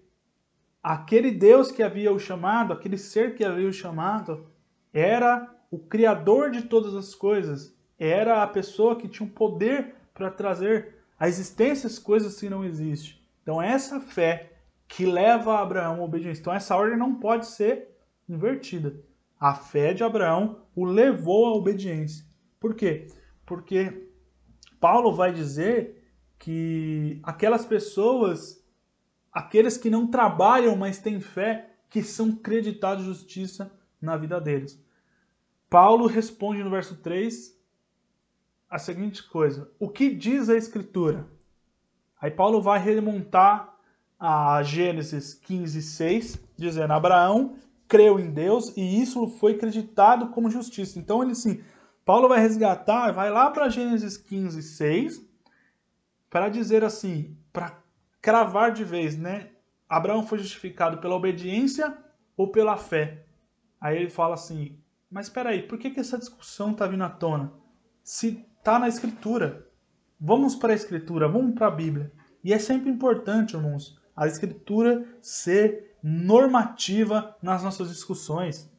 aquele 0.81 1.31
Deus 1.31 1.71
que 1.71 1.83
havia 1.83 2.11
o 2.11 2.19
chamado, 2.19 2.73
aquele 2.73 2.97
ser 2.97 3.35
que 3.35 3.43
havia 3.43 3.67
o 3.67 3.73
chamado, 3.73 4.47
era 4.93 5.49
o 5.69 5.79
criador 5.79 6.51
de 6.51 6.63
todas 6.63 6.95
as 6.95 7.15
coisas, 7.15 7.75
era 7.97 8.43
a 8.43 8.47
pessoa 8.47 8.95
que 8.95 9.07
tinha 9.07 9.27
o 9.27 9.29
um 9.29 9.33
poder 9.33 9.95
para 10.13 10.29
trazer 10.29 10.95
à 11.19 11.27
existência 11.27 11.87
as 11.87 11.99
coisas 11.99 12.39
que 12.39 12.49
não 12.49 12.65
existem. 12.65 13.19
Então 13.41 13.61
essa 13.61 13.99
fé 13.99 14.50
que 14.91 15.05
leva 15.05 15.59
Abraão 15.59 16.01
à 16.01 16.03
obediência. 16.03 16.41
Então 16.41 16.53
essa 16.53 16.75
ordem 16.75 16.97
não 16.97 17.15
pode 17.15 17.47
ser 17.47 17.95
invertida. 18.27 19.01
A 19.39 19.55
fé 19.55 19.93
de 19.93 20.03
Abraão 20.03 20.63
o 20.75 20.83
levou 20.83 21.45
à 21.45 21.53
obediência. 21.53 22.25
Por 22.59 22.75
quê? 22.75 23.07
Porque 23.45 24.11
Paulo 24.81 25.13
vai 25.13 25.31
dizer 25.31 26.03
que 26.37 27.21
aquelas 27.23 27.65
pessoas, 27.65 28.61
aqueles 29.31 29.77
que 29.77 29.89
não 29.89 30.07
trabalham, 30.07 30.75
mas 30.75 30.99
têm 30.99 31.21
fé, 31.21 31.73
que 31.89 32.03
são 32.03 32.35
creditados 32.35 33.05
justiça 33.05 33.71
na 34.01 34.17
vida 34.17 34.41
deles. 34.41 34.83
Paulo 35.69 36.05
responde 36.05 36.63
no 36.63 36.69
verso 36.69 36.97
3 36.97 37.57
a 38.69 38.77
seguinte 38.77 39.23
coisa: 39.23 39.71
O 39.79 39.87
que 39.87 40.13
diz 40.13 40.49
a 40.49 40.57
Escritura? 40.57 41.27
Aí 42.19 42.29
Paulo 42.29 42.61
vai 42.61 42.77
remontar 42.77 43.70
a 44.23 44.61
Gênesis 44.61 45.33
15, 45.33 45.81
6, 45.81 46.39
dizendo: 46.55 46.93
Abraão 46.93 47.55
creu 47.87 48.19
em 48.19 48.31
Deus 48.31 48.71
e 48.77 49.01
isso 49.01 49.27
foi 49.27 49.53
acreditado 49.53 50.29
como 50.29 50.51
justiça. 50.51 50.99
Então 50.99 51.23
ele 51.23 51.33
sim, 51.33 51.63
Paulo 52.05 52.29
vai 52.29 52.39
resgatar, 52.39 53.11
vai 53.11 53.31
lá 53.31 53.49
para 53.49 53.67
Gênesis 53.67 54.17
15, 54.17 54.61
6, 54.61 55.27
para 56.29 56.49
dizer 56.49 56.83
assim, 56.83 57.35
para 57.51 57.81
cravar 58.21 58.71
de 58.71 58.83
vez, 58.83 59.17
né? 59.17 59.49
Abraão 59.89 60.25
foi 60.25 60.37
justificado 60.37 60.99
pela 60.99 61.15
obediência 61.15 61.97
ou 62.37 62.49
pela 62.49 62.77
fé? 62.77 63.25
Aí 63.79 63.97
ele 63.97 64.09
fala 64.09 64.35
assim, 64.35 64.79
mas 65.09 65.25
espera 65.25 65.49
aí, 65.49 65.63
por 65.63 65.79
que, 65.79 65.89
que 65.89 65.99
essa 65.99 66.19
discussão 66.19 66.71
está 66.71 66.85
vindo 66.85 67.03
à 67.03 67.09
tona? 67.09 67.51
Se 68.03 68.45
está 68.59 68.77
na 68.77 68.87
Escritura. 68.87 69.67
Vamos 70.19 70.55
para 70.55 70.71
a 70.71 70.75
Escritura, 70.75 71.27
vamos 71.27 71.55
para 71.55 71.65
a 71.65 71.71
Bíblia. 71.71 72.13
E 72.43 72.53
é 72.53 72.59
sempre 72.59 72.91
importante, 72.91 73.55
irmãos, 73.55 73.99
a 74.15 74.27
Escritura 74.27 75.05
ser 75.21 75.95
normativa 76.03 77.35
nas 77.41 77.63
nossas 77.63 77.89
discussões. 77.89 78.69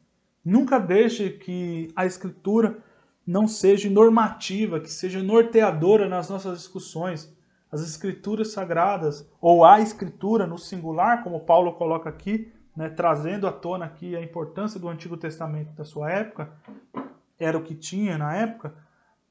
Nunca 0.43 0.77
deixe 0.79 1.29
que 1.29 1.91
a 1.95 2.05
Escritura 2.05 2.83
não 3.25 3.47
seja 3.47 3.89
normativa, 3.89 4.79
que 4.79 4.91
seja 4.91 5.23
norteadora 5.23 6.09
nas 6.09 6.29
nossas 6.29 6.57
discussões. 6.57 7.33
As 7.71 7.81
Escrituras 7.81 8.51
sagradas, 8.51 9.27
ou 9.41 9.63
a 9.63 9.79
Escritura 9.79 10.45
no 10.45 10.57
singular, 10.57 11.23
como 11.23 11.45
Paulo 11.45 11.73
coloca 11.73 12.09
aqui, 12.09 12.51
né, 12.75 12.89
trazendo 12.89 13.47
à 13.47 13.51
tona 13.51 13.85
aqui 13.85 14.15
a 14.15 14.21
importância 14.21 14.79
do 14.79 14.89
Antigo 14.89 15.15
Testamento 15.15 15.73
da 15.73 15.85
sua 15.85 16.11
época, 16.11 16.51
era 17.39 17.57
o 17.57 17.63
que 17.63 17.75
tinha 17.75 18.17
na 18.17 18.35
época, 18.35 18.75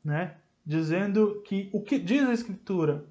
né, 0.04 0.36
dizendo 0.64 1.42
que 1.44 1.68
o 1.72 1.82
que 1.82 1.98
diz 1.98 2.26
a 2.26 2.32
Escritura 2.32 3.04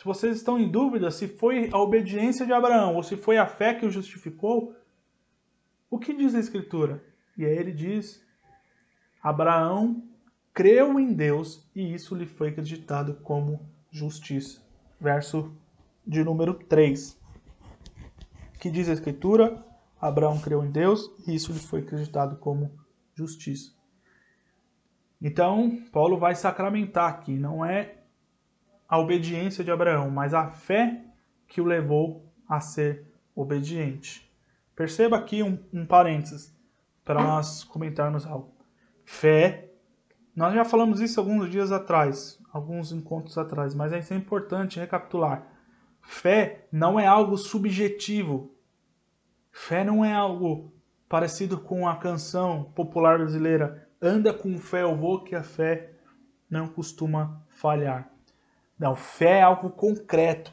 se 0.00 0.04
vocês 0.06 0.38
estão 0.38 0.58
em 0.58 0.66
dúvida 0.66 1.10
se 1.10 1.28
foi 1.28 1.68
a 1.70 1.76
obediência 1.76 2.46
de 2.46 2.54
Abraão 2.54 2.96
ou 2.96 3.02
se 3.02 3.18
foi 3.18 3.36
a 3.36 3.46
fé 3.46 3.74
que 3.74 3.84
o 3.84 3.90
justificou, 3.90 4.74
o 5.90 5.98
que 5.98 6.16
diz 6.16 6.34
a 6.34 6.40
Escritura? 6.40 7.04
E 7.36 7.44
aí 7.44 7.54
ele 7.54 7.70
diz: 7.70 8.24
Abraão 9.22 10.02
creu 10.54 10.98
em 10.98 11.12
Deus 11.12 11.68
e 11.76 11.92
isso 11.92 12.14
lhe 12.14 12.24
foi 12.24 12.48
acreditado 12.48 13.16
como 13.16 13.60
justiça. 13.90 14.62
Verso 14.98 15.54
de 16.06 16.24
número 16.24 16.54
3. 16.54 17.20
Que 18.58 18.70
diz 18.70 18.88
a 18.88 18.94
Escritura? 18.94 19.62
Abraão 20.00 20.40
creu 20.40 20.64
em 20.64 20.70
Deus 20.70 21.12
e 21.28 21.34
isso 21.34 21.52
lhe 21.52 21.60
foi 21.60 21.80
acreditado 21.80 22.38
como 22.38 22.72
justiça. 23.14 23.70
Então, 25.20 25.78
Paulo 25.92 26.16
vai 26.16 26.34
sacramentar 26.34 27.10
aqui, 27.10 27.36
não 27.36 27.62
é 27.62 27.99
a 28.90 28.98
obediência 28.98 29.62
de 29.62 29.70
Abraão, 29.70 30.10
mas 30.10 30.34
a 30.34 30.48
fé 30.48 31.04
que 31.46 31.60
o 31.60 31.64
levou 31.64 32.30
a 32.48 32.60
ser 32.60 33.06
obediente. 33.34 34.28
Perceba 34.74 35.16
aqui 35.16 35.42
um, 35.42 35.58
um 35.72 35.86
parênteses 35.86 36.52
para 37.04 37.22
nós 37.22 37.62
comentarmos 37.62 38.26
algo. 38.26 38.52
Fé, 39.04 39.70
nós 40.34 40.52
já 40.52 40.64
falamos 40.64 41.00
isso 41.00 41.20
alguns 41.20 41.48
dias 41.48 41.70
atrás, 41.70 42.38
alguns 42.52 42.90
encontros 42.90 43.38
atrás, 43.38 43.74
mas 43.74 43.92
é 43.92 44.14
importante 44.14 44.80
recapitular. 44.80 45.46
Fé 46.02 46.66
não 46.72 46.98
é 46.98 47.06
algo 47.06 47.36
subjetivo. 47.36 48.52
Fé 49.52 49.84
não 49.84 50.04
é 50.04 50.12
algo 50.12 50.74
parecido 51.08 51.58
com 51.58 51.88
a 51.88 51.96
canção 51.96 52.64
popular 52.74 53.18
brasileira 53.18 53.88
Anda 54.02 54.32
com 54.32 54.56
fé 54.56 54.82
eu 54.82 54.96
vou 54.96 55.22
que 55.22 55.34
a 55.34 55.42
fé 55.42 55.92
não 56.48 56.66
costuma 56.66 57.44
falhar. 57.50 58.10
Não, 58.80 58.96
fé 58.96 59.40
é 59.40 59.42
algo 59.42 59.68
concreto. 59.68 60.50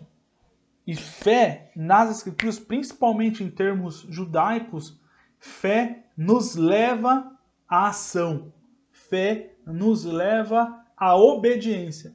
E 0.86 0.94
fé 0.94 1.72
nas 1.74 2.18
escrituras, 2.18 2.60
principalmente 2.60 3.42
em 3.42 3.50
termos 3.50 4.06
judaicos, 4.10 5.00
fé 5.40 6.04
nos 6.18 6.56
leva 6.56 7.32
à 7.70 7.88
ação. 7.88 8.52
Fé 8.92 9.56
nos 9.66 10.04
leva 10.04 10.86
à 10.98 11.16
obediência. 11.16 12.14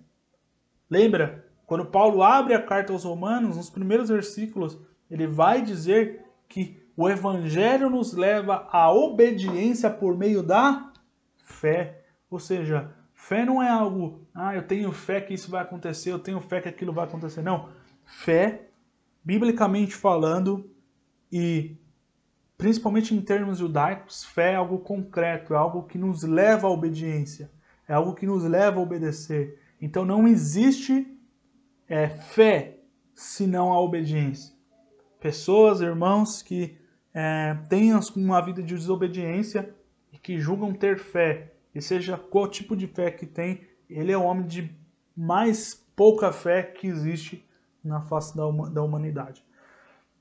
Lembra, 0.90 1.46
quando 1.64 1.86
Paulo 1.86 2.22
abre 2.22 2.52
a 2.52 2.62
carta 2.62 2.92
aos 2.92 3.04
Romanos, 3.04 3.56
nos 3.56 3.70
primeiros 3.70 4.10
versículos, 4.10 4.78
ele 5.10 5.26
vai 5.26 5.62
dizer 5.62 6.26
que 6.46 6.78
o 6.94 7.08
evangelho 7.08 7.88
nos 7.88 8.12
leva 8.12 8.68
à 8.70 8.92
obediência 8.92 9.88
por 9.88 10.14
meio 10.16 10.42
da 10.42 10.92
fé. 11.38 12.04
Ou 12.30 12.38
seja, 12.38 12.94
Fé 13.22 13.44
não 13.44 13.62
é 13.62 13.68
algo, 13.68 14.26
ah, 14.34 14.52
eu 14.52 14.66
tenho 14.66 14.90
fé 14.90 15.20
que 15.20 15.32
isso 15.32 15.48
vai 15.48 15.62
acontecer, 15.62 16.10
eu 16.10 16.18
tenho 16.18 16.40
fé 16.40 16.60
que 16.60 16.68
aquilo 16.68 16.92
vai 16.92 17.04
acontecer. 17.04 17.40
Não. 17.40 17.68
Fé, 18.04 18.66
biblicamente 19.22 19.94
falando, 19.94 20.68
e 21.30 21.76
principalmente 22.58 23.14
em 23.14 23.20
termos 23.20 23.58
judaicos, 23.58 24.24
fé 24.24 24.54
é 24.54 24.56
algo 24.56 24.80
concreto, 24.80 25.54
é 25.54 25.56
algo 25.56 25.84
que 25.84 25.96
nos 25.96 26.24
leva 26.24 26.66
à 26.66 26.70
obediência, 26.70 27.48
é 27.86 27.94
algo 27.94 28.12
que 28.12 28.26
nos 28.26 28.42
leva 28.42 28.80
a 28.80 28.82
obedecer. 28.82 29.56
Então 29.80 30.04
não 30.04 30.26
existe 30.26 31.06
é, 31.88 32.08
fé 32.08 32.80
senão 33.14 33.72
a 33.72 33.80
obediência. 33.80 34.52
Pessoas, 35.20 35.80
irmãos, 35.80 36.42
que 36.42 36.76
é, 37.14 37.56
tenham 37.68 38.00
uma 38.16 38.40
vida 38.40 38.60
de 38.60 38.74
desobediência 38.74 39.72
e 40.12 40.18
que 40.18 40.40
julgam 40.40 40.74
ter 40.74 40.98
fé 40.98 41.52
e 41.74 41.80
seja 41.80 42.16
qual 42.16 42.48
tipo 42.48 42.76
de 42.76 42.86
fé 42.86 43.10
que 43.10 43.26
tem, 43.26 43.66
ele 43.88 44.12
é 44.12 44.16
o 44.16 44.22
homem 44.22 44.46
de 44.46 44.74
mais 45.16 45.74
pouca 45.96 46.32
fé 46.32 46.62
que 46.62 46.86
existe 46.86 47.46
na 47.82 48.00
face 48.00 48.36
da, 48.36 48.44
da 48.70 48.82
humanidade. 48.82 49.44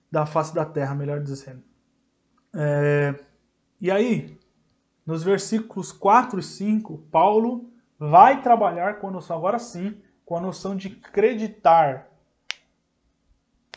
Da 0.10 0.26
face 0.26 0.54
da 0.54 0.66
terra, 0.66 0.96
melhor 0.96 1.22
dizendo. 1.22 1.64
É, 2.54 3.16
e 3.80 3.90
aí, 3.90 4.38
nos 5.06 5.24
versículos 5.24 5.92
4 5.92 6.40
e 6.40 6.44
5, 6.44 6.98
Paulo 7.12 7.70
vai 7.98 8.42
trabalhar 8.42 9.00
com 9.00 9.08
a 9.08 9.12
noção, 9.12 9.38
agora 9.38 9.60
sim, 9.60 10.02
com 10.26 10.36
a 10.36 10.42
noção 10.42 10.76
de 10.76 11.00
acreditar. 11.04 12.10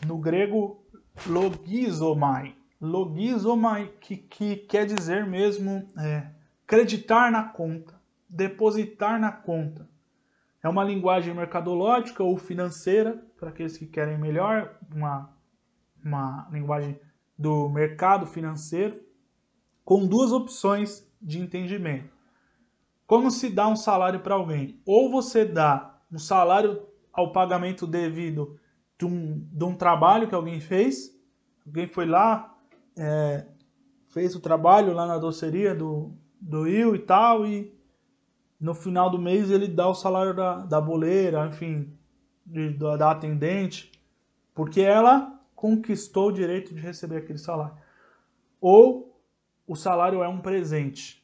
No 0.05 0.17
grego, 0.17 0.83
logizomai. 1.25 2.55
Logizomai, 2.81 3.93
que, 4.01 4.17
que 4.17 4.57
quer 4.57 4.85
dizer 4.85 5.25
mesmo 5.25 5.89
é, 5.97 6.27
creditar 6.67 7.31
na 7.31 7.43
conta, 7.43 7.93
depositar 8.27 9.19
na 9.19 9.31
conta. 9.31 9.87
É 10.63 10.69
uma 10.69 10.83
linguagem 10.83 11.33
mercadológica 11.33 12.23
ou 12.23 12.37
financeira, 12.37 13.23
para 13.37 13.49
aqueles 13.49 13.77
que 13.77 13.85
querem 13.85 14.17
melhor, 14.17 14.77
uma, 14.93 15.29
uma 16.03 16.47
linguagem 16.51 16.99
do 17.37 17.69
mercado 17.69 18.25
financeiro, 18.25 18.99
com 19.83 20.07
duas 20.07 20.31
opções 20.31 21.07
de 21.21 21.39
entendimento. 21.39 22.09
Como 23.05 23.29
se 23.29 23.49
dá 23.49 23.67
um 23.67 23.75
salário 23.75 24.21
para 24.21 24.33
alguém? 24.33 24.81
Ou 24.85 25.11
você 25.11 25.45
dá 25.45 25.99
um 26.11 26.17
salário 26.17 26.81
ao 27.13 27.31
pagamento 27.31 27.85
devido 27.85 28.59
de 28.97 29.05
um, 29.05 29.47
de 29.51 29.63
um 29.63 29.75
trabalho 29.75 30.27
que 30.27 30.33
alguém 30.33 30.59
fez, 30.59 31.15
alguém 31.65 31.87
foi 31.87 32.07
lá, 32.07 32.57
é, 32.97 33.45
fez 34.07 34.35
o 34.35 34.39
trabalho 34.39 34.93
lá 34.93 35.05
na 35.05 35.19
doceria 35.19 35.75
do, 35.75 36.17
doeu 36.39 36.95
e 36.95 36.99
tal, 36.99 37.45
e 37.45 37.73
no 38.59 38.73
final 38.73 39.09
do 39.09 39.19
mês 39.19 39.49
ele 39.49 39.67
dá 39.67 39.87
o 39.87 39.95
salário 39.95 40.33
da, 40.33 40.57
da 40.65 40.81
boleira, 40.81 41.45
enfim, 41.47 41.93
de, 42.45 42.69
da, 42.71 42.97
da 42.97 43.11
atendente, 43.11 43.91
porque 44.53 44.81
ela 44.81 45.39
conquistou 45.55 46.29
o 46.29 46.33
direito 46.33 46.73
de 46.73 46.81
receber 46.81 47.17
aquele 47.17 47.39
salário. 47.39 47.77
Ou 48.59 49.19
o 49.67 49.75
salário 49.75 50.23
é 50.23 50.27
um 50.27 50.41
presente. 50.41 51.23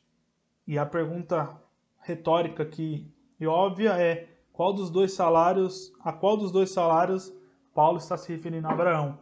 E 0.66 0.78
a 0.78 0.86
pergunta 0.86 1.50
retórica 2.00 2.66
que 2.66 3.12
e 3.40 3.48
óbvia 3.48 4.00
é 4.00 4.30
qual 4.54 4.72
dos 4.72 4.92
dois 4.92 5.14
salários, 5.14 5.92
a 6.02 6.14
qual 6.14 6.38
dos 6.38 6.52
dois 6.52 6.70
salários 6.70 7.34
Paulo 7.74 7.98
está 7.98 8.16
se 8.16 8.32
referindo 8.32 8.68
a 8.68 8.72
Abraão? 8.72 9.18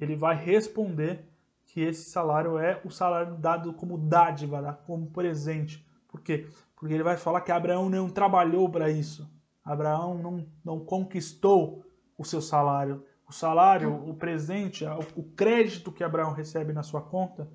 Ele 0.00 0.14
vai 0.14 0.36
responder 0.36 1.28
que 1.76 1.82
esse 1.82 2.08
salário 2.08 2.58
é 2.58 2.80
o 2.86 2.90
salário 2.90 3.34
dado 3.34 3.70
como 3.74 3.98
dádiva, 3.98 4.80
como 4.86 5.10
presente. 5.10 5.86
Por 6.08 6.22
quê? 6.22 6.46
Porque 6.74 6.94
ele 6.94 7.02
vai 7.02 7.18
falar 7.18 7.42
que 7.42 7.52
Abraão 7.52 7.90
não 7.90 8.08
trabalhou 8.08 8.66
para 8.70 8.90
isso. 8.90 9.30
Abraão 9.62 10.16
não, 10.16 10.46
não 10.64 10.80
conquistou 10.80 11.84
o 12.16 12.24
seu 12.24 12.40
salário. 12.40 13.04
O 13.28 13.32
salário, 13.32 13.94
o 14.08 14.14
presente, 14.14 14.86
o 15.14 15.22
crédito 15.22 15.92
que 15.92 16.02
Abraão 16.02 16.32
recebe 16.32 16.72
na 16.72 16.82
sua 16.82 17.02
conta, 17.02 17.46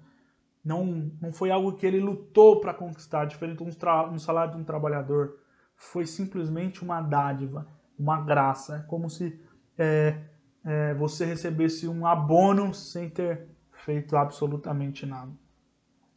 não, 0.64 1.12
não 1.20 1.34
foi 1.34 1.50
algo 1.50 1.74
que 1.74 1.88
ele 1.88 2.00
lutou 2.00 2.60
para 2.60 2.76
conquistar, 2.76 3.26
diferente 3.26 3.58
de 3.58 3.64
um, 3.64 4.14
um 4.14 4.20
salário 4.20 4.54
de 4.54 4.60
um 4.60 4.64
trabalhador. 4.64 5.40
Foi 5.76 6.06
simplesmente 6.06 6.84
uma 6.84 7.02
dádiva, 7.02 7.66
uma 7.98 8.22
graça. 8.22 8.76
É 8.76 8.80
como 8.82 9.10
se 9.10 9.42
é, 9.76 10.16
é, 10.64 10.94
você 10.94 11.26
recebesse 11.26 11.88
um 11.88 12.06
abono 12.06 12.72
sem 12.72 13.10
ter 13.10 13.50
feito 13.86 14.16
absolutamente 14.16 15.06
nada. 15.06 15.32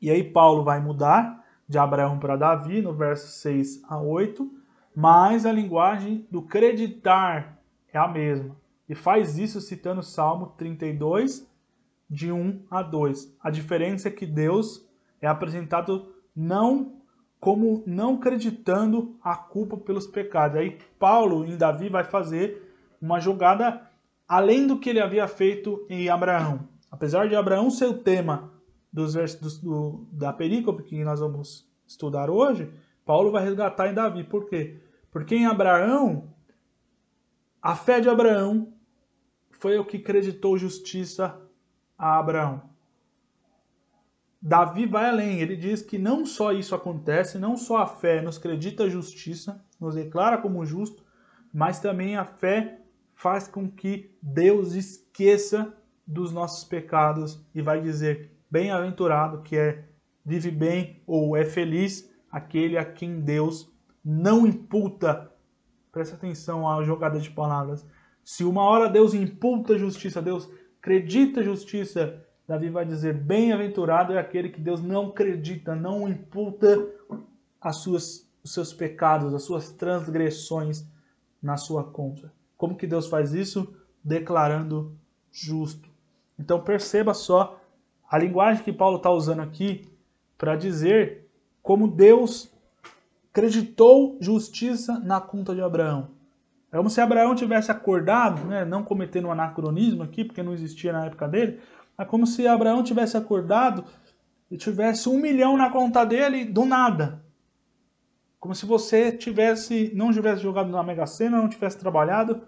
E 0.01 0.11
aí 0.11 0.23
Paulo 0.23 0.65
vai 0.65 0.81
mudar 0.81 1.45
de 1.69 1.79
Abraão 1.79 2.19
para 2.19 2.37
Davi, 2.37 2.83
no 2.83 2.93
verso 2.93 3.29
6 3.41 3.83
a 3.89 3.99
8, 3.99 4.51
mas 4.95 5.47
a 5.47 5.53
linguagem 5.53 6.27
do 6.31 6.43
creditar 6.43 7.59
é 7.93 7.99
a 7.99 8.07
mesma. 8.07 8.57
E 8.89 8.95
faz 8.95 9.39
isso 9.39 9.61
citando 9.61 10.03
Salmo 10.03 10.49
32, 10.59 11.49
de 12.09 12.31
1 12.31 12.67
a 12.71 12.83
2. 12.83 13.37
A 13.41 13.51
diferença 13.51 14.09
é 14.09 14.11
que 14.11 14.27
Deus 14.27 14.87
é 15.21 15.27
apresentado 15.27 16.13
não 16.37 17.01
como 17.41 17.83
não 17.87 18.15
acreditando 18.15 19.19
a 19.23 19.37
culpa 19.37 19.77
pelos 19.77 20.07
pecados. 20.07 20.57
Aí 20.57 20.79
Paulo 20.99 21.45
em 21.45 21.57
Davi 21.57 21.89
vai 21.89 22.05
fazer 22.05 22.75
uma 23.01 23.21
jogada 23.21 23.83
além 24.27 24.67
do 24.67 24.79
que 24.79 24.89
ele 24.89 25.01
havia 25.01 25.29
feito 25.29 25.85
em 25.91 26.09
Abraão. 26.09 26.74
Apesar 26.95 27.29
de 27.29 27.35
Abraão 27.35 27.71
ser 27.71 27.87
o 27.87 27.99
tema 27.99 28.53
dos 28.93 29.15
versos 29.15 29.59
do, 29.59 30.07
da 30.13 30.33
perícope 30.33 30.85
que 30.85 31.03
nós 31.03 31.19
vamos 31.19 31.69
estudar 31.85 32.31
hoje, 32.31 32.73
Paulo 33.05 33.33
vai 33.33 33.43
resgatar 33.43 33.89
em 33.89 33.95
Davi. 33.95 34.23
Por 34.23 34.49
quê? 34.49 34.81
Porque 35.11 35.35
em 35.35 35.45
Abraão, 35.45 36.33
a 37.61 37.75
fé 37.75 37.99
de 37.99 38.09
Abraão 38.09 38.73
foi 39.51 39.77
o 39.77 39.85
que 39.85 39.97
acreditou 39.97 40.57
justiça 40.57 41.37
a 41.99 42.17
Abraão. 42.17 42.63
Davi 44.41 44.87
vai 44.87 45.09
além, 45.09 45.41
ele 45.41 45.57
diz 45.57 45.83
que 45.83 45.99
não 45.99 46.25
só 46.25 46.53
isso 46.53 46.77
acontece, 46.77 47.41
não 47.41 47.57
só 47.57 47.79
a 47.79 47.89
fé 47.89 48.23
nos 48.23 48.39
acredita 48.39 48.89
justiça, 48.89 49.61
nos 49.81 49.97
declara 49.97 50.39
como 50.39 50.65
justo, 50.65 51.05
mas 51.53 51.81
também 51.81 52.15
a 52.15 52.25
fé 52.25 52.83
faz 53.17 53.49
com 53.49 53.69
que 53.69 54.17
Deus 54.23 54.75
esqueça 54.75 55.77
dos 56.07 56.33
nossos 56.33 56.65
pecados 56.65 57.45
e 57.55 57.63
vai 57.63 57.81
dizer: 57.81 58.31
bem-aventurado 58.51 59.43
que 59.43 59.57
é 59.57 59.85
vive 60.25 60.51
bem 60.51 61.03
ou 61.07 61.37
é 61.37 61.45
feliz 61.45 62.11
aquele 62.31 62.79
a 62.79 62.85
quem 62.85 63.21
Deus 63.21 63.73
não 64.05 64.47
imputa. 64.47 65.31
Presta 65.93 66.17
atenção 66.17 66.69
à 66.69 66.83
jogada 66.83 67.21
de 67.21 67.31
palavras. 67.31 67.87
Se 68.25 68.43
uma 68.43 68.63
hora 68.63 68.89
Deus 68.89 69.15
imputa 69.15 69.79
justiça, 69.79 70.21
Deus 70.21 70.51
acredita 70.81 71.43
justiça, 71.43 72.23
Davi 72.47 72.69
vai 72.71 72.85
dizer: 72.85 73.15
bem-aventurado 73.15 74.13
é 74.13 74.19
aquele 74.19 74.49
que 74.49 74.61
Deus 74.61 74.83
não 74.83 75.09
acredita, 75.09 75.75
não 75.75 76.09
imputa 76.09 76.89
as 77.61 77.77
suas, 77.77 78.29
os 78.43 78.53
seus 78.53 78.73
pecados, 78.73 79.33
as 79.33 79.43
suas 79.43 79.71
transgressões 79.71 80.87
na 81.43 81.57
sua 81.57 81.85
conta. 81.85 82.33
Como 82.57 82.77
que 82.77 82.87
Deus 82.87 83.07
faz 83.07 83.33
isso? 83.33 83.75
Declarando 84.03 84.97
justo. 85.31 85.94
Então 86.39 86.61
perceba 86.61 87.15
só 87.15 87.61
a 88.11 88.19
linguagem 88.19 88.63
que 88.63 88.73
Paulo 88.73 88.97
está 88.99 89.11
usando 89.11 89.41
aqui 89.41 89.89
para 90.37 90.57
dizer 90.57 91.29
como 91.63 91.89
Deus 91.89 92.53
acreditou 93.31 94.17
justiça 94.21 94.99
na 95.01 95.21
conta 95.21 95.55
de 95.55 95.61
Abraão. 95.61 96.11
É 96.71 96.77
como 96.77 96.91
se 96.91 97.01
Abraão 97.01 97.35
tivesse 97.35 97.71
acordado, 97.71 98.45
né, 98.47 98.65
não 98.65 98.83
cometendo 98.83 99.29
um 99.29 99.33
anacronismo 99.33 100.03
aqui, 100.03 100.25
porque 100.25 100.43
não 100.43 100.53
existia 100.53 100.93
na 100.93 101.07
época 101.07 101.29
dele, 101.29 101.61
é 101.97 102.05
como 102.05 102.27
se 102.27 102.47
Abraão 102.47 102.83
tivesse 102.83 103.17
acordado 103.17 103.85
e 104.51 104.57
tivesse 104.57 105.09
um 105.09 105.19
milhão 105.19 105.57
na 105.57 105.71
conta 105.71 106.05
dele 106.05 106.45
do 106.45 106.65
nada. 106.65 107.25
Como 108.39 108.55
se 108.55 108.67
você 108.67 109.11
tivesse, 109.11 109.93
não 109.95 110.13
tivesse 110.13 110.43
jogado 110.43 110.69
na 110.69 110.83
Mega 110.83 111.07
Sena, 111.07 111.39
não 111.39 111.49
tivesse 111.49 111.79
trabalhado, 111.79 112.43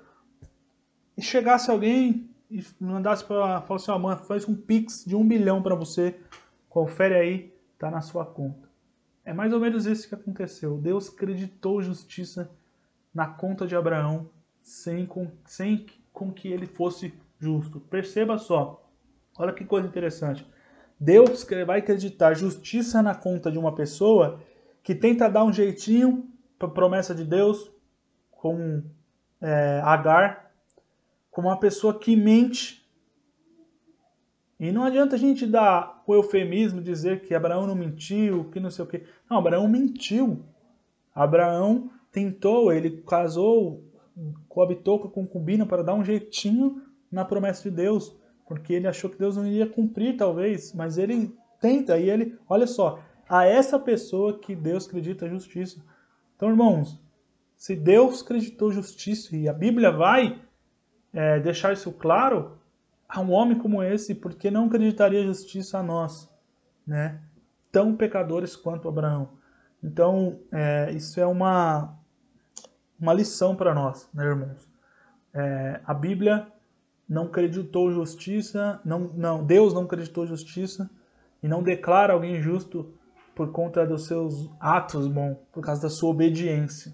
e 1.17 1.23
chegasse 1.23 1.71
alguém 1.71 2.29
e 2.51 2.65
mandasse 2.81 3.25
para 3.25 3.61
falar 3.63 3.77
assim, 3.77 3.91
ó, 3.91 3.99
mãe, 3.99 4.17
faz 4.17 4.49
um 4.49 4.55
pix 4.55 5.05
de 5.05 5.17
um 5.17 5.25
milhão 5.25 5.63
para 5.63 5.75
você, 5.75 6.19
confere 6.69 7.15
aí, 7.15 7.55
tá 7.79 7.91
na 7.91 8.01
sua 8.01 8.25
conta. 8.25 8.69
É 9.25 9.33
mais 9.33 9.53
ou 9.53 9.61
menos 9.61 9.87
isso 9.87 10.09
que 10.09 10.15
aconteceu. 10.15 10.79
Deus 10.79 11.09
acreditou 11.09 11.83
justiça 11.83 12.51
na 13.13 13.27
conta 13.27 13.67
de 13.67 13.75
Abraão 13.75 14.31
sem 14.63 15.05
com, 15.05 15.31
sem 15.45 15.87
com 16.13 16.33
que 16.33 16.49
ele 16.49 16.67
fosse 16.67 17.13
justo. 17.39 17.81
Perceba 17.81 18.39
só, 18.39 18.87
Olha 19.39 19.53
que 19.53 19.65
coisa 19.65 19.87
interessante. 19.87 20.47
Deus 20.99 21.47
vai 21.67 21.81
acreditar 21.81 22.35
justiça 22.35 23.03
na 23.03 23.15
conta 23.15 23.51
de 23.51 23.59
uma 23.59 23.75
pessoa 23.75 24.41
que 24.83 24.95
tenta 24.95 25.29
dar 25.29 25.45
um 25.45 25.53
jeitinho 25.53 26.29
para 26.59 26.69
promessa 26.69 27.15
de 27.15 27.25
Deus 27.25 27.71
com 28.31 28.83
é, 29.41 29.81
Agar, 29.85 30.46
como 31.37 31.49
uma 31.49 31.61
pessoa 31.61 31.93
que 31.93 32.17
mente. 32.17 32.83
E 34.59 34.73
não 34.73 34.85
adianta 34.85 35.17
a 35.17 35.19
gente 35.19 35.47
dar 35.47 36.03
o 36.07 36.15
eufemismo, 36.15 36.81
dizer 36.81 37.21
que 37.21 37.35
Abraão 37.35 37.67
não 37.67 37.75
mentiu, 37.75 38.49
que 38.51 38.59
não 38.59 38.71
sei 38.71 38.83
o 38.83 38.89
quê. 38.89 39.05
Não, 39.29 39.37
Abraão 39.37 39.69
mentiu. 39.69 40.43
Abraão 41.15 41.91
tentou, 42.11 42.73
ele 42.73 43.03
casou, 43.03 43.85
coabitou 44.49 44.99
com 44.99 45.09
a 45.09 45.11
concubina 45.11 45.67
para 45.67 45.83
dar 45.83 45.93
um 45.93 46.03
jeitinho 46.03 46.83
na 47.13 47.23
promessa 47.23 47.69
de 47.69 47.77
Deus 47.77 48.17
porque 48.47 48.73
ele 48.73 48.87
achou 48.87 49.11
que 49.11 49.19
Deus 49.19 49.37
não 49.37 49.47
iria 49.47 49.67
cumprir, 49.67 50.17
talvez, 50.17 50.73
mas 50.73 50.97
ele 50.97 51.35
tenta 51.61 51.99
e 51.99 52.09
ele, 52.09 52.39
olha 52.49 52.67
só, 52.67 53.03
a 53.29 53.45
essa 53.45 53.79
pessoa 53.79 54.39
que 54.39 54.55
Deus 54.55 54.87
acredita 54.87 55.29
justiça. 55.29 55.85
Então, 56.37 56.49
irmãos, 56.49 56.99
se 57.57 57.75
Deus 57.75 58.23
acreditou 58.23 58.71
justiça 58.71 59.37
e 59.37 59.49
a 59.49 59.53
Bíblia 59.53 59.91
vai 59.91 60.41
é, 61.13 61.41
deixar 61.41 61.73
isso 61.73 61.93
claro, 61.93 62.59
a 63.09 63.21
um 63.21 63.33
homem 63.33 63.59
como 63.59 63.83
esse, 63.83 64.15
porque 64.15 64.51
não 64.51 64.67
acreditaria 64.67 65.25
justiça 65.25 65.79
a 65.79 65.83
nós, 65.83 66.29
né? 66.87 67.21
Tão 67.71 67.95
pecadores 67.95 68.57
quanto 68.57 68.89
Abraão. 68.89 69.31
Então, 69.83 70.41
é, 70.51 70.91
isso 70.93 71.21
é 71.21 71.27
uma, 71.27 71.97
uma 72.99 73.13
lição 73.13 73.55
para 73.55 73.75
nós, 73.75 74.09
né, 74.13 74.25
irmãos? 74.25 74.69
É, 75.33 75.81
a 75.85 75.95
Bíblia 75.95 76.47
não 77.09 77.25
acreditou 77.25 77.93
justiça, 77.93 78.81
não, 78.85 79.01
não, 79.15 79.45
Deus 79.45 79.73
não 79.73 79.83
acreditou 79.83 80.27
justiça 80.27 80.91
e 81.43 81.47
não 81.47 81.63
declara 81.63 82.13
alguém 82.13 82.41
justo 82.41 82.93
por 83.35 83.53
conta 83.53 83.87
dos 83.87 84.07
seus 84.07 84.51
atos 84.59 85.07
bons, 85.07 85.37
por 85.53 85.63
causa 85.63 85.83
da 85.83 85.91
sua 85.91 86.11
obediência. 86.11 86.93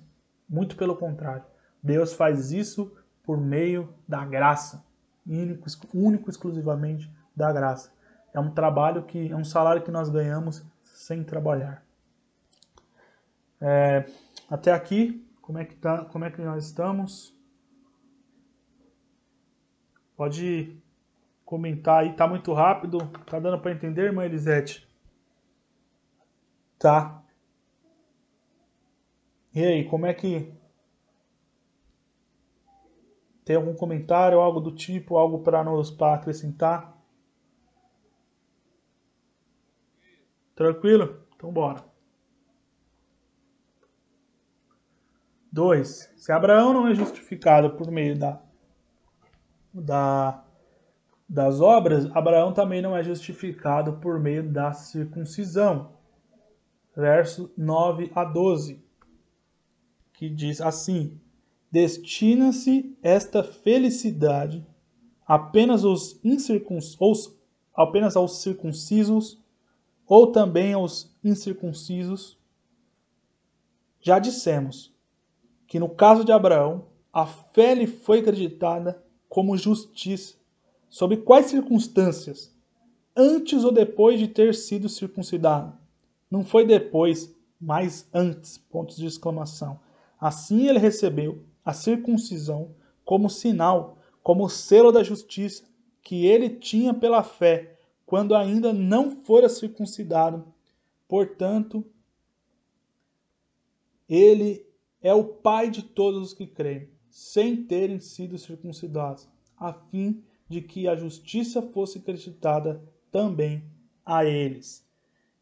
Muito 0.49 0.77
pelo 0.77 0.97
contrário. 0.97 1.45
Deus 1.83 2.13
faz 2.13 2.53
isso 2.53 2.93
por 3.23 3.39
meio 3.39 3.93
da 4.07 4.25
graça, 4.25 4.85
único, 5.27 5.66
único 5.95 6.31
exclusivamente 6.31 7.11
da 7.35 7.53
graça. 7.53 7.93
É 8.35 8.41
um 8.41 8.51
trabalho 8.51 9.03
que 9.05 9.31
é 9.31 9.37
um 9.37 9.45
salário 9.45 9.83
que 9.83 9.91
nós 9.91 10.09
ganhamos 10.09 10.64
sem 10.83 11.23
trabalhar. 11.23 11.85
É, 13.61 14.07
até 14.51 14.73
aqui, 14.73 15.27
como 15.41 15.59
é 15.59 15.64
que 15.64 15.77
tá, 15.77 16.05
como 16.07 16.25
é 16.25 16.31
que 16.31 16.41
nós 16.41 16.66
estamos? 16.66 17.37
Pode 20.16 20.77
comentar 21.45 22.01
aí, 22.01 22.14
tá 22.14 22.27
muito 22.27 22.53
rápido. 22.53 22.99
Tá 23.27 23.39
dando 23.39 23.61
para 23.61 23.73
entender, 23.73 24.05
irmã 24.05 24.25
Elisete? 24.25 24.89
Tá. 26.79 27.23
E 29.55 29.64
aí, 29.64 29.85
como 29.85 30.07
é 30.07 30.14
que. 30.14 30.53
Tem 33.45 33.57
algum 33.57 33.74
comentário, 33.74 34.40
algo 34.40 34.61
do 34.61 34.72
tipo, 34.72 35.16
algo 35.16 35.40
para 35.40 35.64
nos 35.64 35.90
pra 35.90 36.14
acrescentar? 36.14 36.97
Tranquilo? 40.55 41.20
Então 41.34 41.53
bora. 41.53 41.84
2. 45.51 46.12
Se 46.16 46.32
Abraão 46.32 46.72
não 46.72 46.88
é 46.88 46.95
justificado 46.95 47.70
por 47.76 47.90
meio 47.90 48.18
da 48.18 48.40
da, 49.72 50.45
das 51.26 51.61
obras, 51.61 52.05
Abraão 52.14 52.53
também 52.53 52.82
não 52.82 52.97
é 52.97 53.03
justificado 53.03 53.95
por 53.95 54.20
meio 54.20 54.43
da 54.43 54.72
circuncisão. 54.72 55.93
Verso 56.95 57.51
9 57.57 58.12
a 58.14 58.22
12, 58.22 58.84
que 60.12 60.28
diz 60.28 60.61
assim: 60.61 61.18
Destina-se 61.73 62.95
esta 63.03 63.43
felicidade 63.43 64.62
apenas 65.27 65.87
aos, 65.87 66.20
incircuncisos, 66.23 67.35
apenas 67.75 68.14
aos 68.14 68.43
circuncisos 68.43 69.43
ou 70.07 70.31
também 70.31 70.75
aos 70.75 71.16
incircuncisos? 71.25 72.39
Já 74.03 74.18
dissemos 74.18 74.95
que 75.66 75.81
no 75.81 75.89
caso 75.89 76.25
de 76.25 76.31
Abraão, 76.31 76.89
a 77.11 77.25
fé 77.25 77.75
lhe 77.75 77.87
foi 77.87 78.18
acreditada 78.18 79.03
como 79.27 79.57
justiça. 79.57 80.35
Sob 80.91 81.16
quais 81.16 81.47
circunstâncias? 81.47 82.55
Antes 83.16 83.64
ou 83.64 83.73
depois 83.73 84.20
de 84.20 84.29
ter 84.29 84.55
sido 84.55 84.91
circuncidado? 84.91 85.73
Não 86.31 86.45
foi 86.45 86.66
depois, 86.66 87.35
mas 87.59 88.07
antes. 88.12 88.59
Pontos 88.59 88.99
de 88.99 89.07
exclamação. 89.07 89.81
Assim 90.20 90.68
ele 90.68 90.79
recebeu 90.79 91.43
a 91.65 91.73
circuncisão 91.73 92.75
como 93.05 93.29
sinal, 93.29 93.99
como 94.23 94.49
selo 94.49 94.93
da 94.93 95.03
justiça 95.03 95.65
que 96.03 96.27
ele 96.27 96.51
tinha 96.51 96.93
pela 96.93 97.23
fé, 97.23 97.79
quando 98.05 98.35
ainda 98.35 98.73
não 98.73 99.11
fora 99.23 99.49
circuncidado. 99.49 100.53
Portanto, 101.09 101.85
ele 104.09 104.67
é 105.01 105.15
o 105.15 105.25
pai 105.25 105.71
de 105.71 105.83
todos 105.83 106.21
os 106.21 106.35
que 106.35 106.47
creem 106.47 106.89
sem 107.09 107.65
terem 107.65 108.01
sido 108.01 108.39
circuncidados, 108.39 109.29
a 109.57 109.73
fim 109.73 110.23
de 110.49 110.63
que 110.63 110.89
a 110.89 110.97
justiça 110.97 111.61
fosse 111.61 111.99
acreditada 111.99 112.83
também 113.11 113.63
a 114.05 114.25
eles. 114.25 114.85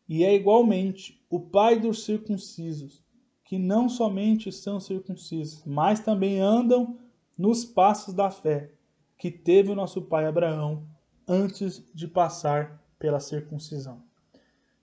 e 0.08 0.24
é 0.24 0.34
igualmente 0.34 1.24
o 1.30 1.38
pai 1.38 1.78
dos 1.78 2.04
circuncisos, 2.04 3.00
que 3.50 3.58
não 3.58 3.88
somente 3.88 4.52
são 4.52 4.78
circuncisos, 4.78 5.64
mas 5.66 5.98
também 5.98 6.38
andam 6.38 6.96
nos 7.36 7.64
passos 7.64 8.14
da 8.14 8.30
fé 8.30 8.70
que 9.18 9.28
teve 9.28 9.72
o 9.72 9.74
nosso 9.74 10.02
pai 10.02 10.24
Abraão 10.24 10.86
antes 11.26 11.84
de 11.92 12.06
passar 12.06 12.80
pela 12.96 13.18
circuncisão. 13.18 14.04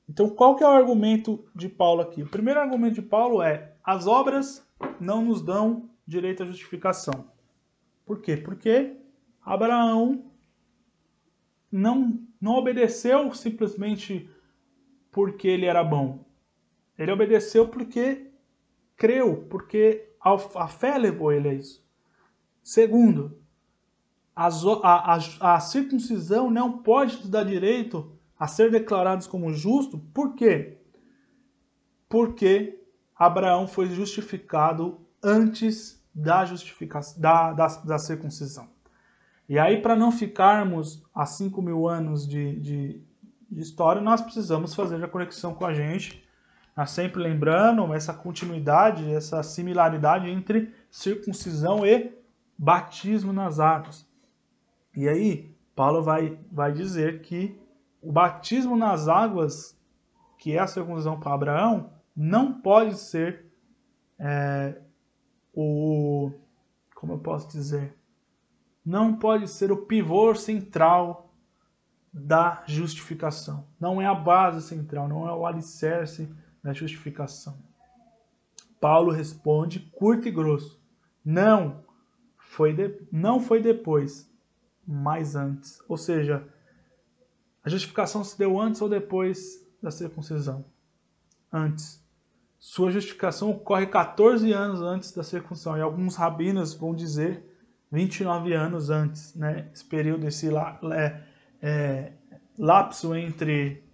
Então, 0.09 0.29
qual 0.29 0.57
que 0.57 0.65
é 0.65 0.67
o 0.67 0.71
argumento 0.71 1.47
de 1.55 1.69
Paulo 1.69 2.01
aqui? 2.01 2.21
O 2.21 2.29
primeiro 2.29 2.59
argumento 2.59 2.95
de 2.95 3.01
Paulo 3.03 3.41
é: 3.41 3.73
as 3.81 4.05
obras 4.05 4.67
não 4.99 5.23
nos 5.23 5.41
dão 5.41 5.89
direito 6.05 6.43
à 6.43 6.45
justificação. 6.45 7.31
Por 8.05 8.19
quê? 8.19 8.35
Porque 8.35 8.97
Abraão 9.45 10.25
não, 11.71 12.19
não 12.41 12.55
obedeceu 12.55 13.33
simplesmente 13.33 14.29
porque 15.09 15.47
ele 15.47 15.67
era 15.67 15.85
bom. 15.85 16.25
Ele 16.99 17.13
obedeceu 17.13 17.69
porque 17.69 18.26
creu, 18.97 19.45
porque 19.49 20.09
a, 20.19 20.67
fé 20.67 20.97
levou 20.97 21.31
ele 21.31 21.47
a 21.47 21.53
isso. 21.53 21.85
Segundo, 22.61 23.39
a, 24.35 24.47
a, 24.47 25.55
a, 25.55 25.59
circuncisão 25.59 26.51
não 26.51 26.79
pode 26.79 27.21
te 27.21 27.27
dar 27.27 27.45
direito 27.45 28.11
a 28.37 28.47
ser 28.47 28.69
declarados 28.69 29.25
como 29.25 29.53
justo. 29.53 29.97
Por 30.13 30.35
quê? 30.35 30.79
Porque 32.09 32.83
Abraão 33.15 33.67
foi 33.67 33.87
justificado 33.87 34.99
antes 35.23 36.03
da, 36.13 36.45
justificação, 36.45 37.21
da, 37.21 37.53
da, 37.53 37.67
da 37.67 37.97
circuncisão. 37.97 38.67
E 39.47 39.57
aí, 39.57 39.81
para 39.81 39.95
não 39.95 40.11
ficarmos 40.11 41.03
a 41.15 41.25
5 41.25 41.61
mil 41.61 41.87
anos 41.87 42.27
de, 42.27 42.59
de, 42.59 43.01
de, 43.49 43.61
história, 43.61 44.01
nós 44.01 44.21
precisamos 44.21 44.75
fazer 44.75 45.01
a 45.03 45.07
conexão 45.07 45.53
com 45.53 45.65
a 45.65 45.73
gente, 45.73 46.26
nós 46.77 46.91
sempre 46.91 47.23
lembrando 47.23 47.91
essa 47.91 48.13
continuidade, 48.13 49.11
essa 49.11 49.41
similaridade 49.41 50.29
entre 50.29 50.71
circuncisão 50.91 51.83
e 51.83 52.15
batismo 52.55 53.33
nas 53.33 53.59
águas. 53.59 54.07
E 54.95 55.09
aí, 55.09 55.57
Paulo 55.75 56.03
vai, 56.03 56.39
vai 56.51 56.71
dizer 56.71 57.21
que 57.21 57.59
o 57.99 58.11
batismo 58.11 58.77
nas 58.77 59.07
águas, 59.07 59.75
que 60.37 60.53
é 60.53 60.59
a 60.59 60.67
circuncisão 60.67 61.19
para 61.19 61.33
Abraão, 61.33 61.89
não 62.15 62.61
pode 62.61 62.95
ser 62.95 63.47
é, 64.19 64.79
o. 65.51 66.31
Como 66.93 67.13
eu 67.13 67.19
posso 67.19 67.47
dizer? 67.47 67.97
Não 68.85 69.15
pode 69.15 69.47
ser 69.47 69.71
o 69.71 69.77
pivô 69.77 70.35
central 70.35 71.33
da 72.13 72.63
justificação. 72.67 73.67
Não 73.79 73.99
é 73.99 74.05
a 74.05 74.13
base 74.13 74.61
central, 74.61 75.07
não 75.07 75.27
é 75.27 75.33
o 75.33 75.45
alicerce 75.45 76.29
da 76.67 76.73
justificação. 76.73 77.57
Paulo 78.81 79.09
responde 79.09 79.79
curto 79.79 80.27
e 80.27 80.31
grosso: 80.31 80.77
não 81.23 81.81
foi, 82.37 82.73
de, 82.73 83.07
não 83.09 83.39
foi 83.39 83.61
depois, 83.61 84.29
mas 84.85 85.33
antes. 85.33 85.81
Ou 85.87 85.95
seja, 85.95 86.45
a 87.63 87.69
justificação 87.69 88.21
se 88.21 88.37
deu 88.37 88.59
antes 88.59 88.81
ou 88.81 88.89
depois 88.89 89.65
da 89.81 89.89
circuncisão? 89.89 90.65
Antes. 91.51 92.05
Sua 92.59 92.91
justificação 92.91 93.51
ocorre 93.51 93.87
14 93.87 94.51
anos 94.51 94.81
antes 94.81 95.13
da 95.13 95.23
circuncisão. 95.23 95.77
E 95.77 95.81
alguns 95.81 96.17
rabinos 96.17 96.73
vão 96.73 96.93
dizer 96.93 97.45
29 97.89 98.53
anos 98.53 98.89
antes. 98.89 99.33
Né? 99.35 99.69
Esse 99.73 99.85
período, 99.85 100.27
esse 100.27 100.49
é, 100.49 101.23
é, 101.61 102.11
lapso 102.59 103.15
entre 103.15 103.86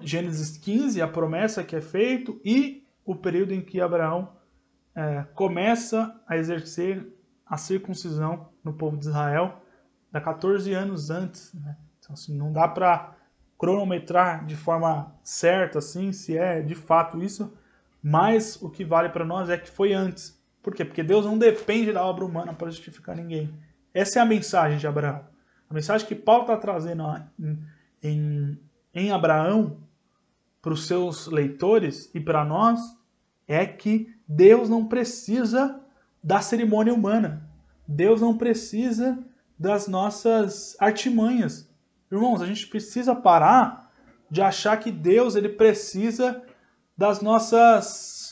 Gênesis 0.00 0.56
15, 0.56 1.02
a 1.02 1.08
promessa 1.08 1.64
que 1.64 1.74
é 1.74 1.80
feito, 1.80 2.40
e 2.44 2.86
o 3.04 3.14
período 3.14 3.52
em 3.52 3.60
que 3.60 3.80
Abraão 3.80 4.32
é, 4.94 5.24
começa 5.34 6.20
a 6.26 6.36
exercer 6.36 7.06
a 7.46 7.56
circuncisão 7.56 8.48
no 8.62 8.72
povo 8.72 8.96
de 8.96 9.06
Israel, 9.06 9.62
dá 10.12 10.20
14 10.20 10.72
anos 10.72 11.10
antes. 11.10 11.54
Né? 11.54 11.76
Então, 11.98 12.14
assim, 12.14 12.36
não 12.36 12.52
dá 12.52 12.68
para 12.68 13.16
cronometrar 13.56 14.44
de 14.44 14.54
forma 14.54 15.12
certa, 15.22 15.78
assim, 15.78 16.12
se 16.12 16.36
é 16.36 16.60
de 16.60 16.74
fato 16.74 17.22
isso, 17.22 17.52
mas 18.02 18.60
o 18.62 18.70
que 18.70 18.84
vale 18.84 19.08
para 19.08 19.24
nós 19.24 19.50
é 19.50 19.58
que 19.58 19.68
foi 19.68 19.92
antes. 19.92 20.38
Por 20.62 20.74
quê? 20.74 20.84
Porque 20.84 21.02
Deus 21.02 21.24
não 21.24 21.38
depende 21.38 21.92
da 21.92 22.04
obra 22.04 22.24
humana 22.24 22.52
para 22.54 22.70
justificar 22.70 23.16
ninguém. 23.16 23.52
Essa 23.92 24.18
é 24.18 24.22
a 24.22 24.26
mensagem 24.26 24.78
de 24.78 24.86
Abraão. 24.86 25.24
A 25.68 25.74
mensagem 25.74 26.06
que 26.06 26.14
Paulo 26.14 26.42
está 26.42 26.56
trazendo 26.56 27.02
em, 27.38 27.58
em, 28.02 28.60
em 28.94 29.10
Abraão 29.10 29.78
para 30.60 30.72
os 30.72 30.86
seus 30.86 31.26
leitores 31.26 32.10
e 32.14 32.20
para 32.20 32.44
nós 32.44 32.80
é 33.46 33.64
que 33.64 34.14
Deus 34.26 34.68
não 34.68 34.86
precisa 34.86 35.80
da 36.22 36.40
cerimônia 36.40 36.92
humana. 36.92 37.48
Deus 37.86 38.20
não 38.20 38.36
precisa 38.36 39.18
das 39.58 39.88
nossas 39.88 40.76
artimanhas. 40.78 41.68
Irmãos, 42.10 42.42
a 42.42 42.46
gente 42.46 42.66
precisa 42.66 43.14
parar 43.14 43.90
de 44.30 44.42
achar 44.42 44.76
que 44.76 44.90
Deus 44.90 45.34
ele 45.36 45.48
precisa 45.48 46.42
das 46.96 47.20
nossas 47.20 48.28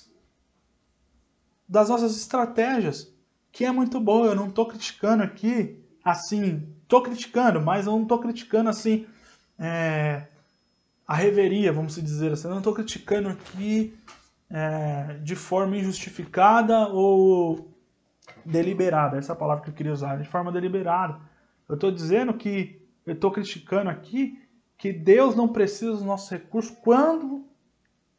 das 1.68 1.88
nossas 1.88 2.16
estratégias, 2.16 3.12
que 3.50 3.64
é 3.64 3.72
muito 3.72 3.98
bom. 3.98 4.24
Eu 4.24 4.36
não 4.36 4.48
estou 4.48 4.68
criticando 4.68 5.22
aqui 5.22 5.82
assim, 6.04 6.72
estou 6.82 7.02
criticando, 7.02 7.60
mas 7.60 7.86
eu 7.86 7.92
não 7.92 8.02
estou 8.02 8.20
criticando 8.20 8.70
assim 8.70 9.06
é, 9.58 10.28
a 11.06 11.14
reveria, 11.14 11.72
vamos 11.72 11.94
dizer 11.94 12.32
assim. 12.32 12.48
Eu 12.48 12.52
não 12.52 12.58
estou 12.58 12.74
criticando 12.74 13.28
aqui 13.28 13.96
é, 14.50 15.18
de 15.22 15.36
forma 15.36 15.76
injustificada 15.76 16.88
ou 16.88 17.70
deliberada. 18.44 19.16
Essa 19.16 19.32
é 19.32 19.34
a 19.34 19.38
palavra 19.38 19.64
que 19.64 19.70
eu 19.70 19.74
queria 19.74 19.92
usar, 19.92 20.16
de 20.16 20.28
forma 20.28 20.50
deliberada. 20.50 21.18
Eu 21.68 21.74
estou 21.74 21.90
dizendo 21.90 22.34
que 22.34 22.80
eu 23.04 23.14
estou 23.14 23.30
criticando 23.30 23.90
aqui 23.90 24.42
que 24.78 24.92
Deus 24.92 25.34
não 25.34 25.48
precisa 25.48 25.92
dos 25.92 26.02
nossos 26.02 26.30
recursos 26.30 26.76
quando 26.82 27.44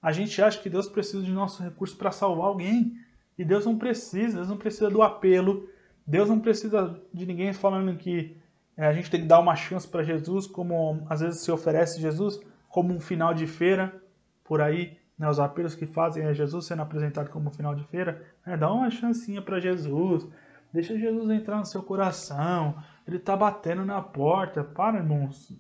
a 0.01 0.11
gente 0.11 0.41
acha 0.41 0.59
que 0.59 0.69
Deus 0.69 0.88
precisa 0.88 1.21
de 1.23 1.31
nossos 1.31 1.59
recursos 1.59 1.95
para 1.95 2.11
salvar 2.11 2.47
alguém. 2.47 2.97
E 3.38 3.45
Deus 3.45 3.65
não 3.65 3.77
precisa, 3.77 4.38
Deus 4.38 4.49
não 4.49 4.57
precisa 4.57 4.89
do 4.89 5.03
apelo, 5.03 5.69
Deus 6.05 6.27
não 6.29 6.39
precisa 6.39 6.99
de 7.13 7.25
ninguém 7.25 7.53
falando 7.53 7.95
que 7.97 8.35
é, 8.75 8.88
a 8.88 8.93
gente 8.93 9.11
tem 9.11 9.21
que 9.21 9.27
dar 9.27 9.39
uma 9.39 9.55
chance 9.55 9.88
para 9.88 10.03
Jesus, 10.03 10.47
como 10.47 11.05
às 11.09 11.19
vezes 11.19 11.41
se 11.41 11.51
oferece 11.51 12.01
Jesus, 12.01 12.39
como 12.78 12.93
um 12.93 12.99
final 12.99 13.34
de 13.34 13.47
feira, 13.47 13.99
por 14.43 14.61
aí, 14.61 14.99
né, 15.17 15.28
os 15.28 15.39
apelos 15.39 15.73
que 15.73 15.88
fazem 15.88 16.23
é 16.23 16.32
Jesus 16.32 16.67
sendo 16.67 16.84
apresentado 16.84 17.28
como 17.32 17.49
um 17.49 17.51
final 17.51 17.73
de 17.73 17.84
feira, 17.86 18.23
é, 18.45 18.55
dá 18.55 18.71
uma 18.71 18.91
chancinha 18.91 19.41
para 19.41 19.59
Jesus, 19.59 20.28
deixa 20.71 20.95
Jesus 20.95 21.28
entrar 21.32 21.57
no 21.57 21.65
seu 21.65 21.82
coração, 21.82 22.78
ele 23.07 23.17
está 23.17 23.36
batendo 23.36 23.84
na 23.84 23.99
porta. 23.99 24.63
Para, 24.63 24.99
irmãos. 24.99 25.51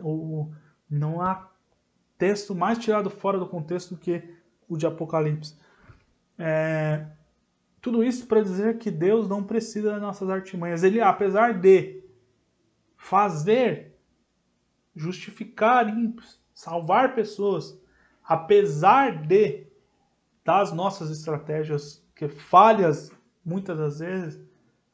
O, 0.00 0.50
não 0.90 1.22
há 1.22 1.48
texto 2.18 2.52
mais 2.52 2.76
tirado 2.76 3.08
fora 3.08 3.38
do 3.38 3.46
contexto 3.46 3.94
do 3.94 4.00
que 4.00 4.28
o 4.68 4.76
de 4.76 4.88
Apocalipse. 4.88 5.56
É, 6.36 7.06
tudo 7.80 8.02
isso 8.02 8.26
para 8.26 8.42
dizer 8.42 8.76
que 8.78 8.90
Deus 8.90 9.28
não 9.28 9.44
precisa 9.44 9.92
das 9.92 10.02
nossas 10.02 10.28
artimanhas. 10.28 10.82
Ele, 10.82 11.00
apesar 11.00 11.54
de 11.60 12.02
fazer, 12.96 13.89
justificar 14.94 15.88
ímpios, 15.88 16.40
salvar 16.52 17.14
pessoas, 17.14 17.78
apesar 18.24 19.22
de 19.26 19.66
das 20.44 20.72
nossas 20.72 21.10
estratégias 21.10 22.04
que 22.14 22.28
falhas 22.28 23.12
muitas 23.44 23.78
das 23.78 23.98
vezes, 24.00 24.40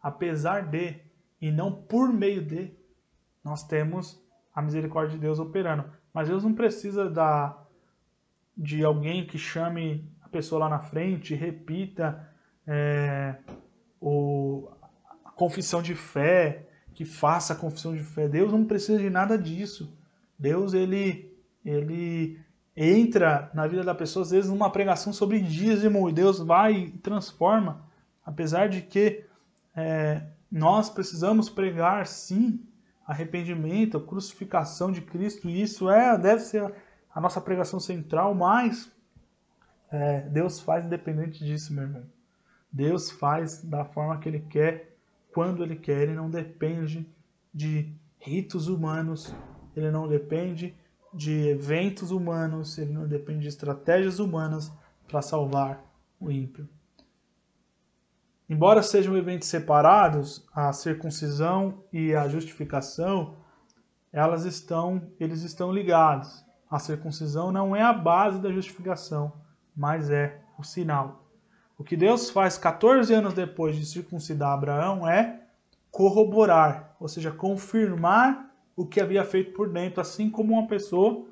apesar 0.03 0.66
de 0.66 1.01
e 1.40 1.51
não 1.51 1.72
por 1.72 2.12
meio 2.12 2.44
de, 2.44 2.72
nós 3.44 3.62
temos 3.62 4.22
a 4.55 4.62
misericórdia 4.62 5.14
de 5.14 5.20
Deus 5.20 5.38
operando. 5.38 5.84
Mas 6.12 6.28
Deus 6.28 6.42
não 6.42 6.55
precisa 6.55 7.11
da, 7.11 7.62
de 8.57 8.84
alguém 8.84 9.26
que 9.26 9.38
chame 9.38 10.11
a 10.22 10.28
pessoa 10.28 10.61
lá 10.61 10.68
na 10.68 10.78
frente, 10.78 11.34
repita 11.34 12.28
é, 12.66 13.36
o, 14.01 14.68
a 15.24 15.30
confissão 15.30 15.82
de 15.82 15.94
fé, 15.94 16.68
que 16.97 17.05
faça 17.05 17.53
a 17.53 17.57
confissão 17.57 17.94
de 17.94 18.03
fé. 18.03 18.26
Deus 18.26 18.51
não 18.51 18.64
precisa 18.64 18.99
de 18.99 19.11
nada 19.11 19.36
disso. 19.36 19.94
Deus, 20.38 20.72
ele, 20.72 21.30
ele 21.62 22.40
entra 22.74 23.51
na 23.53 23.66
vida 23.66 23.84
da 23.84 23.94
pessoa, 23.94 24.22
às 24.22 24.30
vezes, 24.30 24.51
numa 24.51 24.70
pregação 24.70 25.12
sobre 25.12 25.38
dízimo, 25.38 26.09
e 26.09 26.12
Deus 26.12 26.38
vai 26.38 26.72
e 26.72 26.90
transforma. 26.92 27.82
Apesar 28.24 28.70
de 28.70 28.80
que 28.80 29.24
é, 29.76 30.22
nós 30.51 30.88
precisamos 30.88 31.51
pregar, 31.51 32.07
sim, 32.07 32.64
arrependimento, 33.07 34.01
crucificação 34.01 34.90
de 34.90 35.03
Cristo, 35.03 35.51
e 35.51 35.61
isso 35.61 35.90
é, 35.90 36.16
deve 36.16 36.40
ser 36.40 36.72
a 37.14 37.20
nossa 37.20 37.42
pregação 37.42 37.78
central, 37.78 38.34
mas 38.34 38.90
é, 39.92 40.20
Deus 40.22 40.61
faz 40.61 40.86
independente 40.86 41.44
disso, 41.44 41.74
meu 41.74 41.84
irmão. 41.84 42.05
Deus 42.72 43.11
faz 43.11 43.62
da 43.62 43.84
forma 43.84 44.18
que 44.18 44.30
Ele 44.30 44.40
quer, 44.40 44.95
quando 45.37 45.62
Ele 45.62 45.76
quer, 45.76 46.05
Ele 46.05 46.14
não 46.14 46.30
depende 46.30 47.07
de 47.53 47.93
ritos 48.18 48.68
humanos, 48.68 49.34
Ele 49.76 49.91
não 49.91 50.09
depende 50.09 50.74
de 51.12 51.49
eventos 51.49 52.11
humanos, 52.11 52.78
ele 52.78 52.93
não 52.93 53.07
depende 53.07 53.41
de 53.41 53.49
estratégias 53.49 54.18
humanas 54.18 54.72
para 55.07 55.20
salvar 55.20 55.84
o 56.18 56.30
ímpio. 56.30 56.66
Embora 58.49 58.82
sejam 58.82 59.14
eventos 59.14 59.49
separados, 59.49 60.47
a 60.55 60.72
circuncisão 60.72 61.82
e 61.93 62.14
a 62.14 62.28
justificação, 62.28 63.37
elas 64.11 64.45
estão, 64.45 65.11
eles 65.20 65.43
estão 65.43 65.70
ligados. 65.70 66.45
A 66.70 66.78
circuncisão 66.78 67.53
não 67.53 67.76
é 67.76 67.82
a 67.82 67.93
base 67.93 68.41
da 68.41 68.51
justificação, 68.51 69.32
mas 69.76 70.11
é 70.11 70.41
o 70.59 70.64
sinal. 70.64 71.26
O 71.79 71.85
que 71.85 71.97
Deus 71.97 72.31
faz 72.31 72.57
14 72.57 73.12
anos 73.12 73.35
depois 73.35 73.77
de 73.77 73.85
circuncidar 73.85 74.53
Abraão 74.53 75.07
é 75.07 75.43
corroborar, 75.91 76.97
ou 76.99 77.09
seja, 77.09 77.31
confirmar 77.31 78.55
o 78.74 78.87
que 78.87 79.01
havia 79.01 79.24
feito 79.24 79.53
por 79.53 79.70
dentro, 79.70 80.01
assim 80.01 80.31
como 80.31 80.55
uma 80.55 80.66
pessoa 80.66 81.27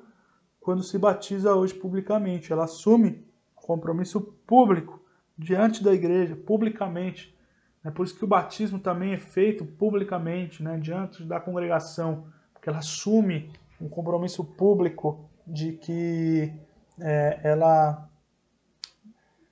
quando 0.59 0.81
se 0.81 0.97
batiza 0.97 1.53
hoje 1.53 1.75
publicamente, 1.75 2.51
ela 2.51 2.63
assume 2.63 3.23
compromisso 3.53 4.19
público 4.47 4.99
diante 5.37 5.83
da 5.83 5.93
igreja, 5.93 6.35
publicamente. 6.35 7.35
É 7.83 7.91
por 7.91 8.03
isso 8.03 8.17
que 8.17 8.23
o 8.23 8.27
batismo 8.27 8.79
também 8.79 9.13
é 9.13 9.17
feito 9.17 9.63
publicamente, 9.63 10.63
né, 10.63 10.77
diante 10.79 11.23
da 11.23 11.39
congregação, 11.39 12.25
porque 12.51 12.67
ela 12.67 12.79
assume 12.79 13.51
um 13.79 13.87
compromisso 13.87 14.43
público 14.43 15.29
de 15.45 15.73
que 15.73 16.51
é, 16.99 17.39
ela 17.43 18.09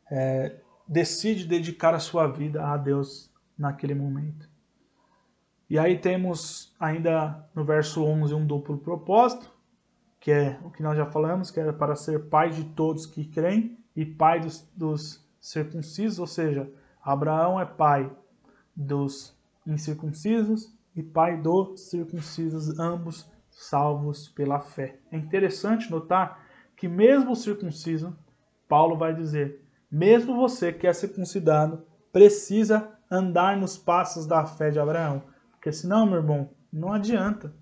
é, 0.10 0.56
decide 0.94 1.48
dedicar 1.48 1.96
a 1.96 2.00
sua 2.00 2.28
vida 2.28 2.64
a 2.64 2.78
Deus 2.78 3.32
naquele 3.58 3.96
momento. 3.96 4.48
E 5.68 5.80
aí 5.80 5.98
temos 5.98 6.72
ainda 6.80 7.50
no 7.56 7.66
verso 7.66 8.04
11 8.04 8.34
um 8.36 8.46
duplo 8.46 8.78
propósito, 8.78 9.52
que 10.20 10.32
é 10.32 10.60
o 10.64 10.70
que 10.70 10.84
nós 10.84 10.96
já 10.96 11.08
falamos, 11.08 11.50
que 11.50 11.60
era 11.60 11.74
para 11.74 11.96
ser 11.96 12.30
pai 12.30 12.52
de 12.52 12.64
todos 12.64 13.08
que 13.08 13.26
creem 13.26 13.78
e 13.96 14.06
pai 14.06 14.39
dos, 14.39 14.62
dos 14.76 15.28
circuncisos, 15.41 16.20
ou 16.20 16.28
seja, 16.28 16.72
Abraão 17.02 17.60
é 17.60 17.66
pai 17.66 18.10
dos 18.76 19.36
incircuncisos 19.66 20.78
e 20.96 21.02
pai 21.02 21.38
dos 21.38 21.89
circuncisos, 21.89 22.78
ambos 22.78 23.28
salvos 23.50 24.30
pela 24.30 24.60
fé. 24.60 25.00
É 25.12 25.18
interessante 25.18 25.89
notar 25.89 26.46
que 26.78 26.88
mesmo 26.88 27.32
o 27.32 27.36
circunciso, 27.36 28.16
Paulo 28.68 28.96
vai 28.96 29.14
dizer, 29.14 29.62
mesmo 29.94 30.36
você 30.36 30.74
que 30.74 30.88
é 30.88 30.91
circuncidado, 30.91 31.86
precisa 32.12 32.98
andar 33.12 33.56
nos 33.56 33.78
passos 33.78 34.26
da 34.26 34.44
fé 34.44 34.72
de 34.72 34.80
Abraão. 34.80 35.22
Porque 35.52 35.72
senão, 35.72 36.08
meu 36.08 36.18
irmão, 36.18 36.50
não 36.72 36.91
adianta. 36.91 37.54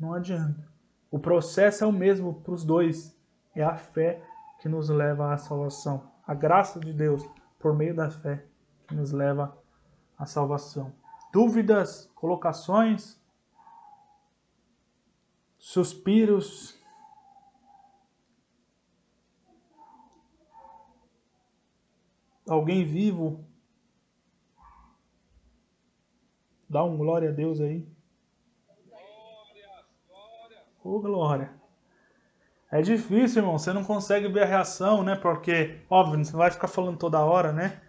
Não 0.00 0.14
adianta. 0.14 0.66
O 1.10 1.18
processo 1.18 1.84
é 1.84 1.86
o 1.86 1.92
mesmo 1.92 2.40
para 2.40 2.54
os 2.54 2.64
dois. 2.64 3.14
É 3.54 3.62
a 3.62 3.76
fé 3.76 4.22
que 4.60 4.68
nos 4.68 4.88
leva 4.88 5.34
à 5.34 5.36
salvação. 5.36 6.10
A 6.26 6.32
graça 6.32 6.80
de 6.80 6.90
Deus, 6.90 7.22
por 7.58 7.76
meio 7.76 7.94
da 7.94 8.10
fé, 8.10 8.46
que 8.88 8.94
nos 8.94 9.12
leva 9.12 9.54
à 10.18 10.24
salvação. 10.24 10.90
Dúvidas, 11.34 12.10
colocações, 12.14 13.20
suspiros, 15.58 16.82
Alguém 22.46 22.84
vivo? 22.84 23.44
Dá 26.68 26.82
um 26.84 26.96
glória 26.96 27.30
a 27.30 27.32
Deus 27.32 27.60
aí. 27.60 27.86
Ô, 30.82 30.96
oh, 30.96 31.00
glória. 31.00 31.50
É 32.70 32.82
difícil, 32.82 33.40
irmão. 33.42 33.56
Você 33.56 33.72
não 33.72 33.84
consegue 33.84 34.28
ver 34.28 34.42
a 34.42 34.46
reação, 34.46 35.02
né? 35.02 35.14
Porque, 35.14 35.78
óbvio, 35.88 36.22
você 36.22 36.36
vai 36.36 36.50
ficar 36.50 36.68
falando 36.68 36.98
toda 36.98 37.24
hora, 37.24 37.52
né? 37.52 37.80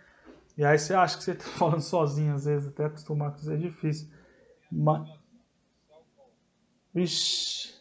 E 0.58 0.64
aí 0.64 0.78
você 0.78 0.94
acha 0.94 1.18
que 1.18 1.24
você 1.24 1.36
tá 1.36 1.44
falando 1.58 1.82
sozinho, 1.82 2.36
às 2.36 2.46
vezes, 2.46 2.70
até 2.70 2.86
acostumar 2.86 3.32
com 3.32 3.40
isso 3.40 3.52
é 3.52 3.58
difícil. 3.58 4.10
Mas... 4.72 5.10
Ixi. 6.94 7.76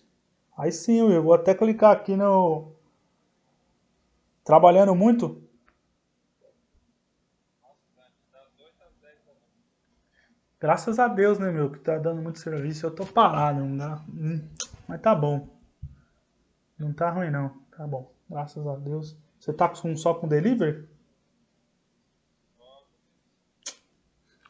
Aí 0.56 0.72
sim, 0.72 0.98
eu 0.98 1.22
vou 1.22 1.34
até 1.34 1.54
clicar 1.54 1.92
aqui 1.92 2.16
no... 2.16 2.72
Trabalhando 4.42 4.94
muito? 4.94 5.43
Graças 10.64 10.98
a 10.98 11.06
Deus, 11.08 11.38
né, 11.38 11.52
meu, 11.52 11.70
que 11.70 11.78
tá 11.78 11.98
dando 11.98 12.22
muito 12.22 12.38
serviço. 12.38 12.86
Eu 12.86 12.90
tô 12.90 13.04
parado, 13.04 13.60
não 13.60 13.76
dá. 13.76 14.02
Hum, 14.08 14.48
mas 14.88 14.98
tá 14.98 15.14
bom. 15.14 15.46
Não 16.78 16.90
tá 16.90 17.10
ruim, 17.10 17.28
não. 17.30 17.50
Tá 17.76 17.86
bom. 17.86 18.10
Graças 18.30 18.66
a 18.66 18.74
Deus. 18.76 19.14
Você 19.38 19.52
tá 19.52 19.68
com, 19.68 19.94
só 19.94 20.14
com 20.14 20.26
delivery? 20.26 20.88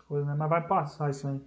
Coisa, 0.06 0.24
né? 0.24 0.36
Mas 0.38 0.48
vai 0.48 0.64
passar 0.68 1.10
isso 1.10 1.26
aí. 1.26 1.40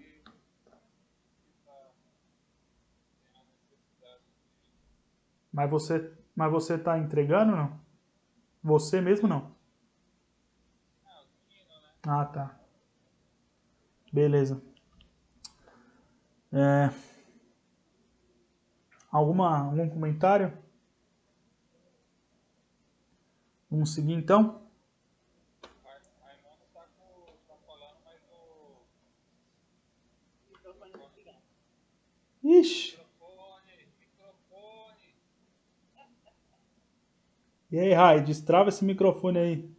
Mas 5.49 5.70
você, 5.70 6.11
mas 6.36 6.51
você 6.51 6.78
tá 6.78 6.99
entregando 6.99 7.55
não? 7.55 7.80
Você 8.61 8.99
mesmo 8.99 9.30
não? 9.30 9.55
Ah, 12.05 12.26
tá. 12.26 12.66
Beleza. 14.18 14.59
É... 16.51 16.89
Alguma, 19.11 19.59
algum 19.59 19.88
comentário? 19.88 20.57
Vamos 23.70 23.93
seguir 23.93 24.13
então? 24.13 24.59
Ixi. 32.43 32.97
E 37.70 37.78
aí, 37.78 37.93
Rai, 37.93 38.24
destrava 38.24 38.70
esse 38.70 38.84
microfone 38.84 39.38
aí. 39.38 39.78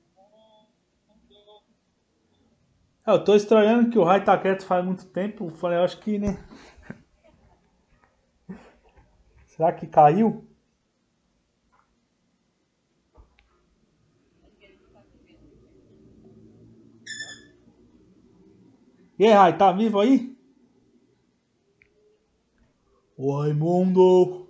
É, 2.97 2.97
eu 3.12 3.24
tô 3.24 3.34
estranhando 3.34 3.90
que 3.90 3.98
o 3.98 4.04
Rai 4.04 4.22
tá 4.22 4.36
quieto 4.38 4.64
faz 4.66 4.84
muito 4.84 5.06
tempo. 5.06 5.46
Eu 5.46 5.50
falei, 5.50 5.78
eu 5.78 5.82
acho 5.84 5.98
que, 5.98 6.18
né? 6.18 6.38
Será 9.46 9.72
que 9.72 9.86
caiu? 9.86 10.46
E 19.18 19.26
aí, 19.26 19.32
Rai, 19.32 19.58
tá 19.58 19.70
vivo 19.72 20.00
aí? 20.00 20.34
O 23.18 23.36
Raimundo! 23.36 24.48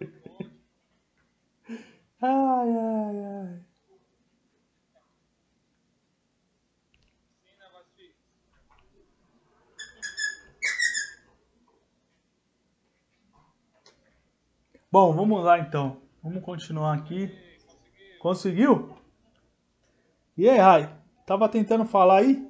Ai, 2.22 2.70
ai, 2.70 3.24
ai. 3.24 3.61
Bom, 14.92 15.10
vamos 15.14 15.42
lá 15.42 15.58
então. 15.58 15.96
Vamos 16.22 16.44
continuar 16.44 16.92
aqui. 16.92 17.34
Conseguiu? 18.20 18.94
E 20.36 20.46
aí, 20.46 20.58
Rai? 20.58 20.94
Tava 21.24 21.48
tentando 21.48 21.86
falar 21.86 22.18
aí? 22.18 22.46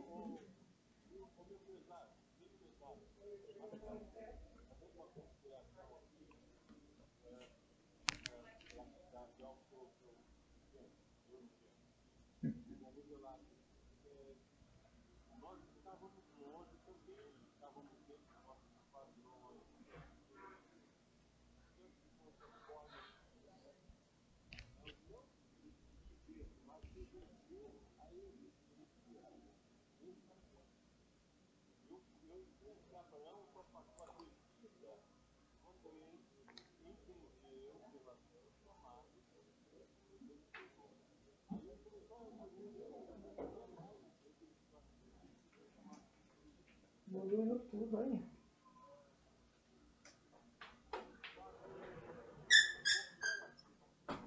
Molhou 47.06 47.58
tudo, 47.70 47.96
olha. 47.96 48.22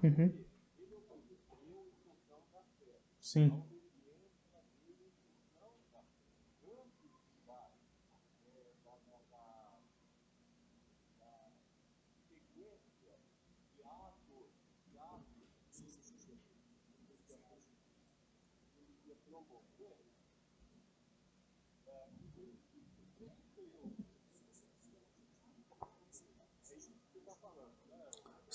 Uhum. 0.02 0.44
Sim. 3.20 3.75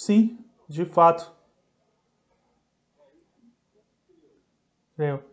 Sim, 0.01 0.35
de 0.67 0.83
fato. 0.83 1.31
Eu. 4.97 5.23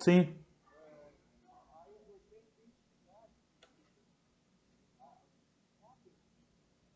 Sim. 0.00 0.34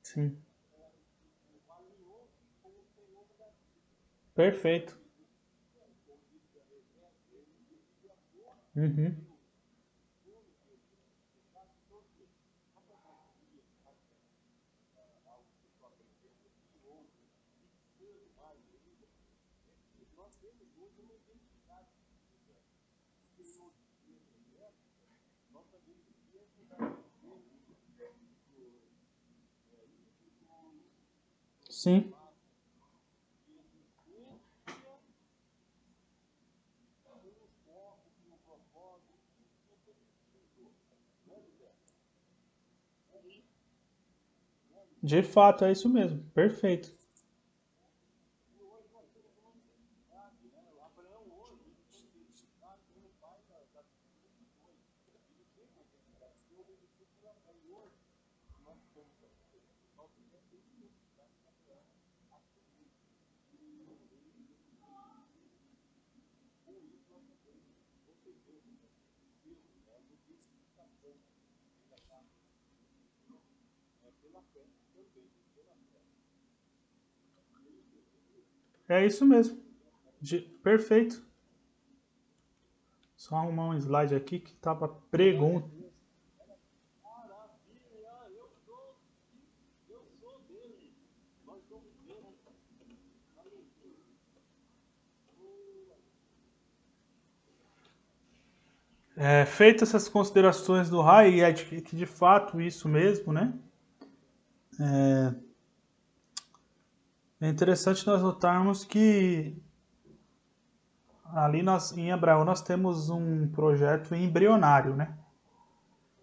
Sim. 0.02 0.43
Perfeito. 4.34 4.96
Uhum. 8.76 9.16
Sim. 31.70 32.12
De 45.04 45.22
fato, 45.22 45.64
é 45.64 45.70
isso 45.70 45.88
mesmo. 45.88 46.24
Perfeito. 46.34 46.92
É 78.88 79.04
isso 79.04 79.26
mesmo. 79.26 79.62
De- 80.20 80.40
Perfeito. 80.62 81.22
Só 83.16 83.34
arrumar 83.34 83.70
um 83.70 83.76
slide 83.76 84.14
aqui 84.14 84.38
que 84.38 84.54
tava 84.54 84.86
pregunta. 84.86 85.68
É, 99.16 99.44
feitas 99.44 99.88
essas 99.90 100.08
considerações 100.08 100.88
do 100.88 101.00
Rai, 101.00 101.40
é 101.40 101.52
que 101.52 101.96
de 101.96 102.06
fato 102.06 102.60
isso 102.60 102.88
mesmo, 102.88 103.32
né? 103.32 103.52
É 107.40 107.48
interessante 107.48 108.06
nós 108.06 108.22
notarmos 108.22 108.84
que 108.84 109.56
ali 111.26 111.62
nós, 111.62 111.96
em 111.96 112.10
Abraão 112.10 112.44
nós 112.44 112.62
temos 112.62 113.10
um 113.10 113.48
projeto 113.48 114.14
embrionário, 114.14 114.94
né? 114.94 115.18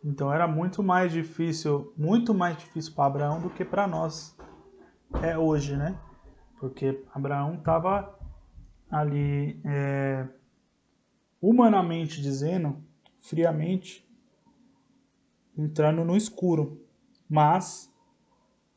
Então 0.03 0.33
era 0.33 0.47
muito 0.47 0.81
mais 0.81 1.11
difícil, 1.11 1.93
muito 1.95 2.33
mais 2.33 2.57
difícil 2.57 2.93
para 2.93 3.05
Abraão 3.05 3.41
do 3.41 3.49
que 3.49 3.63
para 3.63 3.85
nós 3.87 4.35
é 5.21 5.37
hoje, 5.37 5.75
né? 5.75 5.99
Porque 6.59 7.03
Abraão 7.13 7.55
estava 7.55 8.17
ali, 8.89 9.61
é, 9.65 10.27
humanamente 11.41 12.21
dizendo, 12.21 12.83
friamente, 13.19 14.07
entrando 15.57 16.03
no 16.03 16.15
escuro. 16.15 16.81
Mas 17.29 17.90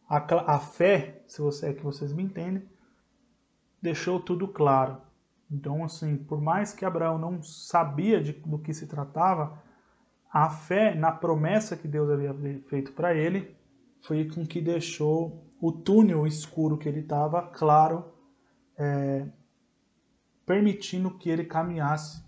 a, 0.08 0.54
a 0.54 0.58
fé, 0.58 1.22
se 1.26 1.40
você 1.40 1.70
é 1.70 1.72
que 1.72 1.82
vocês 1.82 2.12
me 2.12 2.22
entendem, 2.22 2.68
deixou 3.80 4.20
tudo 4.20 4.48
claro. 4.48 5.00
Então, 5.50 5.84
assim, 5.84 6.16
por 6.16 6.40
mais 6.40 6.72
que 6.72 6.84
Abraão 6.84 7.18
não 7.18 7.42
sabia 7.42 8.22
de, 8.22 8.32
do 8.32 8.58
que 8.58 8.72
se 8.72 8.86
tratava, 8.86 9.62
a 10.32 10.50
fé 10.50 10.94
na 10.94 11.12
promessa 11.12 11.76
que 11.76 11.86
Deus 11.86 12.10
havia 12.10 12.34
feito 12.68 12.92
para 12.92 13.14
ele 13.14 13.56
foi 14.02 14.28
com 14.28 14.44
que 14.44 14.60
deixou 14.60 15.44
o 15.60 15.72
túnel 15.72 16.26
escuro 16.26 16.76
que 16.76 16.88
ele 16.88 17.00
estava 17.00 17.40
claro, 17.40 18.12
é, 18.76 19.26
permitindo 20.44 21.16
que 21.16 21.30
ele 21.30 21.44
caminhasse 21.44 22.22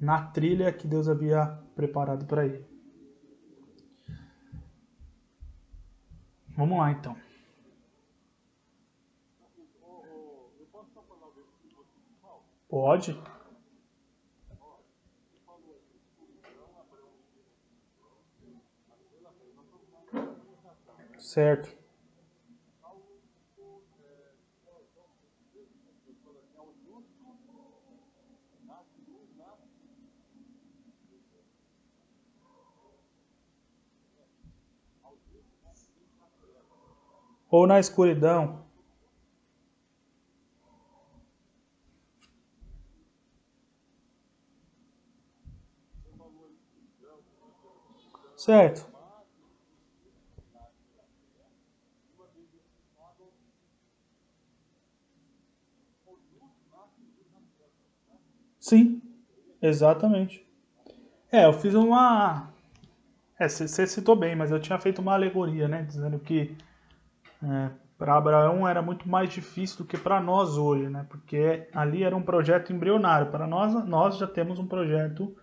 na 0.00 0.20
trilha 0.20 0.72
que 0.72 0.88
Deus 0.88 1.08
havia 1.08 1.46
preparado 1.76 2.26
para 2.26 2.44
ele. 2.44 2.65
Vamos 6.56 6.78
lá 6.78 6.90
então. 6.90 7.14
Pode. 12.66 13.22
Certo. 21.18 21.85
Ou 37.50 37.66
na 37.66 37.80
escuridão. 37.80 38.64
Certo. 48.36 48.86
Sim, 58.58 59.00
exatamente. 59.62 60.46
É, 61.32 61.46
eu 61.46 61.52
fiz 61.54 61.74
uma. 61.74 62.50
É, 63.38 63.48
você 63.48 63.86
citou 63.86 64.16
bem, 64.16 64.36
mas 64.36 64.50
eu 64.50 64.60
tinha 64.60 64.78
feito 64.80 65.00
uma 65.02 65.14
alegoria, 65.14 65.68
né? 65.68 65.82
Dizendo 65.84 66.18
que 66.18 66.56
para 67.98 68.16
Abraão 68.16 68.68
era 68.68 68.82
muito 68.82 69.08
mais 69.08 69.30
difícil 69.30 69.78
do 69.78 69.84
que 69.84 69.96
para 69.96 70.20
nós 70.20 70.56
hoje, 70.56 70.88
né? 70.88 71.06
Porque 71.08 71.68
ali 71.72 72.02
era 72.02 72.16
um 72.16 72.22
projeto 72.22 72.72
embrionário. 72.72 73.30
Para 73.30 73.46
nós, 73.46 73.72
nós 73.86 74.18
já 74.18 74.26
temos 74.26 74.58
um 74.58 74.66
projeto, 74.66 75.34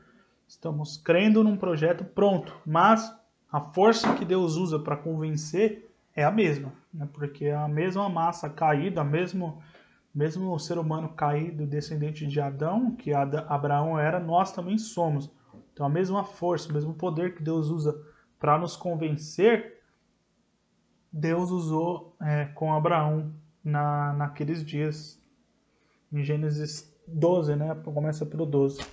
estamos 0.47 0.97
crendo 0.97 1.43
num 1.43 1.57
projeto 1.57 2.03
pronto, 2.03 2.55
mas 2.65 3.13
a 3.51 3.59
força 3.59 4.13
que 4.15 4.25
Deus 4.25 4.55
usa 4.55 4.79
para 4.79 4.97
convencer 4.97 5.89
é 6.15 6.23
a 6.23 6.31
mesma, 6.31 6.71
né? 6.93 7.07
Porque 7.11 7.45
é 7.45 7.55
a 7.55 7.67
mesma 7.67 8.07
massa 8.07 8.49
caída, 8.49 9.03
mesmo 9.03 9.61
mesmo 10.13 10.53
o 10.53 10.59
ser 10.59 10.77
humano 10.77 11.09
caído, 11.09 11.65
descendente 11.65 12.27
de 12.27 12.39
Adão, 12.39 12.91
que 12.91 13.11
Abraão 13.11 13.97
era, 13.97 14.19
nós 14.19 14.51
também 14.51 14.77
somos. 14.77 15.31
Então 15.73 15.87
a 15.87 15.89
mesma 15.89 16.23
força, 16.23 16.69
o 16.69 16.73
mesmo 16.73 16.93
poder 16.93 17.33
que 17.33 17.41
Deus 17.41 17.69
usa 17.69 17.99
para 18.39 18.59
nos 18.59 18.75
convencer, 18.75 19.81
Deus 21.13 21.51
usou 21.51 22.15
é, 22.19 22.45
com 22.45 22.73
Abraão 22.73 23.31
na, 23.63 24.13
naqueles 24.13 24.65
dias. 24.65 25.21
Em 26.11 26.23
Gênesis 26.23 26.91
12, 27.07 27.55
né? 27.55 27.75
Começa 27.83 28.25
pelo 28.25 28.47
12. 28.47 28.83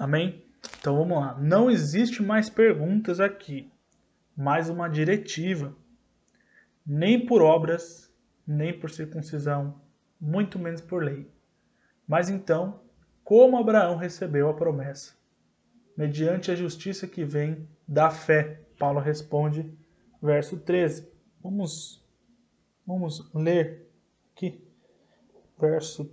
Amém? 0.00 0.44
Então 0.80 0.96
vamos 0.96 1.18
lá. 1.18 1.38
Não 1.38 1.70
existe 1.70 2.22
mais 2.22 2.50
perguntas 2.50 3.20
aqui, 3.20 3.70
mais 4.36 4.68
uma 4.68 4.88
diretiva. 4.88 5.74
Nem 6.84 7.24
por 7.24 7.40
obras, 7.40 8.12
nem 8.46 8.78
por 8.78 8.90
circuncisão, 8.90 9.80
muito 10.20 10.58
menos 10.58 10.80
por 10.80 11.02
lei. 11.02 11.30
Mas 12.06 12.28
então, 12.28 12.80
como 13.24 13.58
Abraão 13.58 13.96
recebeu 13.96 14.48
a 14.48 14.54
promessa? 14.54 15.14
Mediante 15.96 16.50
a 16.50 16.54
justiça 16.54 17.06
que 17.06 17.24
vem 17.24 17.68
da 17.88 18.10
fé. 18.10 18.65
Paulo 18.78 19.00
responde, 19.00 19.70
verso 20.22 20.58
13. 20.58 21.08
Vamos, 21.42 22.04
vamos 22.86 23.30
ler 23.34 23.88
aqui. 24.32 24.60
Verso 25.58 26.10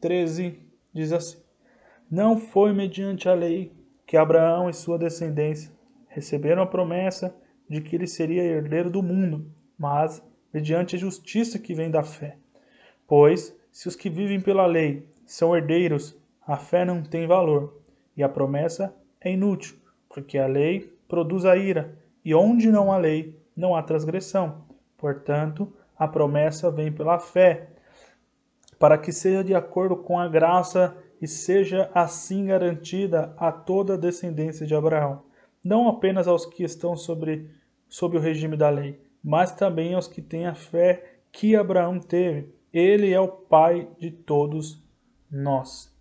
13 0.00 0.58
diz 0.92 1.12
assim: 1.12 1.38
Não 2.10 2.36
foi 2.36 2.72
mediante 2.72 3.28
a 3.28 3.34
lei 3.34 3.72
que 4.06 4.16
Abraão 4.16 4.68
e 4.68 4.74
sua 4.74 4.98
descendência 4.98 5.72
receberam 6.08 6.62
a 6.62 6.66
promessa 6.66 7.34
de 7.68 7.80
que 7.80 7.96
ele 7.96 8.06
seria 8.06 8.42
herdeiro 8.42 8.90
do 8.90 9.02
mundo, 9.02 9.50
mas 9.78 10.22
mediante 10.52 10.96
a 10.96 10.98
justiça 10.98 11.58
que 11.58 11.74
vem 11.74 11.90
da 11.90 12.02
fé. 12.02 12.36
Pois, 13.06 13.56
se 13.70 13.88
os 13.88 13.96
que 13.96 14.10
vivem 14.10 14.40
pela 14.40 14.66
lei 14.66 15.08
são 15.24 15.56
herdeiros, 15.56 16.14
a 16.46 16.56
fé 16.56 16.84
não 16.84 17.02
tem 17.02 17.26
valor, 17.26 17.80
e 18.16 18.22
a 18.22 18.28
promessa 18.28 18.94
é 19.20 19.32
inútil, 19.32 19.76
porque 20.08 20.36
a 20.36 20.46
lei 20.46 20.92
produz 21.12 21.44
a 21.44 21.54
ira, 21.58 21.94
e 22.24 22.34
onde 22.34 22.72
não 22.72 22.90
há 22.90 22.96
lei, 22.96 23.38
não 23.54 23.76
há 23.76 23.82
transgressão. 23.82 24.64
Portanto, 24.96 25.70
a 25.94 26.08
promessa 26.08 26.70
vem 26.70 26.90
pela 26.90 27.18
fé, 27.18 27.68
para 28.78 28.96
que 28.96 29.12
seja 29.12 29.44
de 29.44 29.54
acordo 29.54 29.94
com 29.94 30.18
a 30.18 30.26
graça 30.26 30.96
e 31.20 31.28
seja 31.28 31.90
assim 31.92 32.46
garantida 32.46 33.34
a 33.36 33.52
toda 33.52 33.92
a 33.92 33.98
descendência 33.98 34.66
de 34.66 34.74
Abraão, 34.74 35.22
não 35.62 35.86
apenas 35.86 36.26
aos 36.26 36.46
que 36.46 36.64
estão 36.64 36.96
sobre, 36.96 37.50
sob 37.90 38.16
o 38.16 38.20
regime 38.20 38.56
da 38.56 38.70
lei, 38.70 38.98
mas 39.22 39.52
também 39.52 39.92
aos 39.92 40.08
que 40.08 40.22
têm 40.22 40.46
a 40.46 40.54
fé 40.54 41.18
que 41.30 41.54
Abraão 41.54 42.00
teve. 42.00 42.54
Ele 42.72 43.12
é 43.12 43.20
o 43.20 43.28
pai 43.28 43.86
de 43.98 44.10
todos 44.10 44.82
nós. 45.30 45.94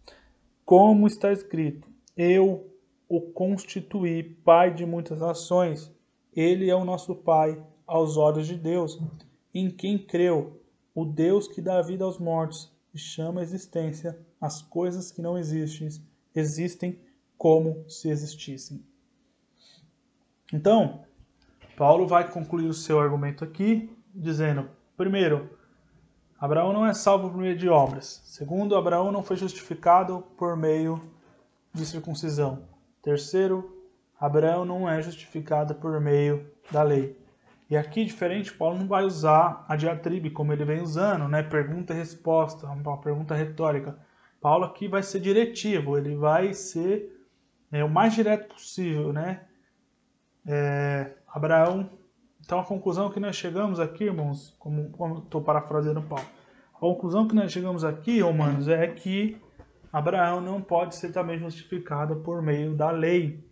Como 0.63 1.05
está 1.05 1.33
escrito: 1.33 1.85
Eu 2.15 2.70
o 3.11 3.19
constituí 3.19 4.23
pai 4.23 4.73
de 4.73 4.85
muitas 4.85 5.19
nações. 5.19 5.93
Ele 6.33 6.69
é 6.69 6.75
o 6.75 6.85
nosso 6.85 7.13
pai 7.13 7.61
aos 7.85 8.15
olhos 8.15 8.47
de 8.47 8.55
Deus, 8.55 8.97
em 9.53 9.69
quem 9.69 9.97
creu, 9.97 10.61
o 10.95 11.03
Deus 11.03 11.45
que 11.45 11.61
dá 11.61 11.81
vida 11.81 12.05
aos 12.05 12.17
mortos 12.17 12.71
e 12.93 12.97
chama 12.97 13.41
a 13.41 13.43
existência 13.43 14.17
as 14.39 14.61
coisas 14.61 15.11
que 15.11 15.21
não 15.21 15.37
existem, 15.37 15.89
existem 16.33 17.01
como 17.37 17.83
se 17.89 18.07
existissem. 18.07 18.81
Então, 20.53 21.03
Paulo 21.75 22.07
vai 22.07 22.31
concluir 22.31 22.67
o 22.67 22.73
seu 22.73 22.97
argumento 22.97 23.43
aqui, 23.43 23.93
dizendo: 24.15 24.69
primeiro, 24.95 25.49
Abraão 26.39 26.71
não 26.71 26.85
é 26.85 26.93
salvo 26.93 27.29
por 27.29 27.41
meio 27.41 27.57
de 27.57 27.67
obras. 27.67 28.21
Segundo, 28.23 28.73
Abraão 28.73 29.11
não 29.11 29.21
foi 29.21 29.35
justificado 29.35 30.23
por 30.37 30.55
meio 30.55 31.01
de 31.73 31.85
circuncisão. 31.85 32.71
Terceiro, 33.01 33.81
Abraão 34.19 34.63
não 34.65 34.87
é 34.87 35.01
justificado 35.01 35.75
por 35.75 35.99
meio 35.99 36.45
da 36.71 36.83
lei. 36.83 37.19
E 37.69 37.77
aqui, 37.77 38.03
diferente, 38.03 38.53
Paulo 38.53 38.77
não 38.77 38.87
vai 38.87 39.03
usar 39.03 39.65
a 39.67 39.75
diatribe 39.75 40.29
como 40.29 40.51
ele 40.51 40.65
vem 40.65 40.81
usando, 40.81 41.27
né? 41.27 41.41
Pergunta 41.41 41.93
e 41.93 41.97
resposta, 41.97 42.67
uma 42.67 42.97
pergunta 42.97 43.33
retórica. 43.33 43.97
Paulo 44.41 44.65
aqui 44.65 44.87
vai 44.87 45.01
ser 45.01 45.21
diretivo, 45.21 45.97
ele 45.97 46.15
vai 46.15 46.53
ser 46.53 47.25
é, 47.71 47.83
o 47.83 47.89
mais 47.89 48.13
direto 48.13 48.53
possível, 48.53 49.13
né? 49.13 49.45
É, 50.45 51.13
Abraão. 51.27 51.89
Então 52.43 52.59
a 52.59 52.65
conclusão 52.65 53.09
que 53.09 53.19
nós 53.19 53.35
chegamos 53.35 53.79
aqui, 53.79 54.03
irmãos, 54.03 54.55
como 54.59 55.19
estou 55.19 55.41
parafraseando 55.41 56.01
Paulo, 56.01 56.25
a 56.75 56.79
conclusão 56.79 57.27
que 57.27 57.35
nós 57.35 57.51
chegamos 57.51 57.83
aqui, 57.83 58.19
romanos, 58.19 58.67
é 58.67 58.87
que 58.87 59.39
Abraão 59.91 60.39
não 60.39 60.61
pode 60.61 60.95
ser 60.95 61.11
também 61.11 61.37
justificado 61.37 62.17
por 62.17 62.41
meio 62.41 62.75
da 62.75 62.91
lei. 62.91 63.43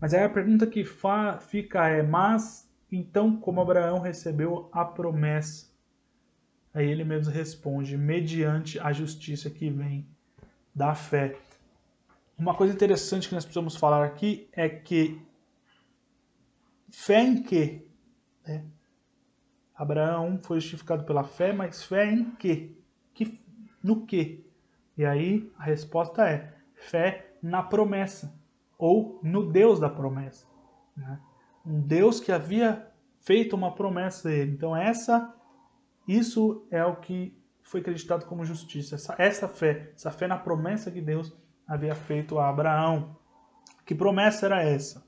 Mas 0.00 0.12
aí 0.12 0.24
a 0.24 0.28
pergunta 0.28 0.66
que 0.66 0.84
fica 1.40 1.88
é: 1.88 2.02
mas 2.02 2.70
então 2.90 3.36
como 3.36 3.60
Abraão 3.60 4.00
recebeu 4.00 4.68
a 4.72 4.84
promessa? 4.84 5.70
Aí 6.74 6.90
ele 6.90 7.04
mesmo 7.04 7.32
responde: 7.32 7.96
mediante 7.96 8.78
a 8.78 8.92
justiça 8.92 9.48
que 9.48 9.70
vem 9.70 10.06
da 10.74 10.94
fé. 10.94 11.36
Uma 12.38 12.54
coisa 12.54 12.74
interessante 12.74 13.28
que 13.28 13.34
nós 13.34 13.44
precisamos 13.44 13.76
falar 13.76 14.04
aqui 14.04 14.48
é 14.52 14.68
que 14.68 15.20
Fé 16.92 17.22
em 17.22 17.42
quê? 17.42 17.86
Né? 18.46 18.66
Abraão 19.74 20.38
foi 20.44 20.60
justificado 20.60 21.04
pela 21.04 21.24
fé, 21.24 21.52
mas 21.52 21.82
fé 21.82 22.12
em 22.12 22.30
quê? 22.32 22.76
Que, 23.14 23.40
no 23.82 24.06
quê? 24.06 24.44
E 24.96 25.04
aí 25.04 25.50
a 25.58 25.64
resposta 25.64 26.28
é 26.28 26.52
fé 26.74 27.34
na 27.42 27.62
promessa, 27.62 28.32
ou 28.78 29.18
no 29.22 29.50
Deus 29.50 29.80
da 29.80 29.88
promessa. 29.88 30.46
Né? 30.96 31.18
Um 31.64 31.80
Deus 31.80 32.20
que 32.20 32.32
havia 32.32 32.88
feito 33.20 33.54
uma 33.54 33.74
promessa 33.74 34.28
a 34.28 34.32
ele. 34.32 34.52
Então 34.52 34.76
essa, 34.76 35.34
isso 36.06 36.66
é 36.70 36.84
o 36.84 36.96
que 36.96 37.36
foi 37.62 37.80
acreditado 37.80 38.26
como 38.26 38.44
justiça. 38.44 38.96
Essa, 38.96 39.14
essa 39.18 39.48
fé, 39.48 39.92
essa 39.94 40.10
fé 40.10 40.26
na 40.26 40.36
promessa 40.36 40.90
que 40.90 41.00
Deus 41.00 41.34
havia 41.66 41.94
feito 41.94 42.38
a 42.38 42.48
Abraão. 42.48 43.16
Que 43.86 43.94
promessa 43.94 44.46
era 44.46 44.62
essa? 44.62 45.04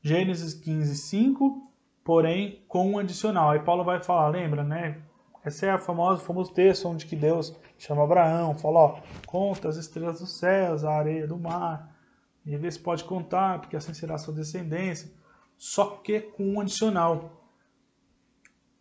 Gênesis 0.00 0.54
15, 0.54 0.96
5, 0.96 1.72
porém 2.04 2.64
com 2.68 2.90
um 2.90 2.98
adicional. 2.98 3.50
Aí 3.50 3.60
Paulo 3.60 3.84
vai 3.84 4.02
falar, 4.02 4.28
lembra, 4.28 4.62
né? 4.64 5.02
Esse 5.44 5.66
é 5.66 5.70
a 5.70 5.78
famosa, 5.78 6.22
famoso 6.22 6.52
texto 6.52 6.88
onde 6.88 7.04
que 7.04 7.16
Deus 7.16 7.54
chama 7.76 8.04
Abraão, 8.04 8.54
fala, 8.54 8.78
ó, 8.78 9.00
conta 9.26 9.68
as 9.68 9.76
estrelas 9.76 10.20
dos 10.20 10.38
céus, 10.38 10.84
a 10.84 10.92
areia 10.92 11.26
do 11.26 11.36
mar, 11.36 11.96
e 12.46 12.56
vê 12.56 12.70
se 12.70 12.78
pode 12.78 13.02
contar, 13.04 13.60
porque 13.60 13.76
assim 13.76 13.92
será 13.92 14.14
a 14.14 14.18
sua 14.18 14.34
descendência. 14.34 15.12
Só 15.56 15.96
que 15.96 16.20
com 16.20 16.54
um 16.54 16.60
adicional. 16.60 17.48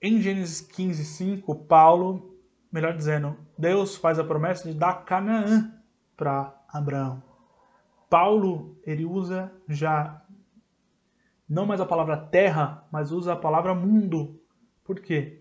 Em 0.01 0.21
Gênesis 0.21 0.61
15, 0.61 1.03
5, 1.05 1.55
Paulo, 1.65 2.35
melhor 2.71 2.95
dizendo, 2.95 3.37
Deus 3.57 3.95
faz 3.95 4.17
a 4.17 4.23
promessa 4.23 4.67
de 4.71 4.77
dar 4.77 5.05
Canaã 5.05 5.71
para 6.15 6.55
Abraão. 6.67 7.21
Paulo, 8.09 8.77
ele 8.83 9.05
usa 9.05 9.51
já 9.67 10.21
não 11.47 11.65
mais 11.65 11.81
a 11.81 11.85
palavra 11.85 12.17
terra, 12.17 12.87
mas 12.91 13.11
usa 13.11 13.33
a 13.33 13.35
palavra 13.35 13.75
mundo. 13.75 14.41
Por 14.83 14.99
quê? 14.99 15.40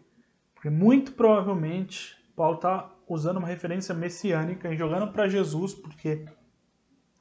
Porque 0.61 0.69
muito 0.69 1.13
provavelmente 1.13 2.23
Paulo 2.37 2.57
está 2.57 2.95
usando 3.09 3.39
uma 3.39 3.49
referência 3.49 3.95
messiânica 3.95 4.71
e 4.71 4.77
jogando 4.77 5.11
para 5.11 5.27
Jesus, 5.27 5.73
porque 5.73 6.27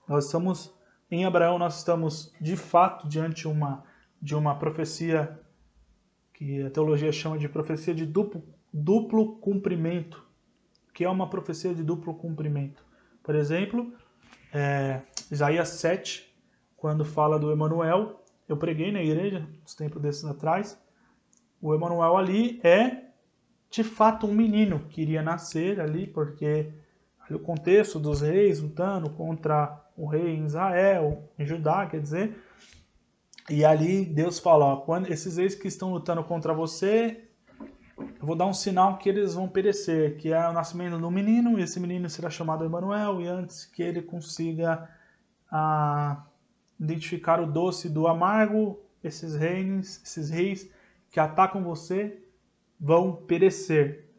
nós 0.05 0.25
estamos 0.25 0.75
em 1.09 1.23
Abraão, 1.23 1.57
nós 1.57 1.77
estamos 1.77 2.33
de 2.41 2.57
fato 2.57 3.07
diante 3.07 3.47
uma, 3.47 3.85
de 4.21 4.35
uma 4.35 4.55
profecia 4.55 5.39
que 6.33 6.63
a 6.63 6.69
teologia 6.69 7.13
chama 7.13 7.37
de 7.37 7.47
profecia 7.47 7.95
de 7.95 8.05
duplo, 8.05 8.43
duplo 8.73 9.37
cumprimento, 9.37 10.21
que 10.93 11.05
é 11.05 11.09
uma 11.09 11.29
profecia 11.29 11.73
de 11.73 11.81
duplo 11.81 12.13
cumprimento. 12.15 12.85
Por 13.23 13.35
exemplo, 13.35 13.93
é, 14.53 15.01
Isaías 15.31 15.69
7, 15.69 16.29
quando 16.75 17.05
fala 17.05 17.39
do 17.39 17.53
Emanuel, 17.53 18.21
eu 18.49 18.57
preguei 18.57 18.91
na 18.91 19.01
igreja, 19.01 19.47
uns 19.63 19.75
tempos 19.75 20.01
desses 20.01 20.25
atrás, 20.25 20.77
o 21.61 21.73
Emanuel 21.73 22.17
ali 22.17 22.59
é 22.65 23.07
de 23.69 23.83
fato 23.83 24.25
um 24.25 24.33
menino 24.33 24.79
que 24.89 25.01
iria 25.01 25.21
nascer 25.21 25.79
ali, 25.79 26.07
porque 26.07 26.71
ali 27.19 27.35
o 27.35 27.39
contexto 27.39 27.99
dos 27.99 28.21
reis 28.21 28.59
lutando 28.59 29.09
contra 29.11 29.79
o 29.95 30.07
rei 30.07 30.35
em 30.35 30.45
Israel, 30.45 31.29
em 31.37 31.45
Judá, 31.45 31.85
quer 31.85 32.01
dizer, 32.01 32.35
e 33.49 33.65
ali 33.65 34.05
Deus 34.05 34.39
fala, 34.39 34.65
ó, 34.65 34.75
quando 34.77 35.11
esses 35.11 35.37
reis 35.37 35.55
que 35.55 35.67
estão 35.67 35.91
lutando 35.91 36.23
contra 36.23 36.53
você, 36.53 37.25
eu 37.97 38.25
vou 38.25 38.35
dar 38.35 38.45
um 38.45 38.53
sinal 38.53 38.97
que 38.97 39.09
eles 39.09 39.33
vão 39.33 39.47
perecer, 39.47 40.17
que 40.17 40.31
é 40.31 40.47
o 40.47 40.53
nascimento 40.53 40.97
do 40.97 41.11
menino, 41.11 41.59
e 41.59 41.63
esse 41.63 41.79
menino 41.79 42.09
será 42.09 42.29
chamado 42.29 42.63
Emanuel, 42.63 43.21
e 43.21 43.27
antes 43.27 43.65
que 43.65 43.83
ele 43.83 44.01
consiga 44.01 44.89
a 45.51 46.25
identificar 46.79 47.41
o 47.41 47.51
doce 47.51 47.89
do 47.89 48.07
amargo, 48.07 48.79
esses 49.03 49.35
reis, 49.35 50.01
esses 50.03 50.29
reis 50.29 50.69
que 51.11 51.19
atacam 51.19 51.63
você, 51.63 52.21
vão 52.79 53.15
perecer. 53.15 54.09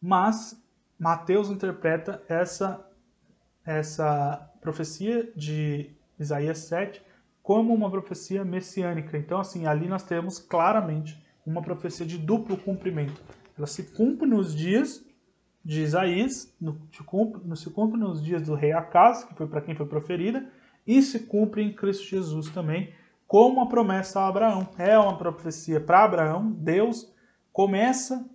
Mas 0.00 0.62
Mateus 0.98 1.50
interpreta 1.50 2.22
essa 2.28 2.86
essa 3.64 4.50
profecia 4.60 5.30
de 5.36 5.90
Isaías 6.18 6.58
7 6.58 7.02
como 7.42 7.74
uma 7.74 7.90
profecia 7.90 8.44
messiânica. 8.44 9.16
Então, 9.16 9.38
assim, 9.38 9.66
ali 9.66 9.88
nós 9.88 10.02
temos 10.02 10.38
claramente 10.38 11.22
uma 11.44 11.62
profecia 11.62 12.06
de 12.06 12.18
duplo 12.18 12.56
cumprimento. 12.56 13.20
Ela 13.56 13.66
se 13.66 13.82
cumpre 13.82 14.28
nos 14.28 14.54
dias 14.54 15.04
de 15.64 15.82
Isaías, 15.82 16.54
no, 16.60 16.80
se, 16.92 17.02
cumpre, 17.02 17.46
no, 17.46 17.56
se 17.56 17.70
cumpre 17.70 17.98
nos 17.98 18.22
dias 18.22 18.42
do 18.42 18.54
rei 18.54 18.72
Acas, 18.72 19.24
que 19.24 19.34
foi 19.34 19.46
para 19.46 19.60
quem 19.60 19.74
foi 19.74 19.86
proferida, 19.86 20.50
e 20.86 21.02
se 21.02 21.20
cumpre 21.20 21.62
em 21.62 21.72
Cristo 21.72 22.04
Jesus 22.04 22.48
também, 22.50 22.94
como 23.26 23.60
a 23.60 23.66
promessa 23.66 24.20
a 24.20 24.28
Abraão. 24.28 24.68
É 24.78 24.98
uma 24.98 25.18
profecia 25.18 25.80
para 25.80 26.04
Abraão, 26.04 26.50
Deus 26.50 27.12
começa 27.52 28.28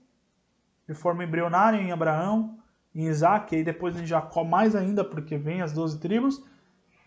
de 0.88 0.93
forma 0.93 1.24
embrionária 1.24 1.78
em 1.78 1.91
Abraão, 1.91 2.57
em 2.93 3.07
Isaac, 3.07 3.55
e 3.55 3.63
depois 3.63 3.99
em 3.99 4.05
Jacó 4.05 4.43
mais 4.43 4.76
ainda, 4.76 5.03
porque 5.03 5.38
vem 5.38 5.61
as 5.61 5.74
doze 5.74 5.99
tribos, 5.99 6.43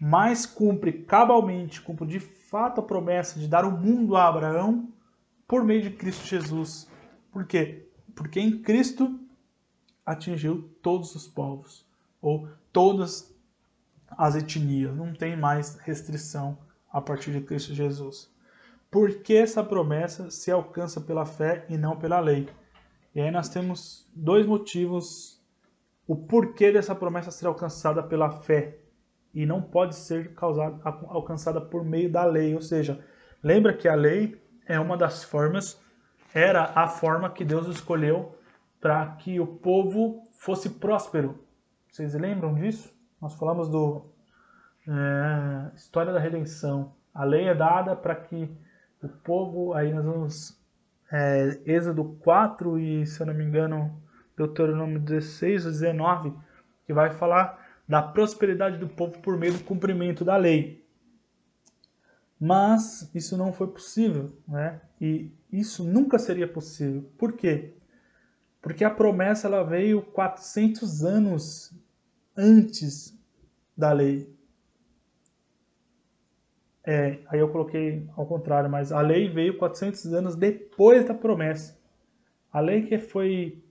mas 0.01 0.47
cumpre 0.47 0.93
cabalmente, 0.93 1.81
cumpre 1.81 2.07
de 2.07 2.21
fato 2.21 2.81
a 2.81 2.85
promessa 2.85 3.39
de 3.39 3.49
dar 3.49 3.65
o 3.65 3.71
mundo 3.71 4.17
a 4.17 4.29
Abraão 4.29 4.89
por 5.47 5.65
meio 5.65 5.83
de 5.83 5.91
Cristo 5.91 6.27
Jesus. 6.27 6.89
Por 7.33 7.47
quê? 7.47 7.89
Porque 8.15 8.41
em 8.41 8.63
Cristo 8.63 9.19
atingiu 10.05 10.71
todos 10.83 11.15
os 11.15 11.27
povos, 11.27 11.87
ou 12.21 12.49
todas 12.73 13.35
as 14.11 14.35
etnias, 14.35 14.97
não 14.97 15.13
tem 15.13 15.37
mais 15.37 15.77
restrição 15.77 16.59
a 16.91 17.01
partir 17.01 17.33
de 17.33 17.41
Cristo 17.41 17.75
Jesus. 17.75 18.31
Por 18.91 19.22
que 19.22 19.36
essa 19.36 19.62
promessa 19.62 20.30
se 20.30 20.51
alcança 20.51 21.01
pela 21.01 21.26
fé 21.26 21.66
e 21.68 21.76
não 21.76 21.99
pela 21.99 22.20
lei? 22.20 22.49
E 23.14 23.20
aí 23.20 23.30
nós 23.30 23.49
temos 23.49 24.11
dois 24.14 24.47
motivos 24.47 25.39
o 26.07 26.16
porquê 26.16 26.72
dessa 26.72 26.95
promessa 26.95 27.30
ser 27.30 27.47
alcançada 27.47 28.03
pela 28.03 28.30
fé 28.30 28.78
e 29.34 29.45
não 29.45 29.61
pode 29.61 29.95
ser 29.95 30.34
causada, 30.34 30.80
alcançada 31.09 31.61
por 31.61 31.84
meio 31.84 32.11
da 32.11 32.24
lei. 32.24 32.55
Ou 32.55 32.62
seja, 32.62 33.05
lembra 33.43 33.74
que 33.74 33.86
a 33.86 33.95
lei 33.95 34.41
é 34.66 34.80
uma 34.80 34.97
das 34.97 35.22
formas, 35.22 35.78
era 36.34 36.72
a 36.74 36.89
forma 36.89 37.30
que 37.30 37.45
Deus 37.45 37.66
escolheu 37.68 38.34
para 38.80 39.07
que 39.16 39.39
o 39.39 39.47
povo 39.47 40.22
fosse 40.32 40.70
próspero. 40.70 41.45
Vocês 41.91 42.14
lembram 42.14 42.55
disso? 42.55 42.91
Nós 43.20 43.34
falamos 43.34 43.68
do 43.68 44.07
é, 44.86 45.74
história 45.74 46.12
da 46.12 46.18
redenção. 46.18 46.95
A 47.12 47.24
lei 47.24 47.49
é 47.49 47.55
dada 47.55 47.95
para 47.95 48.14
que 48.14 48.51
o 49.03 49.09
povo, 49.09 49.73
aí 49.75 49.93
nós 49.93 50.05
vamos 50.05 50.59
é, 51.13 51.61
Êxodo 51.65 52.05
4 52.21 52.79
e, 52.79 53.07
se 53.07 53.21
eu 53.21 53.27
não 53.27 53.35
me 53.35 53.45
engano, 53.45 54.01
Deuteronômio 54.37 55.01
16 55.01 55.67
ou 55.67 55.73
19, 55.73 56.33
que 56.87 56.93
vai 56.93 57.11
falar 57.11 57.67
da 57.89 58.03
prosperidade 58.03 58.79
do 58.79 58.89
povo 58.89 59.19
por 59.21 59.37
meio 59.37 59.55
do 59.55 59.65
cumprimento 59.65 60.25
da 60.25 60.37
lei. 60.37 60.85
Mas 62.39 63.11
isso 63.15 63.37
não 63.37 63.53
foi 63.53 63.67
possível, 63.69 64.33
né? 64.47 64.81
E 65.01 65.33
isso 65.51 65.83
nunca 65.83 66.19
seria 66.19 66.47
possível. 66.47 67.11
Por 67.19 67.33
quê? 67.33 67.75
Porque 68.61 68.85
a 68.85 68.91
promessa 68.91 69.49
ela 69.49 69.65
veio 69.65 70.03
400 70.03 71.05
anos 71.05 71.73
antes 72.37 73.19
da 73.77 73.93
lei. 73.93 74.38
É, 76.91 77.18
aí 77.28 77.39
eu 77.39 77.51
coloquei 77.51 78.09
ao 78.16 78.24
contrário, 78.24 78.70
mas 78.70 78.93
a 78.93 79.03
lei 79.03 79.28
veio 79.28 79.59
400 79.59 80.14
anos 80.14 80.34
depois 80.34 81.05
da 81.05 81.12
promessa. 81.12 81.78
A 82.51 82.61
lei 82.61 82.86
que 82.86 82.97
foi 82.97 83.62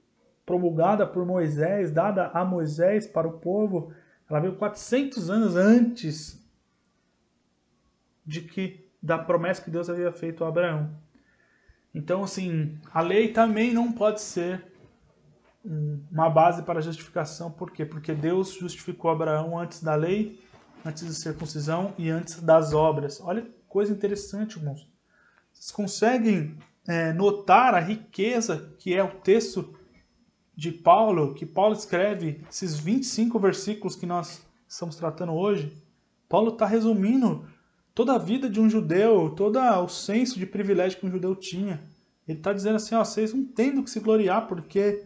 promulgada 0.46 1.04
por 1.04 1.26
Moisés, 1.26 1.92
dada 1.92 2.28
a 2.28 2.46
Moisés 2.46 3.08
para 3.08 3.28
o 3.28 3.40
povo, 3.40 3.92
ela 4.30 4.40
veio 4.40 4.56
400 4.56 5.32
anos 5.32 5.56
antes 5.56 6.48
de 8.24 8.42
que 8.42 8.88
da 9.02 9.18
promessa 9.18 9.64
que 9.64 9.72
Deus 9.72 9.90
havia 9.90 10.12
feito 10.12 10.46
a 10.46 10.50
Abraão. 10.50 10.92
Então, 11.96 12.24
assim, 12.24 12.78
a 12.94 13.02
lei 13.02 13.30
também 13.30 13.74
não 13.74 13.92
pode 13.92 14.22
ser 14.22 14.64
uma 16.12 16.30
base 16.30 16.62
para 16.62 16.82
justificação. 16.82 17.50
Por 17.50 17.72
quê? 17.72 17.84
Porque 17.84 18.14
Deus 18.14 18.54
justificou 18.54 19.10
Abraão 19.10 19.58
antes 19.58 19.82
da 19.82 19.96
lei, 19.96 20.40
antes 20.88 21.04
da 21.04 21.12
circuncisão 21.12 21.94
e 21.98 22.10
antes 22.10 22.42
das 22.42 22.74
obras. 22.74 23.20
Olha 23.22 23.42
que 23.42 23.52
coisa 23.68 23.92
interessante, 23.92 24.58
irmãos. 24.58 24.88
Vocês 25.52 25.72
conseguem 25.72 26.58
é, 26.88 27.12
notar 27.12 27.76
a 27.76 27.80
riqueza 27.80 28.74
que 28.80 28.94
é 28.94 29.04
o 29.04 29.20
texto 29.20 29.76
de 30.56 30.72
Paulo, 30.72 31.34
que 31.34 31.46
Paulo 31.46 31.76
escreve, 31.76 32.42
esses 32.50 32.80
25 32.80 33.38
versículos 33.38 33.96
que 33.96 34.06
nós 34.06 34.42
estamos 34.68 34.96
tratando 34.96 35.34
hoje? 35.34 35.76
Paulo 36.30 36.54
está 36.54 36.66
resumindo 36.66 37.46
toda 37.94 38.14
a 38.14 38.18
vida 38.18 38.50
de 38.50 38.60
um 38.60 38.70
judeu, 38.70 39.34
todo 39.36 39.60
o 39.60 39.88
senso 39.90 40.40
de 40.40 40.46
privilégio 40.46 41.00
que 41.00 41.06
um 41.06 41.12
judeu 41.12 41.36
tinha. 41.36 41.82
Ele 42.28 42.38
está 42.38 42.54
dizendo 42.54 42.78
assim: 42.78 42.96
ó, 42.96 43.04
vocês 43.04 43.34
não 43.34 43.46
têm 43.46 43.74
do 43.74 43.84
que 43.84 43.90
se 43.90 44.00
gloriar, 44.00 44.48
porque 44.48 45.06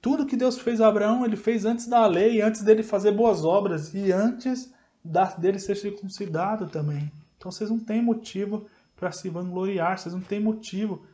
tudo 0.00 0.26
que 0.26 0.36
Deus 0.36 0.58
fez 0.58 0.80
a 0.80 0.88
Abraão, 0.88 1.24
ele 1.24 1.36
fez 1.36 1.64
antes 1.64 1.86
da 1.86 2.06
lei, 2.06 2.40
antes 2.40 2.62
dele 2.62 2.82
fazer 2.82 3.12
boas 3.12 3.44
obras 3.44 3.94
e 3.94 4.12
antes 4.12 4.71
dele 5.04 5.58
ser 5.58 5.76
circuncidado 5.76 6.68
também. 6.68 7.10
Então 7.36 7.50
vocês 7.50 7.70
não 7.70 7.78
têm 7.78 8.02
motivo 8.02 8.66
para 8.96 9.10
se 9.10 9.28
vangloriar, 9.28 9.98
vocês 9.98 10.14
não 10.14 10.20
têm 10.20 10.40
motivo 10.40 11.04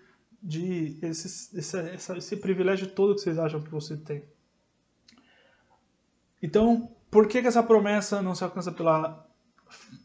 de 0.43 0.99
esse, 1.03 1.57
esse, 1.57 2.13
esse 2.17 2.37
privilégio 2.37 2.89
todo 2.89 3.15
que 3.15 3.21
vocês 3.21 3.39
acham 3.39 3.63
que 3.63 3.71
você 3.71 3.97
tem. 3.97 4.23
Então, 6.43 6.95
por 7.11 7.27
que, 7.27 7.41
que 7.41 7.49
essa 7.49 7.63
promessa 7.63 8.23
não 8.23 8.35
se 8.35 8.45
alcança 8.45 8.71
pela 8.71 9.27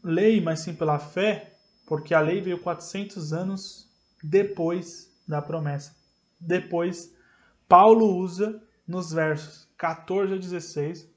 lei, 0.02 0.40
mas 0.40 0.60
sim 0.60 0.74
pela 0.74 0.98
fé? 0.98 1.56
Porque 1.86 2.14
a 2.14 2.20
lei 2.20 2.40
veio 2.40 2.58
400 2.58 3.32
anos 3.32 3.88
depois 4.22 5.12
da 5.28 5.40
promessa. 5.40 5.94
Depois 6.40 7.14
Paulo 7.68 8.16
usa 8.16 8.62
nos 8.86 9.12
versos 9.12 9.68
14 9.76 10.34
a 10.34 10.38
16 10.38 11.13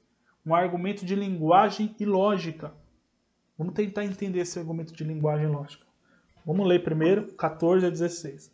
um 0.48 0.54
argumento 0.54 1.04
de 1.04 1.14
linguagem 1.14 1.94
e 2.00 2.06
lógica. 2.06 2.72
Vamos 3.56 3.74
tentar 3.74 4.04
entender 4.04 4.40
esse 4.40 4.58
argumento 4.58 4.94
de 4.94 5.04
linguagem 5.04 5.46
e 5.46 5.50
lógica. 5.50 5.84
Vamos 6.44 6.66
ler 6.66 6.82
primeiro 6.82 7.34
14 7.34 7.84
a 7.84 7.90
16. 7.90 8.50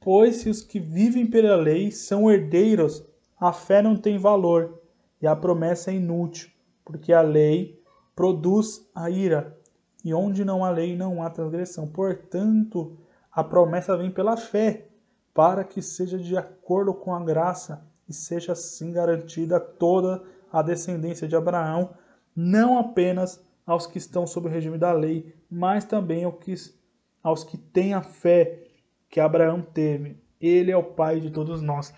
Pois 0.00 0.36
se 0.36 0.50
os 0.50 0.60
que 0.60 0.80
vivem 0.80 1.24
pela 1.24 1.54
lei 1.54 1.92
são 1.92 2.28
herdeiros, 2.28 3.06
a 3.38 3.52
fé 3.52 3.80
não 3.80 3.96
tem 3.96 4.18
valor 4.18 4.82
e 5.22 5.26
a 5.26 5.36
promessa 5.36 5.92
é 5.92 5.94
inútil, 5.94 6.50
porque 6.84 7.12
a 7.12 7.22
lei 7.22 7.80
produz 8.14 8.84
a 8.94 9.08
ira, 9.08 9.56
e 10.04 10.12
onde 10.12 10.44
não 10.44 10.64
há 10.64 10.70
lei 10.70 10.96
não 10.96 11.22
há 11.22 11.30
transgressão. 11.30 11.86
Portanto, 11.86 12.96
a 13.30 13.44
promessa 13.44 13.96
vem 13.96 14.10
pela 14.10 14.36
fé 14.36 14.88
para 15.32 15.62
que 15.62 15.80
seja 15.80 16.18
de 16.18 16.36
acordo 16.36 16.92
com 16.92 17.14
a 17.14 17.22
graça 17.22 17.86
e 18.08 18.12
seja 18.12 18.52
assim 18.52 18.92
garantida 18.92 19.60
toda 19.60 20.16
a 20.16 20.35
descendência 20.62 21.28
de 21.28 21.36
Abraão, 21.36 21.94
não 22.34 22.78
apenas 22.78 23.44
aos 23.66 23.86
que 23.86 23.98
estão 23.98 24.26
sob 24.26 24.48
o 24.48 24.50
regime 24.50 24.78
da 24.78 24.92
lei, 24.92 25.34
mas 25.50 25.84
também 25.84 26.24
aos 26.24 26.38
que, 26.38 26.54
aos 27.22 27.44
que 27.44 27.58
têm 27.58 27.94
a 27.94 28.02
fé 28.02 28.64
que 29.08 29.20
Abraão 29.20 29.60
teve. 29.60 30.22
Ele 30.40 30.70
é 30.70 30.76
o 30.76 30.82
pai 30.82 31.20
de 31.20 31.30
todos 31.30 31.62
nós. 31.62 31.92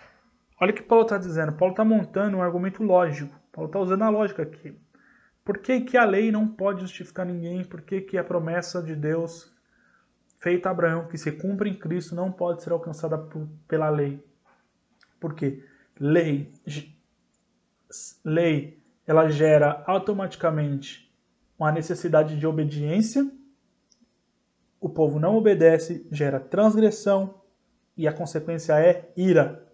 Olha 0.59 0.71
o 0.71 0.75
que 0.75 0.81
Paulo 0.81 1.03
está 1.03 1.17
dizendo. 1.17 1.53
Paulo 1.53 1.73
está 1.73 1.85
montando 1.85 2.37
um 2.37 2.41
argumento 2.41 2.83
lógico. 2.83 3.33
Paulo 3.51 3.67
está 3.67 3.79
usando 3.79 4.03
a 4.03 4.09
lógica 4.09 4.43
aqui. 4.43 4.75
Por 5.43 5.57
que, 5.57 5.81
que 5.81 5.97
a 5.97 6.05
lei 6.05 6.31
não 6.31 6.47
pode 6.47 6.81
justificar 6.81 7.25
ninguém? 7.25 7.63
Por 7.63 7.81
que, 7.81 8.01
que 8.01 8.17
a 8.17 8.23
promessa 8.23 8.81
de 8.81 8.95
Deus 8.95 9.53
feita 10.39 10.69
a 10.69 10.71
Abraão, 10.71 11.07
que 11.07 11.17
se 11.17 11.31
cumpre 11.31 11.69
em 11.69 11.73
Cristo, 11.73 12.15
não 12.15 12.31
pode 12.31 12.63
ser 12.63 12.71
alcançada 12.71 13.17
por, 13.17 13.47
pela 13.67 13.89
lei. 13.89 14.23
Por 15.19 15.35
quê? 15.35 15.63
Lei, 15.99 16.51
lei, 18.23 18.81
ela 19.05 19.29
gera 19.29 19.83
automaticamente 19.87 21.11
uma 21.57 21.71
necessidade 21.71 22.37
de 22.37 22.45
obediência. 22.45 23.29
O 24.79 24.87
povo 24.87 25.19
não 25.19 25.35
obedece, 25.35 26.07
gera 26.11 26.39
transgressão 26.39 27.41
e 27.97 28.07
a 28.07 28.13
consequência 28.13 28.79
é 28.79 29.11
ira. 29.17 29.67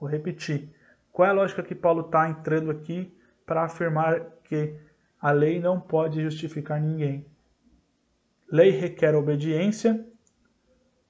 Vou 0.00 0.08
repetir. 0.08 0.74
Qual 1.12 1.26
é 1.26 1.30
a 1.30 1.34
lógica 1.34 1.62
que 1.62 1.74
Paulo 1.74 2.06
está 2.06 2.28
entrando 2.28 2.70
aqui 2.70 3.16
para 3.46 3.62
afirmar 3.64 4.20
que 4.42 4.74
a 5.20 5.30
lei 5.30 5.60
não 5.60 5.78
pode 5.78 6.22
justificar 6.22 6.80
ninguém? 6.80 7.26
Lei 8.50 8.70
requer 8.70 9.14
obediência, 9.14 10.04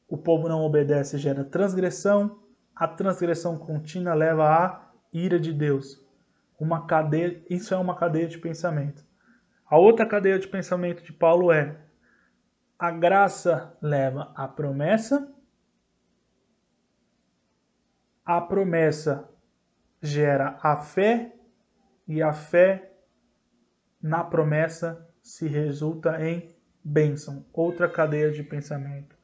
o 0.08 0.18
povo 0.18 0.48
não 0.48 0.62
obedece 0.62 1.16
gera 1.16 1.44
transgressão, 1.44 2.42
a 2.74 2.86
transgressão 2.86 3.56
contínua 3.56 4.12
leva 4.12 4.44
à 4.44 4.92
ira 5.12 5.40
de 5.40 5.52
Deus. 5.52 6.01
Uma 6.62 6.86
cadeia, 6.86 7.42
isso 7.50 7.74
é 7.74 7.76
uma 7.76 7.96
cadeia 7.96 8.28
de 8.28 8.38
pensamento. 8.38 9.04
A 9.66 9.76
outra 9.76 10.06
cadeia 10.06 10.38
de 10.38 10.46
pensamento 10.46 11.02
de 11.02 11.12
Paulo 11.12 11.50
é: 11.50 11.76
a 12.78 12.92
graça 12.92 13.76
leva 13.82 14.32
à 14.36 14.46
promessa 14.46 15.28
a 18.24 18.40
promessa 18.40 19.28
gera 20.00 20.56
a 20.62 20.76
fé 20.76 21.34
e 22.06 22.22
a 22.22 22.32
fé 22.32 22.92
na 24.00 24.22
promessa 24.22 25.08
se 25.20 25.48
resulta 25.48 26.24
em 26.24 26.54
bênção. 26.84 27.44
Outra 27.52 27.88
cadeia 27.88 28.30
de 28.30 28.42
pensamento. 28.44 29.16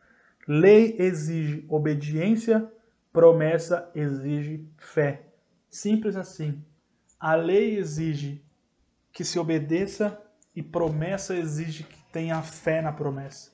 Lei 0.47 0.97
exige 0.99 1.65
obediência, 1.69 2.71
promessa 3.13 3.91
exige 3.95 4.69
fé. 4.79 5.27
Simples 5.69 6.17
assim. 6.17 6.65
A 7.19 7.35
lei 7.35 7.77
exige 7.77 8.45
que 9.13 9.25
se 9.25 9.39
obedeça 9.39 10.21
e 10.55 10.63
promessa 10.63 11.37
exige 11.37 11.85
que 11.85 12.03
tenha 12.13 12.41
fé 12.43 12.81
na 12.81 12.93
promessa. 12.93 13.51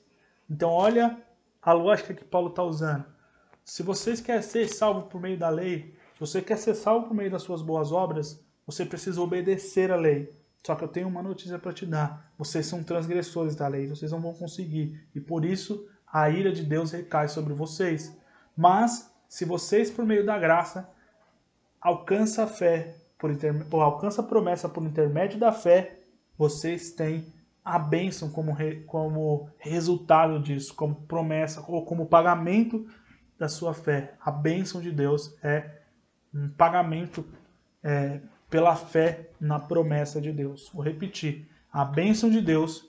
Então, 0.49 0.69
olha 0.69 1.17
a 1.61 1.73
lógica 1.73 2.13
que 2.13 2.23
Paulo 2.23 2.49
está 2.49 2.63
usando. 2.63 3.05
Se 3.63 3.81
vocês 3.81 4.21
querem 4.21 4.43
ser 4.43 4.67
salvo 4.67 5.03
por 5.07 5.19
meio 5.19 5.37
da 5.37 5.49
lei, 5.49 5.95
se 6.13 6.19
você 6.19 6.41
quer 6.41 6.57
ser 6.57 6.75
salvo 6.75 7.07
por 7.07 7.15
meio 7.15 7.31
das 7.31 7.41
suas 7.41 7.63
boas 7.63 7.91
obras, 7.91 8.39
você 8.65 8.85
precisa 8.85 9.19
obedecer 9.19 9.91
a 9.91 9.95
lei. 9.95 10.31
Só 10.63 10.75
que 10.75 10.83
eu 10.83 10.87
tenho 10.87 11.07
uma 11.07 11.23
notícia 11.23 11.57
para 11.57 11.73
te 11.73 11.85
dar. 11.85 12.31
Vocês 12.37 12.65
são 12.67 12.83
transgressores 12.83 13.55
da 13.55 13.67
lei, 13.67 13.87
vocês 13.87 14.11
não 14.11 14.21
vão 14.21 14.33
conseguir. 14.33 15.07
E 15.13 15.19
por 15.19 15.43
isso 15.43 15.87
a 16.11 16.29
ira 16.29 16.51
de 16.51 16.63
Deus 16.63 16.91
recai 16.91 17.27
sobre 17.27 17.53
vocês. 17.53 18.15
Mas, 18.55 19.11
se 19.27 19.45
vocês, 19.45 19.89
por 19.91 20.05
meio 20.05 20.25
da 20.25 20.37
graça, 20.37 20.89
alcança 21.81 22.43
a 22.43 22.47
fé, 22.47 22.95
por 23.25 23.31
inter... 23.31 23.65
ou 23.71 23.81
alcança 23.81 24.21
a 24.21 24.23
promessa 24.23 24.69
por 24.69 24.83
intermédio 24.83 25.39
da 25.39 25.51
fé, 25.51 25.97
vocês 26.37 26.91
têm 26.91 27.25
a 27.63 27.79
bênção 27.79 28.29
como, 28.29 28.51
re... 28.53 28.81
como 28.81 29.49
resultado 29.57 30.39
disso, 30.39 30.75
como 30.75 30.93
promessa, 31.07 31.65
ou 31.67 31.83
como 31.83 32.05
pagamento 32.05 32.85
da 33.35 33.49
sua 33.49 33.73
fé. 33.73 34.13
A 34.21 34.29
bênção 34.29 34.79
de 34.79 34.91
Deus 34.91 35.35
é 35.43 35.81
um 36.31 36.49
pagamento 36.49 37.25
é, 37.81 38.21
pela 38.47 38.75
fé 38.75 39.31
na 39.39 39.59
promessa 39.59 40.21
de 40.21 40.31
Deus. 40.31 40.69
Vou 40.71 40.83
repetir. 40.83 41.49
A 41.73 41.83
bênção 41.83 42.29
de 42.29 42.41
Deus, 42.41 42.87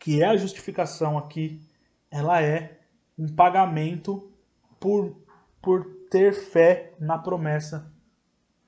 que 0.00 0.20
é 0.22 0.26
a 0.26 0.36
justificação 0.36 1.16
aqui, 1.16 1.62
ela 2.10 2.42
é 2.42 2.80
um 3.16 3.28
pagamento 3.28 4.28
por, 4.80 5.16
por 5.62 5.84
ter 6.10 6.32
fé 6.32 6.94
na 6.98 7.16
promessa 7.16 7.92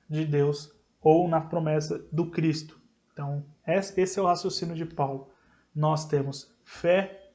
de 0.09 0.23
Deus 0.23 0.74
ou 1.05 1.29
na 1.29 1.39
promessa 1.39 2.03
do 2.11 2.29
Cristo. 2.29 2.81
Então, 3.13 3.45
esse 3.65 4.19
é 4.19 4.21
o 4.21 4.25
raciocínio 4.25 4.75
de 4.75 4.85
Paulo. 4.85 5.29
Nós 5.73 6.05
temos 6.05 6.53
fé, 6.63 7.29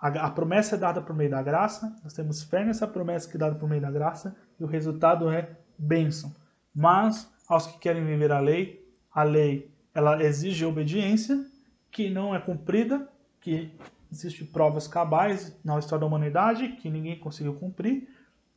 a, 0.00 0.30
promessa 0.30 0.76
é 0.76 0.78
dada 0.78 1.02
por 1.02 1.14
meio 1.14 1.30
da 1.30 1.42
graça, 1.42 1.94
nós 2.02 2.14
temos 2.14 2.42
fé 2.42 2.64
nessa 2.64 2.86
promessa 2.86 3.28
que 3.28 3.36
é 3.36 3.40
dada 3.40 3.56
por 3.56 3.68
meio 3.68 3.82
da 3.82 3.90
graça, 3.90 4.34
e 4.58 4.64
o 4.64 4.66
resultado 4.66 5.28
é 5.28 5.58
bênção. 5.76 6.32
Mas, 6.74 7.30
aos 7.48 7.66
que 7.66 7.78
querem 7.78 8.04
viver 8.04 8.32
a 8.32 8.40
lei, 8.40 8.88
a 9.12 9.22
lei 9.22 9.70
ela 9.92 10.22
exige 10.22 10.64
obediência, 10.64 11.44
que 11.90 12.08
não 12.08 12.34
é 12.34 12.38
cumprida, 12.38 13.08
que 13.40 13.76
Existem 14.10 14.46
provas 14.46 14.86
cabais 14.86 15.58
na 15.64 15.78
história 15.78 16.00
da 16.00 16.06
humanidade 16.06 16.68
que 16.68 16.88
ninguém 16.88 17.18
conseguiu 17.18 17.54
cumprir, 17.54 18.08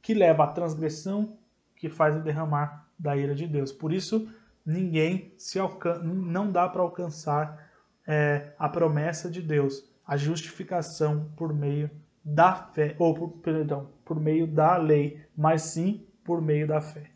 que 0.02 0.14
leva 0.14 0.44
à 0.44 0.48
transgressão, 0.48 1.38
que 1.76 1.90
faz 1.90 2.16
o 2.16 2.22
derramar 2.22 2.88
da 2.98 3.18
ira 3.18 3.34
de 3.34 3.48
Deus. 3.48 3.72
Por 3.72 3.92
isso, 3.92 4.30
ninguém 4.70 5.34
se 5.38 5.58
alcan 5.58 6.00
não 6.04 6.52
dá 6.52 6.70
para 6.70 6.82
alcançar 6.82 7.70
é, 8.08 8.54
a 8.58 8.70
promessa 8.70 9.30
de 9.30 9.42
Deus, 9.42 9.84
a 10.06 10.16
justificação 10.16 11.32
por 11.36 11.54
meio 11.54 11.90
da 12.24 12.54
fé, 12.54 12.96
ou 13.00 13.14
por, 13.14 13.30
perdão, 13.40 13.90
por 14.06 14.20
meio 14.20 14.46
da 14.46 14.78
lei, 14.78 15.26
mas 15.36 15.64
sim 15.64 16.06
por 16.24 16.42
meio 16.42 16.68
da 16.68 16.80
fé. 16.80 17.10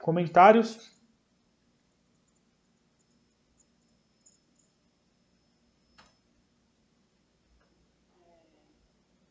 Comentários? 0.00 0.92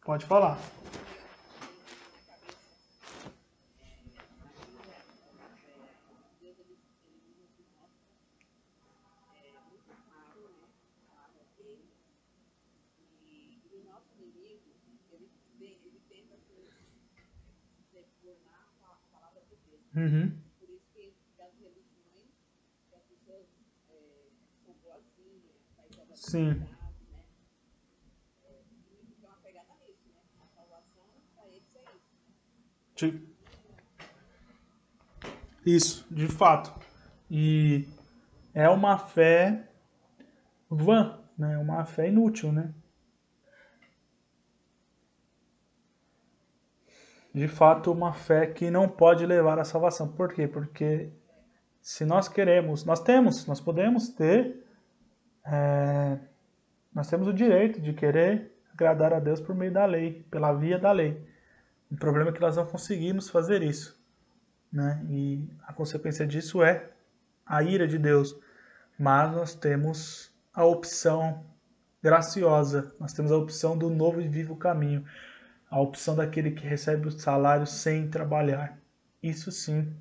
Pode 0.04 0.26
falar. 0.26 0.75
Uhum. 19.96 20.32
Por 20.60 20.70
isso 20.70 20.86
que 20.94 21.14
as 21.40 21.54
religiões, 21.60 22.30
as 22.94 23.04
pessoas 23.04 23.46
é, 23.90 23.94
são 24.66 24.76
boazinhas, 24.84 25.56
Sim. 26.14 26.66
Isso, 35.66 36.06
de 36.12 36.28
fato. 36.28 36.74
E 37.30 37.88
é 38.54 38.70
uma 38.70 38.98
fé 38.98 39.68
vã, 40.70 41.20
né? 41.38 41.58
Uma 41.58 41.86
fé 41.86 42.10
inútil, 42.10 42.52
né? 42.52 42.74
De 47.36 47.50
fato, 47.50 47.92
uma 47.92 48.14
fé 48.14 48.48
que 48.48 48.72
não 48.72 48.88
pode 48.88 49.26
levar 49.26 49.60
à 49.60 49.66
salvação. 49.66 50.08
Por 50.08 50.32
quê? 50.32 50.48
Porque 50.48 51.10
se 51.82 52.06
nós 52.06 52.30
queremos, 52.30 52.86
nós 52.86 53.02
temos, 53.02 53.46
nós 53.46 53.60
podemos 53.60 54.08
ter, 54.08 54.66
é, 55.46 56.18
nós 56.94 57.10
temos 57.10 57.28
o 57.28 57.34
direito 57.34 57.82
de 57.82 57.92
querer 57.92 58.54
agradar 58.72 59.12
a 59.14 59.20
Deus 59.20 59.42
por 59.42 59.54
meio 59.54 59.74
da 59.74 59.86
lei, 59.86 60.26
pela 60.32 60.54
via 60.54 60.80
da 60.80 60.94
lei. 60.94 61.22
O 61.92 61.98
problema 61.98 62.30
é 62.30 62.34
que 62.34 62.40
nós 62.40 62.56
não 62.56 62.66
conseguimos 62.66 63.30
fazer 63.30 63.62
isso. 63.62 64.02
Né? 64.72 65.06
E 65.10 65.46
a 65.68 65.74
consequência 65.74 66.26
disso 66.26 66.64
é 66.64 66.90
a 67.46 67.62
ira 67.62 67.86
de 67.86 67.98
Deus. 67.98 68.34
Mas 68.98 69.34
nós 69.34 69.54
temos 69.54 70.34
a 70.54 70.64
opção 70.64 71.44
graciosa, 72.02 72.96
nós 72.98 73.12
temos 73.12 73.30
a 73.30 73.38
opção 73.38 73.78
do 73.78 73.90
novo 73.90 74.22
e 74.22 74.28
vivo 74.30 74.56
caminho, 74.56 75.04
a 75.76 75.82
opção 75.82 76.16
daquele 76.16 76.52
que 76.52 76.66
recebe 76.66 77.10
o 77.10 77.12
salário 77.12 77.68
sem 77.68 78.10
trabalhar. 78.10 78.80
Isso 79.22 79.52
sim 79.52 79.94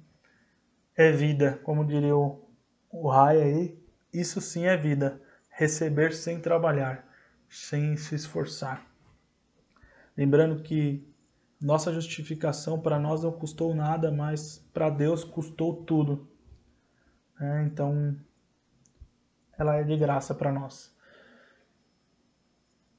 é 0.96 1.10
vida, 1.10 1.58
como 1.64 1.84
diria 1.84 2.16
o, 2.16 2.48
o 2.88 3.08
Rai 3.08 3.42
aí, 3.42 3.84
isso 4.12 4.40
sim 4.40 4.66
é 4.66 4.76
vida, 4.76 5.20
receber 5.50 6.14
sem 6.14 6.40
trabalhar, 6.40 7.04
sem 7.48 7.96
se 7.96 8.14
esforçar. 8.14 8.86
Lembrando 10.16 10.62
que 10.62 11.12
nossa 11.60 11.92
justificação 11.92 12.80
para 12.80 12.96
nós 12.96 13.24
não 13.24 13.32
custou 13.32 13.74
nada, 13.74 14.12
mas 14.12 14.58
para 14.72 14.88
Deus 14.88 15.24
custou 15.24 15.82
tudo. 15.82 16.30
É, 17.40 17.64
então, 17.64 18.16
ela 19.58 19.74
é 19.74 19.82
de 19.82 19.96
graça 19.96 20.36
para 20.36 20.52
nós. 20.52 20.96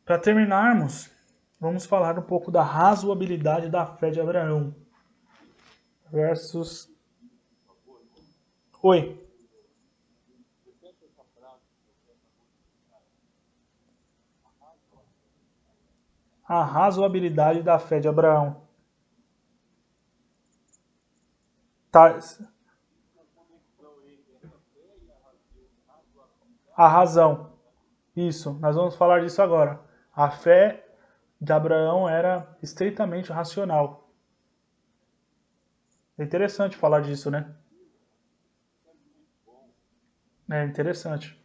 Para 0.04 0.20
terminarmos, 0.20 1.15
vamos 1.66 1.88
falar 1.88 2.20
um 2.20 2.22
pouco 2.22 2.52
da 2.52 2.62
razoabilidade 2.62 3.70
da 3.70 3.88
fé 3.88 4.12
de 4.12 4.22
Abraão. 4.22 4.76
Versos. 6.12 6.88
Oi. 8.84 9.20
a 16.48 16.64
razoabilidade 16.64 17.64
da 17.64 17.80
fé 17.80 18.00
de 18.00 18.08
Abraão. 18.08 18.62
Tá. 21.92 22.20
A 26.78 26.88
razão. 26.88 27.52
Isso, 28.16 28.54
nós 28.60 28.76
vamos 28.76 28.96
falar 28.96 29.22
disso 29.22 29.42
agora. 29.42 29.80
A 30.16 30.30
fé 30.30 30.85
de 31.40 31.52
Abraão 31.52 32.08
era 32.08 32.58
estritamente 32.62 33.32
racional. 33.32 34.10
É 36.18 36.24
interessante 36.24 36.78
falar 36.78 37.02
disso, 37.02 37.30
né? 37.30 37.54
É 40.50 40.64
interessante. 40.64 41.40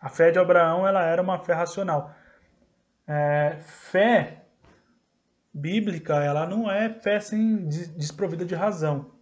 A 0.00 0.08
fé 0.08 0.30
de 0.30 0.38
Abraão 0.38 0.86
ela 0.86 1.02
era 1.04 1.22
uma 1.22 1.38
fé 1.38 1.52
racional. 1.52 2.14
É, 3.06 3.58
fé 3.60 4.46
bíblica, 5.52 6.16
ela 6.16 6.46
não 6.46 6.70
é 6.70 6.88
fé 6.90 7.20
sem 7.20 7.68
desprovida 7.68 8.44
de 8.44 8.54
razão. 8.54 9.12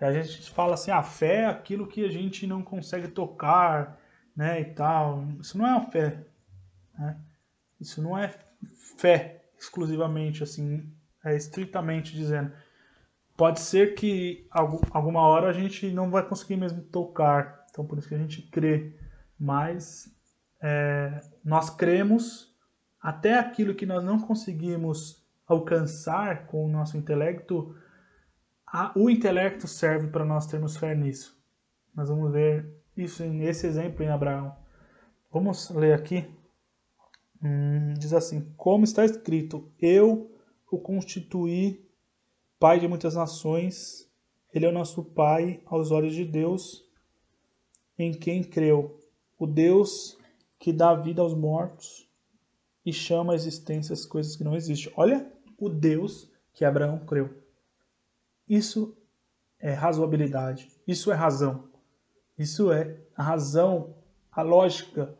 A 0.00 0.12
gente 0.12 0.50
fala 0.50 0.74
assim, 0.74 0.90
a 0.90 1.02
fé 1.02 1.42
é 1.42 1.46
aquilo 1.46 1.86
que 1.86 2.04
a 2.04 2.10
gente 2.10 2.46
não 2.46 2.62
consegue 2.62 3.08
tocar, 3.08 3.98
né, 4.36 4.60
e 4.60 4.64
tal. 4.66 5.24
Isso 5.40 5.56
não 5.56 5.66
é 5.66 5.70
uma 5.70 5.90
fé, 5.90 6.26
né? 6.98 7.18
Isso 7.80 8.02
não 8.02 8.18
é 8.18 8.28
fé 8.98 9.35
exclusivamente, 9.58 10.42
assim, 10.42 10.92
é 11.24 11.36
estritamente 11.36 12.14
dizendo. 12.14 12.52
pode 13.36 13.60
ser 13.60 13.94
que 13.94 14.46
alguma 14.50 15.20
hora 15.22 15.48
a 15.48 15.52
gente 15.52 15.90
não 15.92 16.10
vai 16.10 16.26
conseguir 16.26 16.56
mesmo 16.56 16.82
tocar. 16.82 17.66
Então 17.70 17.84
por 17.84 17.98
isso 17.98 18.08
que 18.08 18.14
a 18.14 18.18
gente 18.18 18.42
crê. 18.42 18.94
Mas 19.38 20.10
é, 20.62 21.20
nós 21.44 21.68
cremos 21.68 22.54
até 23.00 23.38
aquilo 23.38 23.74
que 23.74 23.86
nós 23.86 24.02
não 24.02 24.18
conseguimos 24.18 25.24
alcançar 25.46 26.46
com 26.46 26.64
o 26.64 26.68
nosso 26.68 26.96
intelecto, 26.96 27.76
a, 28.66 28.92
o 28.96 29.08
intelecto 29.08 29.68
serve 29.68 30.08
para 30.08 30.24
nós 30.24 30.46
termos 30.46 30.76
fé 30.76 30.94
nisso. 30.94 31.40
Nós 31.94 32.08
vamos 32.08 32.32
ver 32.32 32.68
isso 32.96 33.24
nesse 33.24 33.66
exemplo 33.66 34.02
em 34.02 34.08
Abraão. 34.08 34.56
Vamos 35.30 35.70
ler 35.70 35.94
aqui. 35.94 36.28
Hum, 37.42 37.94
diz 37.94 38.12
assim: 38.12 38.52
Como 38.56 38.84
está 38.84 39.04
escrito, 39.04 39.70
eu 39.78 40.30
o 40.70 40.78
constituí 40.78 41.86
pai 42.58 42.80
de 42.80 42.88
muitas 42.88 43.14
nações, 43.14 44.10
ele 44.52 44.64
é 44.64 44.68
o 44.68 44.72
nosso 44.72 45.04
pai 45.04 45.60
aos 45.66 45.90
olhos 45.90 46.14
de 46.14 46.24
Deus, 46.24 46.84
em 47.98 48.12
quem 48.12 48.42
creu, 48.42 49.00
o 49.38 49.46
Deus 49.46 50.18
que 50.58 50.72
dá 50.72 50.94
vida 50.94 51.22
aos 51.22 51.34
mortos 51.34 52.08
e 52.84 52.92
chama 52.92 53.32
a 53.32 53.36
existência 53.36 53.92
as 53.92 54.06
coisas 54.06 54.36
que 54.36 54.44
não 54.44 54.56
existem. 54.56 54.92
Olha 54.96 55.30
o 55.58 55.68
Deus 55.68 56.30
que 56.52 56.64
Abraão 56.64 57.04
creu. 57.04 57.42
Isso 58.48 58.96
é 59.58 59.72
razoabilidade, 59.72 60.70
isso 60.86 61.10
é 61.12 61.14
razão. 61.14 61.68
Isso 62.38 62.70
é 62.70 63.00
a 63.16 63.22
razão, 63.22 63.94
a 64.30 64.42
lógica 64.42 65.16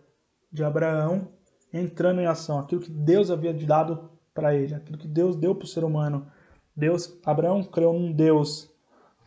de 0.52 0.62
Abraão 0.62 1.35
entrando 1.76 2.20
em 2.20 2.26
ação, 2.26 2.58
aquilo 2.58 2.80
que 2.80 2.90
Deus 2.90 3.30
havia 3.30 3.52
dado 3.52 4.10
para 4.34 4.54
ele, 4.54 4.74
aquilo 4.74 4.98
que 4.98 5.08
Deus 5.08 5.36
deu 5.36 5.54
para 5.54 5.64
o 5.64 5.68
ser 5.68 5.84
humano. 5.84 6.26
Deus, 6.74 7.18
Abraão 7.24 7.64
creu 7.64 7.92
num 7.92 8.12
Deus 8.12 8.70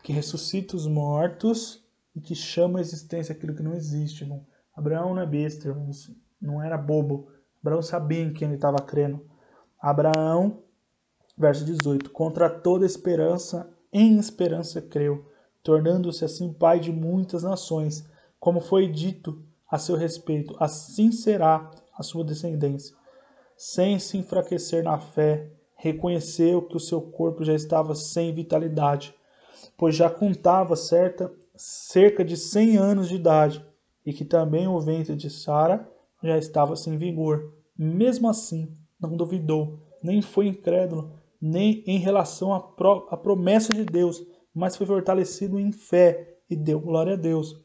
que 0.02 0.12
ressuscita 0.12 0.76
os 0.76 0.86
mortos 0.86 1.84
e 2.14 2.20
que 2.20 2.34
chama 2.34 2.78
a 2.78 2.82
existência 2.82 3.32
aquilo 3.34 3.54
que 3.54 3.62
não 3.62 3.74
existe. 3.74 4.22
Irmão. 4.22 4.46
Abraão 4.74 5.14
não 5.14 5.22
é 5.22 5.26
besta, 5.26 5.68
irmão. 5.68 5.90
não 6.40 6.62
era 6.62 6.78
bobo. 6.78 7.28
Abraão 7.60 7.82
sabia 7.82 8.22
em 8.22 8.32
quem 8.32 8.48
ele 8.48 8.54
estava 8.54 8.78
crendo. 8.78 9.24
Abraão, 9.80 10.62
verso 11.36 11.64
18: 11.64 12.10
Contra 12.10 12.48
toda 12.48 12.86
esperança, 12.86 13.68
em 13.92 14.18
esperança 14.18 14.80
creu, 14.80 15.26
tornando-se 15.62 16.24
assim 16.24 16.52
pai 16.52 16.78
de 16.78 16.92
muitas 16.92 17.42
nações, 17.42 18.08
como 18.38 18.60
foi 18.60 18.88
dito 18.88 19.44
a 19.70 19.78
seu 19.78 19.96
respeito, 19.96 20.56
assim 20.58 21.12
será 21.12 21.70
a 22.00 22.02
sua 22.02 22.24
descendência 22.24 22.98
sem 23.62 23.98
se 23.98 24.16
enfraquecer 24.16 24.82
na 24.82 24.98
fé, 24.98 25.50
reconheceu 25.76 26.62
que 26.62 26.78
o 26.78 26.80
seu 26.80 26.98
corpo 26.98 27.44
já 27.44 27.52
estava 27.52 27.94
sem 27.94 28.32
vitalidade, 28.32 29.14
pois 29.76 29.94
já 29.94 30.08
contava 30.08 30.74
certa, 30.74 31.30
cerca 31.54 32.24
de 32.24 32.38
100 32.38 32.78
anos 32.78 33.08
de 33.10 33.16
idade, 33.16 33.62
e 34.04 34.14
que 34.14 34.24
também 34.24 34.66
o 34.66 34.80
ventre 34.80 35.14
de 35.14 35.28
Sara 35.28 35.86
já 36.22 36.38
estava 36.38 36.74
sem 36.74 36.96
vigor. 36.96 37.52
Mesmo 37.76 38.30
assim, 38.30 38.74
não 38.98 39.14
duvidou, 39.14 39.78
nem 40.02 40.22
foi 40.22 40.46
incrédulo, 40.46 41.20
nem 41.38 41.84
em 41.86 41.98
relação 41.98 42.54
à, 42.54 42.60
pro, 42.60 43.08
à 43.10 43.16
promessa 43.18 43.74
de 43.74 43.84
Deus, 43.84 44.26
mas 44.54 44.74
foi 44.74 44.86
fortalecido 44.86 45.60
em 45.60 45.70
fé 45.70 46.38
e 46.48 46.56
deu 46.56 46.80
glória 46.80 47.12
a 47.12 47.16
Deus, 47.16 47.60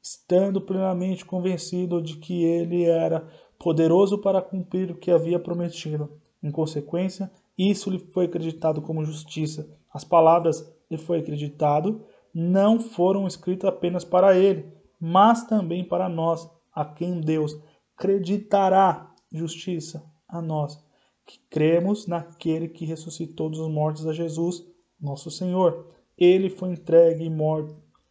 estando 0.00 0.60
plenamente 0.60 1.24
convencido 1.24 2.00
de 2.00 2.18
que 2.18 2.44
ele 2.44 2.84
era 2.84 3.28
poderoso 3.60 4.18
para 4.18 4.42
cumprir 4.42 4.90
o 4.90 4.96
que 4.96 5.12
havia 5.12 5.38
prometido. 5.38 6.18
Em 6.42 6.50
consequência, 6.50 7.30
isso 7.56 7.90
lhe 7.90 7.98
foi 7.98 8.24
acreditado 8.24 8.82
como 8.82 9.04
justiça. 9.04 9.70
As 9.92 10.02
palavras 10.02 10.68
lhe 10.90 10.98
foi 10.98 11.20
acreditado 11.20 12.04
não 12.34 12.80
foram 12.80 13.26
escritas 13.26 13.68
apenas 13.68 14.04
para 14.04 14.36
ele, 14.36 14.72
mas 15.00 15.44
também 15.44 15.84
para 15.84 16.08
nós, 16.08 16.48
a 16.72 16.84
quem 16.84 17.20
Deus 17.20 17.58
acreditará 17.96 19.12
justiça 19.32 20.04
a 20.28 20.40
nós, 20.40 20.82
que 21.26 21.38
cremos 21.50 22.06
naquele 22.06 22.68
que 22.68 22.84
ressuscitou 22.84 23.50
dos 23.50 23.68
mortos 23.68 24.06
a 24.06 24.12
Jesus, 24.12 24.64
nosso 25.00 25.30
Senhor. 25.30 25.88
Ele 26.16 26.48
foi 26.48 26.70
entregue 26.70 27.28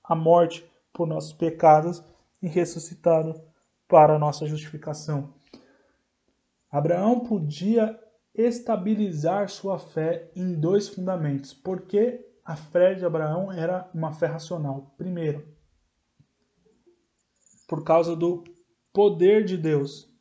à 0.03 0.15
morte 0.15 0.65
por 0.91 1.07
nossos 1.07 1.33
pecados 1.33 2.03
e 2.41 2.47
ressuscitado 2.47 3.41
para 3.87 4.19
nossa 4.19 4.45
justificação. 4.45 5.33
Abraão 6.71 7.21
podia 7.21 7.99
estabilizar 8.33 9.49
sua 9.49 9.79
fé 9.79 10.29
em 10.35 10.53
dois 10.53 10.87
fundamentos. 10.87 11.53
Porque 11.53 12.25
a 12.45 12.55
fé 12.55 12.93
de 12.93 13.05
Abraão 13.05 13.51
era 13.51 13.89
uma 13.93 14.13
fé 14.13 14.27
racional. 14.27 14.93
Primeiro, 14.97 15.47
por 17.67 17.83
causa 17.83 18.15
do 18.15 18.43
poder 18.93 19.43
de 19.45 19.57
Deus. 19.57 20.11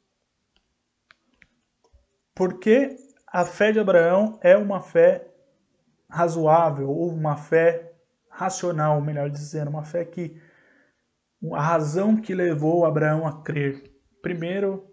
Porque 2.34 2.96
a 3.26 3.44
fé 3.44 3.72
de 3.72 3.80
Abraão 3.80 4.38
é 4.42 4.56
uma 4.56 4.80
fé 4.80 5.26
razoável, 6.08 6.90
ou 6.90 7.10
uma 7.10 7.36
fé 7.36 7.92
racional, 8.30 9.00
melhor 9.00 9.28
dizendo, 9.28 9.68
uma 9.68 9.84
fé 9.84 10.04
que 10.04 10.40
a 11.52 11.60
razão 11.60 12.16
que 12.16 12.34
levou 12.34 12.84
Abraão 12.84 13.26
a 13.26 13.42
crer. 13.42 13.82
Primeiro, 14.22 14.87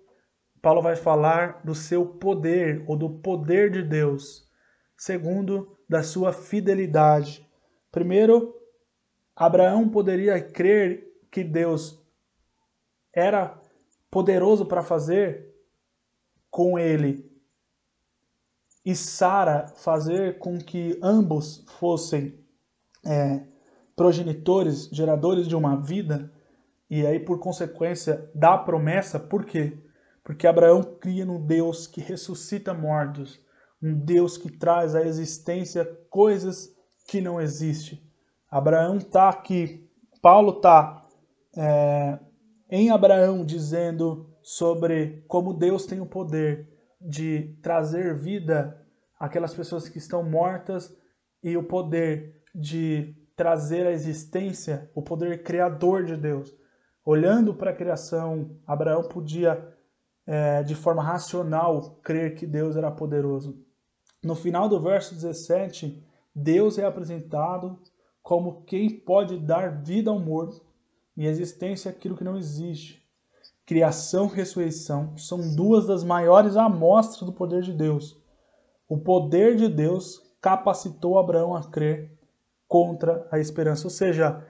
Paulo 0.66 0.82
vai 0.82 0.96
falar 0.96 1.62
do 1.64 1.76
seu 1.76 2.04
poder 2.04 2.84
ou 2.88 2.98
do 2.98 3.08
poder 3.08 3.70
de 3.70 3.84
Deus. 3.84 4.50
Segundo, 4.98 5.78
da 5.88 6.02
sua 6.02 6.34
fidelidade. 6.34 7.48
Primeiro, 7.92 8.52
Abraão 9.36 9.88
poderia 9.88 10.42
crer 10.42 11.08
que 11.30 11.44
Deus 11.44 12.04
era 13.14 13.62
poderoso 14.10 14.66
para 14.66 14.82
fazer 14.82 15.54
com 16.50 16.80
ele 16.80 17.32
e 18.84 18.96
Sara 18.96 19.68
fazer 19.68 20.40
com 20.40 20.58
que 20.58 20.98
ambos 21.00 21.64
fossem 21.78 22.44
é, 23.06 23.46
progenitores, 23.96 24.90
geradores 24.92 25.48
de 25.48 25.56
uma 25.56 25.76
vida, 25.80 26.34
e 26.90 27.06
aí 27.06 27.20
por 27.20 27.38
consequência 27.38 28.32
da 28.34 28.58
promessa, 28.58 29.20
por 29.20 29.46
quê? 29.46 29.85
Porque 30.26 30.48
Abraão 30.48 30.82
cria 30.82 31.24
no 31.24 31.38
Deus 31.38 31.86
que 31.86 32.02
ressuscita 32.02 32.74
mortos, 32.74 33.40
um 33.82 33.94
Deus 33.94 34.40
que 34.40 34.52
traz 34.52 34.96
à 34.96 35.04
existência 35.04 35.86
coisas 36.10 36.76
que 37.08 37.22
não 37.22 37.40
existem. 37.40 38.02
Abraão 38.50 38.98
está 38.98 39.30
aqui, 39.30 39.88
Paulo 40.24 40.58
está 40.58 41.06
é, 41.56 42.18
em 42.72 42.90
Abraão 42.90 43.46
dizendo 43.46 44.36
sobre 44.42 45.24
como 45.28 45.54
Deus 45.54 45.86
tem 45.86 46.02
o 46.02 46.08
poder 46.08 46.68
de 47.00 47.56
trazer 47.62 48.18
vida 48.18 48.84
àquelas 49.20 49.54
pessoas 49.54 49.88
que 49.88 50.00
estão 50.00 50.24
mortas 50.24 50.92
e 51.44 51.56
o 51.56 51.64
poder 51.64 52.42
de 52.56 53.16
trazer 53.36 53.86
à 53.86 53.92
existência 53.92 54.90
o 54.96 55.04
poder 55.04 55.44
criador 55.44 56.04
de 56.04 56.18
Deus. 56.18 56.52
Olhando 57.06 57.54
para 57.54 57.70
a 57.70 57.76
criação, 57.76 58.58
Abraão 58.66 59.04
podia 59.04 59.75
é, 60.26 60.64
de 60.64 60.76
forma 60.76 61.04
racional 61.04 62.00
crer 62.04 62.36
que 62.36 62.46
Deus 62.46 62.76
era 62.76 62.92
poderoso. 62.92 63.58
No 64.24 64.36
final 64.36 64.68
do 64.68 64.80
verso 64.82 65.14
17, 65.14 66.04
Deus 66.34 66.78
é 66.78 66.86
apresentado 66.86 67.80
como 68.24 68.64
quem 68.64 68.90
pode 68.90 69.38
dar 69.38 69.84
vida 69.84 70.10
ao 70.10 70.20
morto 70.20 70.66
e 71.16 71.28
existência 71.28 71.92
àquilo 71.92 72.18
que 72.18 72.24
não 72.24 72.38
existe. 72.38 73.06
Criação 73.66 74.26
e 74.26 74.36
ressurreição 74.36 75.18
são 75.18 75.56
duas 75.56 75.86
das 75.86 76.04
maiores 76.04 76.58
amostras 76.58 77.22
do 77.22 77.34
poder 77.34 77.62
de 77.62 77.72
Deus. 77.72 78.20
O 78.88 78.98
poder 78.98 79.56
de 79.56 79.68
Deus 79.68 80.22
capacitou 80.42 81.18
Abraão 81.18 81.56
a 81.56 81.64
crer 81.64 82.12
contra 82.68 83.28
a 83.32 83.40
esperança. 83.40 83.86
Ou 83.86 83.90
seja, 83.90 84.46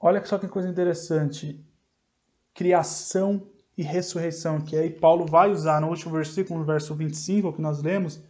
olha 0.00 0.24
só 0.24 0.38
que 0.38 0.48
coisa 0.48 0.68
interessante. 0.68 1.62
Criação 2.54 3.46
e 3.76 3.82
ressurreição, 3.82 4.60
que 4.60 4.76
aí 4.76 4.90
Paulo 4.90 5.26
vai 5.26 5.50
usar 5.50 5.80
no 5.80 5.88
último 5.88 6.14
versículo, 6.14 6.60
no 6.60 6.66
verso 6.66 6.94
25, 6.94 7.52
que 7.52 7.60
nós 7.60 7.82
lemos, 7.82 8.22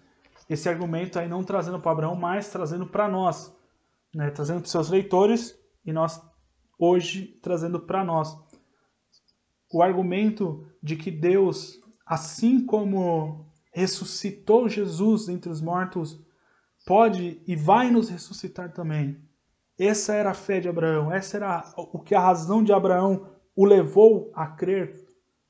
esse 0.49 0.69
argumento 0.69 1.19
aí 1.19 1.29
não 1.29 1.43
trazendo 1.43 1.81
para 1.81 1.93
Abraão, 1.93 2.15
mas 2.15 2.49
trazendo 2.49 2.87
para 2.87 3.09
nós, 3.09 3.55
né? 4.15 4.31
trazendo 4.31 4.61
para 4.61 4.71
seus 4.71 4.89
leitores 4.89 5.59
e 5.85 5.93
nós 5.93 6.21
hoje 6.79 7.39
trazendo 7.43 7.81
para 7.81 8.05
nós. 8.05 8.37
O 9.73 9.83
argumento 9.83 10.67
de 10.83 10.97
que 10.97 11.11
Deus, 11.11 11.81
assim 12.07 12.65
como 12.65 13.47
ressuscitou 13.73 14.69
Jesus 14.69 15.29
entre 15.29 15.51
os 15.51 15.61
mortos, 15.61 16.23
pode 16.87 17.43
e 17.47 17.57
vai 17.57 17.91
nos 17.91 18.09
ressuscitar 18.09 18.73
também. 18.73 19.19
Essa 19.79 20.15
era 20.15 20.31
a 20.31 20.35
fé 20.35 20.61
de 20.61 20.69
Abraão, 20.69 21.13
essa 21.13 21.37
era 21.37 21.75
o 21.77 21.99
que 21.99 22.15
a 22.15 22.21
razão 22.21 22.63
de 22.63 22.73
Abraão 22.73 23.29
o 23.57 23.65
levou 23.65 24.31
a 24.35 24.47
crer 24.47 25.04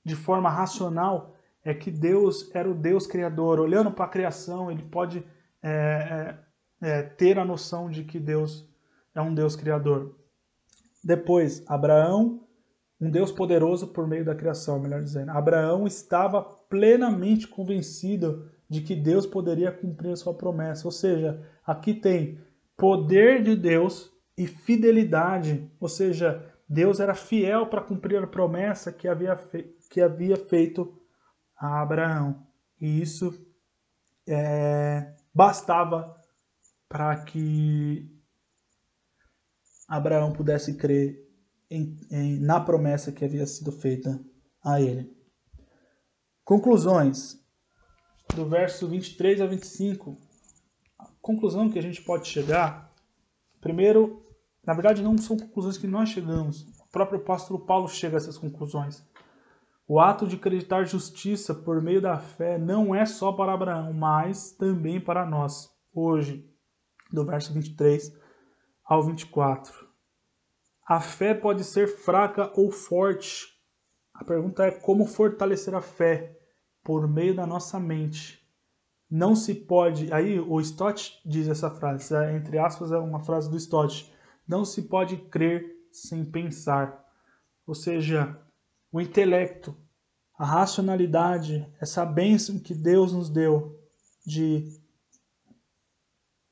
de 0.05 0.15
forma 0.15 0.51
racional 0.51 1.35
é 1.65 1.73
que 1.73 1.91
Deus 1.91 2.51
era 2.55 2.71
o 2.71 2.75
Deus 2.75 3.07
criador. 3.07 3.59
Olhando 3.59 3.91
para 3.91 4.05
a 4.05 4.09
criação, 4.09 4.71
ele 4.71 4.83
pode 4.83 5.25
é, 5.63 6.37
é, 6.81 6.89
é, 6.89 7.03
ter 7.03 7.39
a 7.39 7.45
noção 7.45 7.89
de 7.89 8.05
que 8.05 8.21
Deus 8.21 8.69
é 9.15 9.23
um 9.23 9.35
Deus 9.35 9.57
criador. 9.57 10.15
Depois, 11.03 11.65
Abraão, 11.67 12.41
um 13.01 13.11
Deus 13.11 13.33
poderoso 13.33 13.89
por 13.89 14.07
meio 14.07 14.25
da 14.25 14.35
criação, 14.35 14.79
melhor 14.79 15.03
dizendo. 15.03 15.31
Abraão 15.31 15.87
estava 15.87 16.43
plenamente 16.43 17.49
convencido 17.49 18.51
de 18.69 18.81
que 18.81 18.95
Deus 18.95 19.27
poderia 19.27 19.73
cumprir 19.73 20.13
a 20.13 20.17
sua 20.17 20.35
promessa. 20.35 20.87
Ou 20.87 20.93
seja, 20.93 21.43
aqui 21.67 21.95
tem 21.95 22.39
poder 22.77 23.43
de 23.43 23.57
Deus 23.57 24.13
e 24.37 24.47
fidelidade, 24.47 25.71
ou 25.79 25.89
seja, 25.89 26.45
Deus 26.69 26.99
era 26.99 27.15
fiel 27.15 27.67
para 27.67 27.81
cumprir 27.81 28.23
a 28.23 28.27
promessa 28.27 28.91
que 28.91 29.07
havia, 29.07 29.39
que 29.95 30.01
havia 30.01 30.37
feito 30.37 31.01
a 31.57 31.81
Abraão. 31.81 32.45
E 32.81 33.01
isso 33.01 33.33
é, 34.27 35.15
bastava 35.33 36.21
para 36.89 37.25
que 37.25 38.11
Abraão 39.87 40.33
pudesse 40.33 40.75
crer 40.75 41.31
em, 41.71 41.97
em, 42.11 42.41
na 42.41 42.59
promessa 42.59 43.13
que 43.13 43.25
havia 43.25 43.47
sido 43.47 43.71
feita 43.71 44.21
a 44.65 44.81
ele. 44.81 45.17
Conclusões 46.45 47.41
do 48.35 48.49
verso 48.49 48.89
23 48.89 49.43
a 49.43 49.47
25. 49.47 50.19
A 50.99 51.07
conclusão 51.23 51.71
que 51.71 51.79
a 51.79 51.83
gente 51.83 52.03
pode 52.03 52.27
chegar, 52.27 52.93
primeiro, 53.61 54.27
na 54.67 54.75
verdade 54.75 55.05
não 55.05 55.17
são 55.17 55.37
conclusões 55.37 55.79
que 55.79 55.87
nós 55.87 56.09
chegamos. 56.09 56.63
O 56.81 56.89
próprio 56.91 57.21
apóstolo 57.21 57.65
Paulo 57.65 57.89
chega 57.89 58.17
a 58.17 58.19
essas 58.19 58.37
conclusões. 58.37 59.01
O 59.87 60.01
ato 60.01 60.27
de 60.27 60.37
acreditar 60.37 60.85
justiça 60.85 61.55
por 61.55 61.83
meio 61.83 62.01
da 62.01 62.19
fé 62.19 62.57
não 62.59 62.95
é 62.95 63.05
só 63.05 63.33
para 63.33 63.53
Abraão, 63.53 63.93
mas 63.93 64.53
também 64.53 64.99
para 64.99 65.27
nós, 65.27 65.71
hoje, 65.93 66.51
do 67.13 67.25
verso 67.25 67.53
23 67.53 68.17
ao 68.85 69.03
24. 69.03 69.87
A 70.87 71.01
fé 71.01 71.35
pode 71.35 71.65
ser 71.65 71.87
fraca 71.87 72.51
ou 72.55 72.71
forte. 72.71 73.47
A 74.15 74.25
pergunta 74.25 74.65
é 74.65 74.71
como 74.71 75.07
fortalecer 75.07 75.75
a 75.75 75.83
fé 75.83 76.39
por 76.83 77.07
meio 77.07 77.35
da 77.35 77.47
nossa 77.47 77.79
mente. 77.79 78.43
Não 79.11 79.37
se 79.37 79.55
pode. 79.55 80.13
Aí 80.13 80.41
o 80.41 80.61
Stott 80.61 81.21
diz 81.25 81.47
essa 81.47 81.71
frase, 81.71 82.15
é, 82.15 82.37
entre 82.37 82.59
aspas, 82.59 82.91
é 82.91 82.99
uma 82.99 83.21
frase 83.21 83.51
do 83.51 83.57
Stott. 83.57 84.13
Não 84.47 84.65
se 84.65 84.83
pode 84.83 85.17
crer 85.17 85.65
sem 85.93 86.25
pensar. 86.25 87.05
Ou 87.67 87.75
seja, 87.75 88.39
o 88.95 89.01
intelecto, 89.01 89.77
a 90.39 90.45
racionalidade, 90.45 91.69
essa 91.81 92.07
bênção 92.07 92.61
que 92.61 92.73
Deus 92.73 93.13
nos 93.13 93.29
deu 93.29 93.77
de 94.25 94.73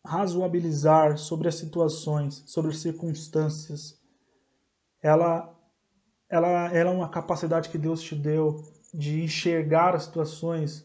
razoabilizar 0.04 1.16
sobre 1.18 1.46
as 1.46 1.54
situações, 1.54 2.42
sobre 2.48 2.72
as 2.72 2.78
circunstâncias. 2.78 3.96
Ela, 5.00 5.56
ela, 6.28 6.48
ela 6.74 6.90
é 6.90 6.92
uma 6.92 7.08
capacidade 7.08 7.68
que 7.68 7.78
Deus 7.78 8.02
te 8.02 8.16
deu 8.16 8.60
de 8.92 9.22
enxergar 9.22 9.94
as 9.94 10.02
situações 10.02 10.84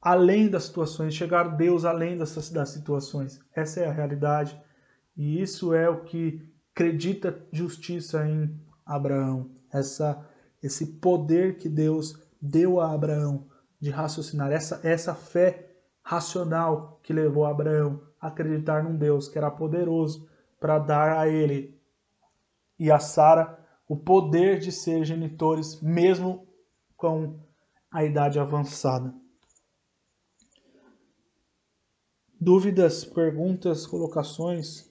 além 0.00 0.48
das 0.48 0.64
situações, 0.64 1.12
enxergar 1.12 1.54
Deus 1.54 1.84
além 1.84 2.16
dessas 2.16 2.48
das 2.48 2.70
situações. 2.70 3.38
Essa 3.54 3.80
é 3.80 3.86
a 3.86 3.92
realidade. 3.92 4.58
E 5.14 5.42
isso 5.42 5.74
é 5.74 5.90
o 5.90 6.02
que 6.02 6.50
acredita 6.72 7.46
justiça 7.52 8.26
em 8.26 8.58
Abraão. 8.86 9.50
Essa 9.70 10.29
esse 10.62 10.86
poder 10.98 11.56
que 11.56 11.68
Deus 11.68 12.18
deu 12.40 12.80
a 12.80 12.92
Abraão 12.92 13.46
de 13.80 13.90
raciocinar, 13.90 14.52
essa, 14.52 14.80
essa 14.82 15.14
fé 15.14 15.70
racional 16.02 17.00
que 17.02 17.12
levou 17.12 17.46
Abraão 17.46 18.02
a 18.20 18.28
acreditar 18.28 18.82
num 18.82 18.96
Deus 18.96 19.28
que 19.28 19.38
era 19.38 19.50
poderoso 19.50 20.28
para 20.58 20.78
dar 20.78 21.18
a 21.18 21.28
ele 21.28 21.78
e 22.78 22.90
a 22.90 22.98
Sara 22.98 23.58
o 23.88 23.96
poder 23.96 24.60
de 24.60 24.70
ser 24.70 25.04
genitores, 25.04 25.80
mesmo 25.80 26.46
com 26.96 27.40
a 27.90 28.04
idade 28.04 28.38
avançada. 28.38 29.12
Dúvidas, 32.40 33.04
perguntas, 33.04 33.86
colocações? 33.86 34.89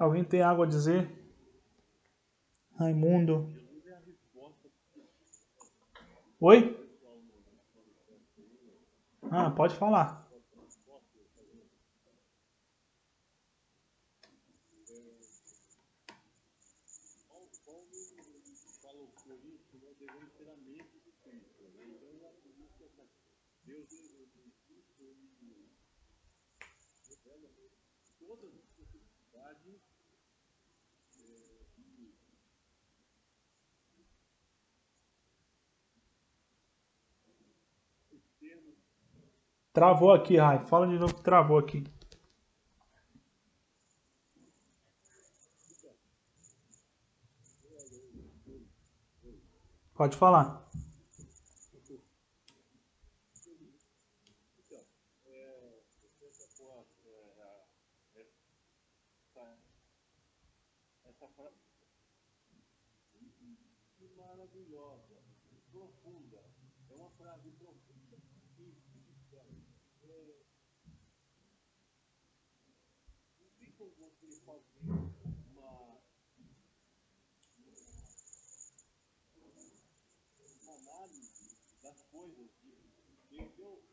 Alguém 0.00 0.24
tem 0.24 0.40
algo 0.40 0.62
a 0.62 0.66
dizer? 0.66 1.12
Raimundo. 2.74 3.52
Oi? 6.40 6.74
Ah, 9.30 9.50
pode 9.50 9.76
falar. 9.76 10.26
Travou 39.80 40.12
aqui, 40.12 40.36
Rai. 40.36 40.58
Fala 40.66 40.86
de 40.86 40.98
novo 40.98 41.14
que 41.14 41.22
travou 41.22 41.56
aqui. 41.56 41.82
Pode 49.94 50.18
falar. 50.18 50.68
maravilhosa, 64.16 65.22
profunda. 65.72 66.44
É 66.90 66.94
uma 66.94 67.10
frase 67.12 67.50
profunda 67.52 68.18
e 68.58 68.90
é, 70.10 70.34
não 73.38 73.50
tem 73.58 73.72
como 73.72 73.94
você 73.94 74.40
fazer 74.40 74.80
uma, 75.52 76.02
uma 80.62 80.74
análise 80.74 81.56
das 81.82 82.02
coisas 82.10 82.50
de 83.30 83.48
Deus, 83.56 83.84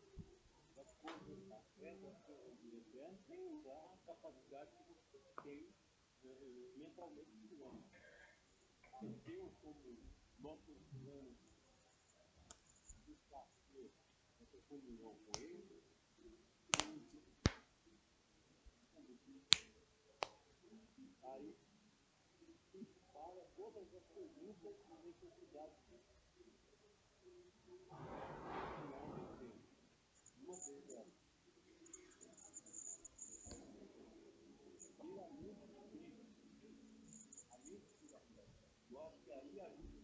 das 0.76 0.92
coisas 0.96 1.48
da 1.48 1.62
fé, 1.78 1.96
das 1.98 2.18
usar 3.58 3.94
a 3.94 3.98
capacidade 4.06 4.72
que 4.72 4.84
você 4.94 5.20
tem 5.44 5.74
eh, 6.24 6.72
mentalmente 6.78 7.48
do 7.48 7.64
homem. 7.64 7.84
Deus 9.24 9.54
como 9.62 9.98
nossos 10.40 10.78
planos 11.00 11.38
de 13.06 13.16
fazer 13.30 13.92
essa 14.42 14.60
comunhão 14.68 15.16
com 15.26 15.32
Ele, 15.40 15.84
aí 21.24 21.56
para 23.14 23.46
todas 23.56 23.94
as 23.94 24.04
perguntas 24.04 24.76
e 24.88 24.98
necessidades 25.06 25.78
que 25.88 25.94
o 25.94 26.00
homem 28.94 29.28
tem. 29.40 29.56
Uma 30.44 30.58
delas, 30.88 31.14
ir 35.04 35.20
a 35.20 35.30
mente 35.30 35.68
de 35.68 35.78
Cristo, 35.78 36.18
a 37.52 37.58
mente 37.58 37.98
de 37.98 38.08
Cristo. 38.08 38.44
Eu 38.90 39.06
acho 39.06 39.20
que 39.24 39.32
aí 39.32 39.60
a 39.60 39.70
gente 39.70 39.98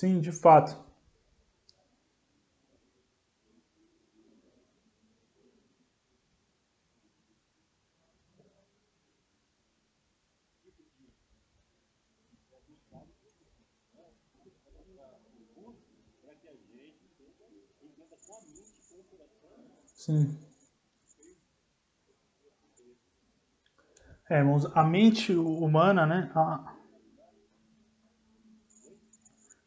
Sim, 0.00 0.18
de 0.22 0.32
fato. 0.32 0.74
Sim. 19.94 20.38
É, 24.30 24.40
a 24.74 24.84
mente 24.84 25.34
humana, 25.34 26.06
né? 26.06 26.30
a- 26.34 26.74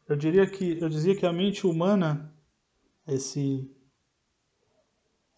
Eu 0.06 0.16
diria 0.16 0.46
que 0.46 0.78
eu 0.78 0.88
dizia 0.88 1.16
que 1.16 1.24
a 1.24 1.32
mente 1.32 1.66
humana, 1.66 2.34
esse 3.06 3.70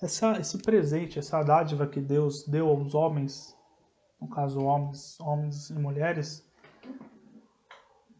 essa, 0.01 0.38
esse 0.38 0.59
presente, 0.59 1.18
essa 1.18 1.43
dádiva 1.43 1.86
que 1.86 2.01
Deus 2.01 2.47
deu 2.47 2.68
aos 2.68 2.94
homens, 2.94 3.56
no 4.20 4.28
caso 4.28 4.60
homens, 4.60 5.18
homens 5.20 5.70
e 5.70 5.74
mulheres, 5.74 6.47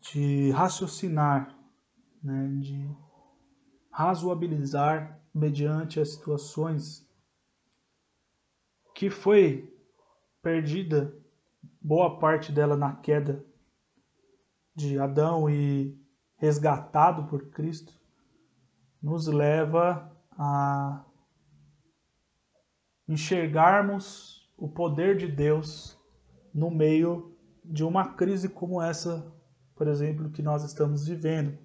de 0.01 0.51
raciocinar, 0.53 1.55
né, 2.23 2.49
de 2.61 2.89
razoabilizar 3.91 5.21
mediante 5.35 5.99
as 6.01 6.13
situações 6.13 7.07
que 8.95 9.11
foi 9.11 9.77
perdida 10.41 11.15
boa 11.83 12.19
parte 12.19 12.53
dela 12.53 12.77
na 12.77 12.95
queda 12.95 13.45
de 14.75 14.99
Adão 14.99 15.51
e 15.51 16.06
resgatado 16.37 17.25
por 17.25 17.51
Cristo, 17.51 17.93
nos 19.03 19.27
leva 19.27 20.11
a 20.33 21.05
enxergarmos 23.09 24.51
o 24.57 24.69
poder 24.69 25.17
de 25.17 25.29
Deus 25.29 25.99
no 26.53 26.71
meio 26.71 27.37
de 27.65 27.85
uma 27.85 28.15
crise 28.15 28.49
como 28.49 28.81
essa, 28.81 29.33
por 29.75 29.87
exemplo, 29.87 30.31
que 30.31 30.43
nós 30.43 30.65
estamos 30.65 31.07
vivendo. 31.07 31.57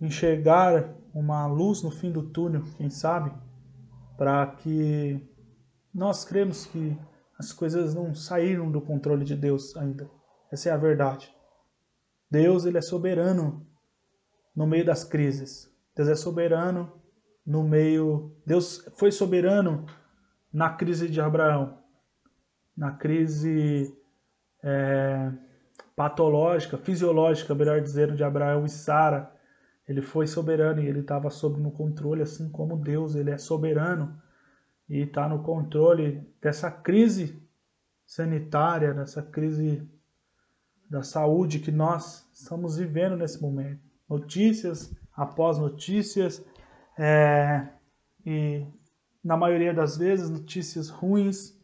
Enxergar 0.00 0.94
uma 1.14 1.46
luz 1.46 1.82
no 1.82 1.90
fim 1.90 2.10
do 2.10 2.22
túnel, 2.22 2.64
quem 2.76 2.90
sabe, 2.90 3.32
para 4.16 4.46
que 4.46 5.28
nós 5.94 6.24
cremos 6.24 6.66
que 6.66 6.98
as 7.38 7.52
coisas 7.52 7.94
não 7.94 8.14
saíram 8.14 8.70
do 8.70 8.80
controle 8.80 9.24
de 9.24 9.36
Deus 9.36 9.76
ainda. 9.76 10.10
Essa 10.50 10.70
é 10.70 10.72
a 10.72 10.76
verdade. 10.76 11.32
Deus 12.32 12.64
ele 12.64 12.78
é 12.78 12.80
soberano 12.80 13.66
no 14.56 14.66
meio 14.66 14.86
das 14.86 15.04
crises. 15.04 15.70
Deus 15.94 16.08
é 16.08 16.14
soberano 16.14 16.90
no 17.44 17.62
meio. 17.62 18.34
Deus 18.46 18.88
foi 18.96 19.12
soberano 19.12 19.84
na 20.50 20.70
crise 20.70 21.10
de 21.10 21.20
Abraão, 21.20 21.78
na 22.74 22.92
crise 22.92 23.94
é, 24.62 25.30
patológica, 25.94 26.78
fisiológica, 26.78 27.54
melhor 27.54 27.82
dizendo, 27.82 28.16
de 28.16 28.24
Abraão 28.24 28.64
e 28.64 28.68
Sara. 28.70 29.30
Ele 29.86 30.00
foi 30.00 30.26
soberano 30.26 30.80
e 30.80 30.86
ele 30.86 31.00
estava 31.00 31.28
sob 31.28 31.60
no 31.60 31.70
controle, 31.70 32.22
assim 32.22 32.48
como 32.50 32.78
Deus, 32.78 33.14
ele 33.14 33.30
é 33.30 33.36
soberano 33.36 34.18
e 34.88 35.02
está 35.02 35.28
no 35.28 35.42
controle 35.42 36.26
dessa 36.40 36.70
crise 36.70 37.46
sanitária, 38.06 38.94
dessa 38.94 39.22
crise 39.22 39.86
da 40.92 41.02
saúde 41.02 41.58
que 41.58 41.72
nós 41.72 42.28
estamos 42.34 42.76
vivendo 42.76 43.16
nesse 43.16 43.40
momento. 43.40 43.80
Notícias 44.06 44.94
após 45.16 45.56
notícias, 45.58 46.44
é, 46.98 47.66
e 48.26 48.66
na 49.24 49.34
maioria 49.34 49.72
das 49.72 49.96
vezes 49.96 50.28
notícias 50.28 50.90
ruins, 50.90 51.58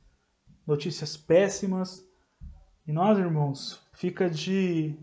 notícias 0.66 1.14
péssimas. 1.14 2.02
E 2.86 2.92
nós, 2.92 3.18
irmãos, 3.18 3.86
fica 3.92 4.30
de 4.30 4.96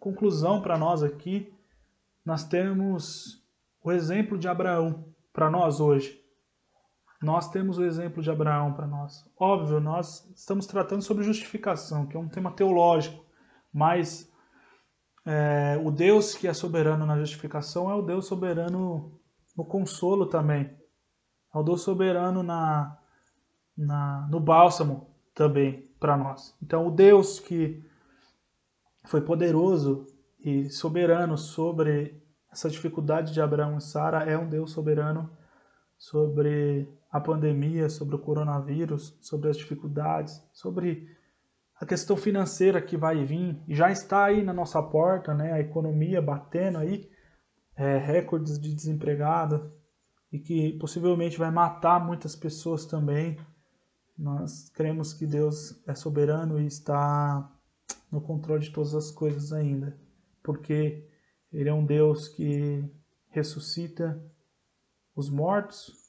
conclusão 0.00 0.60
para 0.60 0.76
nós 0.76 1.04
aqui, 1.04 1.54
nós 2.24 2.42
temos 2.42 3.40
o 3.84 3.92
exemplo 3.92 4.36
de 4.36 4.48
Abraão 4.48 5.04
para 5.32 5.48
nós 5.48 5.78
hoje. 5.78 6.20
Nós 7.22 7.48
temos 7.48 7.78
o 7.78 7.84
exemplo 7.84 8.20
de 8.20 8.30
Abraão 8.30 8.72
para 8.72 8.86
nós. 8.86 9.24
Óbvio, 9.38 9.80
nós 9.80 10.28
estamos 10.34 10.66
tratando 10.66 11.02
sobre 11.02 11.22
justificação, 11.22 12.04
que 12.06 12.16
é 12.16 12.20
um 12.20 12.28
tema 12.28 12.50
teológico, 12.50 13.24
mas 13.72 14.30
é, 15.24 15.80
o 15.84 15.90
Deus 15.90 16.34
que 16.34 16.48
é 16.48 16.52
soberano 16.52 17.06
na 17.06 17.16
justificação 17.18 17.88
é 17.88 17.94
o 17.94 18.02
Deus 18.02 18.26
soberano 18.26 19.20
no 19.56 19.64
consolo 19.64 20.26
também. 20.26 20.76
É 21.54 21.58
o 21.58 21.62
Deus 21.62 21.82
soberano 21.82 22.42
na, 22.42 22.98
na, 23.76 24.26
no 24.28 24.40
bálsamo 24.40 25.14
também 25.32 25.88
para 26.00 26.16
nós. 26.16 26.56
Então, 26.60 26.88
o 26.88 26.90
Deus 26.90 27.38
que 27.38 27.84
foi 29.04 29.20
poderoso 29.20 30.06
e 30.40 30.68
soberano 30.70 31.38
sobre 31.38 32.20
essa 32.50 32.68
dificuldade 32.68 33.32
de 33.32 33.40
Abraão 33.40 33.78
e 33.78 33.80
Sara 33.80 34.24
é 34.24 34.36
um 34.36 34.48
Deus 34.48 34.72
soberano 34.72 35.30
sobre 35.96 36.88
a 37.12 37.20
pandemia, 37.20 37.90
sobre 37.90 38.16
o 38.16 38.18
coronavírus, 38.18 39.14
sobre 39.20 39.50
as 39.50 39.58
dificuldades, 39.58 40.42
sobre 40.50 41.14
a 41.78 41.84
questão 41.84 42.16
financeira 42.16 42.80
que 42.80 42.96
vai 42.96 43.22
vir 43.22 43.60
e 43.68 43.74
já 43.74 43.92
está 43.92 44.24
aí 44.24 44.42
na 44.42 44.52
nossa 44.52 44.82
porta, 44.82 45.34
né? 45.34 45.52
A 45.52 45.60
economia 45.60 46.22
batendo 46.22 46.78
aí, 46.78 47.10
é, 47.76 47.98
recordes 47.98 48.58
de 48.58 48.74
desempregado 48.74 49.70
e 50.32 50.38
que 50.38 50.72
possivelmente 50.78 51.38
vai 51.38 51.50
matar 51.50 52.02
muitas 52.02 52.34
pessoas 52.34 52.86
também. 52.86 53.38
Nós 54.16 54.70
cremos 54.70 55.12
que 55.12 55.26
Deus 55.26 55.82
é 55.86 55.94
soberano 55.94 56.58
e 56.58 56.66
está 56.66 57.50
no 58.10 58.22
controle 58.22 58.62
de 58.62 58.70
todas 58.70 58.94
as 58.94 59.10
coisas 59.10 59.52
ainda, 59.52 59.98
porque 60.42 61.06
Ele 61.52 61.68
é 61.68 61.74
um 61.74 61.84
Deus 61.84 62.28
que 62.28 62.82
ressuscita 63.28 64.22
os 65.14 65.28
mortos 65.28 66.01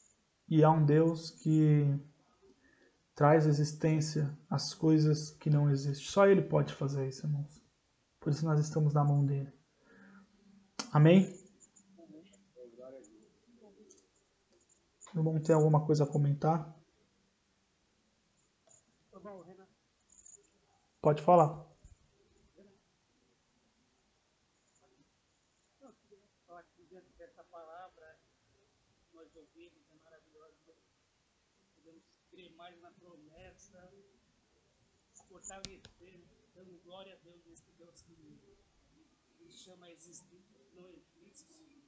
e 0.54 0.62
é 0.62 0.70
um 0.70 0.86
Deus 0.86 1.32
que 1.32 1.84
traz 3.16 3.48
existência 3.48 4.38
às 4.48 4.72
coisas 4.72 5.32
que 5.32 5.50
não 5.50 5.68
existem. 5.68 6.06
Só 6.06 6.28
Ele 6.28 6.44
pode 6.44 6.76
fazer 6.76 7.08
isso, 7.08 7.26
irmãos. 7.26 7.60
Por 8.20 8.32
isso 8.32 8.46
nós 8.46 8.60
estamos 8.60 8.94
na 8.94 9.04
mão 9.04 9.26
dele. 9.26 9.52
Amém? 10.92 11.34
Irmão, 15.16 15.42
tem 15.42 15.56
alguma 15.56 15.84
coisa 15.84 16.04
a 16.04 16.08
comentar? 16.08 16.72
Pode 21.02 21.24
falar 21.24 21.66
que 26.76 26.86
dentro 26.86 27.12
dessa 27.18 27.44
palavra 27.46 28.20
nós 29.14 29.36
ouvimos 29.36 29.90
é 29.92 29.96
maravilhosa. 30.04 30.74
Podemos 31.76 32.04
crer 32.30 32.52
mais 32.56 32.80
na 32.82 32.92
promessa, 32.92 33.94
se 35.44 35.54
fortalecer, 36.00 36.26
dando 36.56 36.80
glória 36.84 37.14
a 37.14 37.18
Deus, 37.18 37.46
esse 37.48 37.70
Deus 37.74 38.02
que 38.02 38.40
nos 39.40 39.62
chama 39.62 39.88
a 39.88 39.92
existir, 39.92 40.42
não 40.74 40.90
existe. 40.90 41.84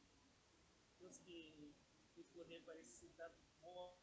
Deus 0.99 1.17
que 1.19 1.73
tem 2.13 2.23
poder 2.25 2.61
para 2.63 2.73
ressuscitar 2.73 3.31
mortos, 3.61 3.99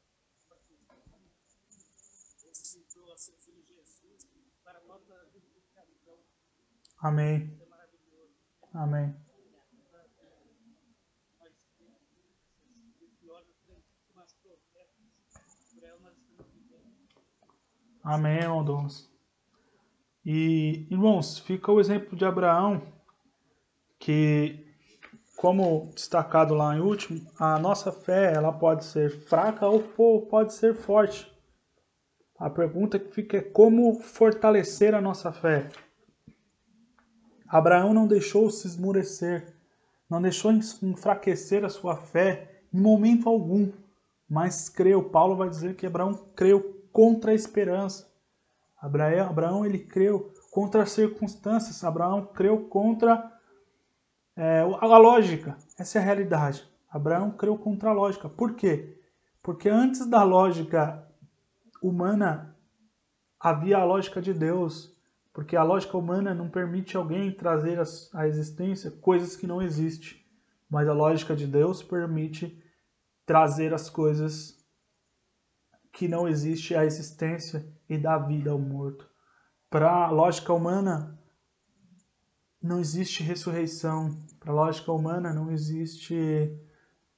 ressuscitou 2.42 3.12
a 3.12 3.16
seu 3.18 3.36
filho 3.36 3.62
Jesus 3.64 4.26
para 4.64 4.80
a. 4.80 6.24
Amém. 6.98 7.46
Isso 7.52 7.62
é 7.62 7.66
maravilhoso. 7.66 8.36
Amém. 8.72 9.14
vivendo. 16.44 17.08
Amém, 18.02 18.38
irmão 18.38 18.64
Douglas. 18.64 19.11
E, 20.24 20.86
irmãos, 20.90 21.38
fica 21.38 21.72
o 21.72 21.80
exemplo 21.80 22.16
de 22.16 22.24
Abraão, 22.24 22.82
que, 23.98 24.64
como 25.36 25.90
destacado 25.94 26.54
lá 26.54 26.76
em 26.76 26.80
último, 26.80 27.20
a 27.38 27.58
nossa 27.58 27.90
fé 27.90 28.32
ela 28.32 28.52
pode 28.52 28.84
ser 28.84 29.10
fraca 29.10 29.66
ou 29.66 29.82
po- 29.82 30.26
pode 30.30 30.54
ser 30.54 30.74
forte. 30.74 31.30
A 32.38 32.48
pergunta 32.50 32.98
que 32.98 33.12
fica 33.12 33.36
é 33.36 33.40
como 33.40 33.94
fortalecer 33.94 34.94
a 34.94 35.00
nossa 35.00 35.32
fé. 35.32 35.68
Abraão 37.48 37.92
não 37.92 38.06
deixou 38.06 38.50
se 38.50 38.66
esmurecer, 38.66 39.54
não 40.08 40.22
deixou 40.22 40.52
enfraquecer 40.52 41.64
a 41.64 41.68
sua 41.68 41.96
fé 41.96 42.62
em 42.72 42.80
momento 42.80 43.28
algum, 43.28 43.70
mas 44.28 44.68
creu. 44.68 45.02
Paulo 45.10 45.36
vai 45.36 45.50
dizer 45.50 45.76
que 45.76 45.86
Abraão 45.86 46.14
creu 46.34 46.82
contra 46.92 47.32
a 47.32 47.34
esperança. 47.34 48.11
Abraão, 48.82 49.28
Abraão 49.28 49.64
ele 49.64 49.78
creu 49.78 50.34
contra 50.50 50.82
as 50.82 50.90
circunstâncias. 50.90 51.84
Abraão 51.84 52.26
creu 52.26 52.64
contra 52.64 53.32
é, 54.36 54.58
a 54.60 54.98
lógica. 54.98 55.56
Essa 55.78 55.98
é 55.98 56.02
a 56.02 56.04
realidade. 56.04 56.68
Abraão 56.90 57.30
creu 57.30 57.56
contra 57.56 57.90
a 57.90 57.92
lógica. 57.92 58.28
Por 58.28 58.54
quê? 58.54 58.98
Porque 59.40 59.68
antes 59.68 60.04
da 60.04 60.24
lógica 60.24 61.06
humana 61.80 62.56
havia 63.38 63.78
a 63.78 63.84
lógica 63.84 64.20
de 64.20 64.34
Deus. 64.34 64.92
Porque 65.32 65.56
a 65.56 65.62
lógica 65.62 65.96
humana 65.96 66.34
não 66.34 66.50
permite 66.50 66.96
alguém 66.96 67.30
trazer 67.30 67.78
à 68.12 68.26
existência 68.26 68.90
coisas 68.90 69.36
que 69.36 69.46
não 69.46 69.62
existem. 69.62 70.20
Mas 70.68 70.88
a 70.88 70.92
lógica 70.92 71.36
de 71.36 71.46
Deus 71.46 71.84
permite 71.84 72.60
trazer 73.24 73.72
as 73.72 73.88
coisas 73.88 74.61
que 75.92 76.08
não 76.08 76.26
existe 76.26 76.74
a 76.74 76.84
existência 76.84 77.66
e 77.88 77.98
dá 77.98 78.18
vida 78.18 78.50
ao 78.50 78.58
morto. 78.58 79.08
Para 79.68 80.06
a 80.06 80.10
lógica 80.10 80.52
humana, 80.52 81.18
não 82.60 82.80
existe 82.80 83.22
ressurreição. 83.22 84.16
Para 84.40 84.52
a 84.52 84.54
lógica 84.54 84.90
humana, 84.90 85.32
não 85.32 85.50
existe 85.50 86.58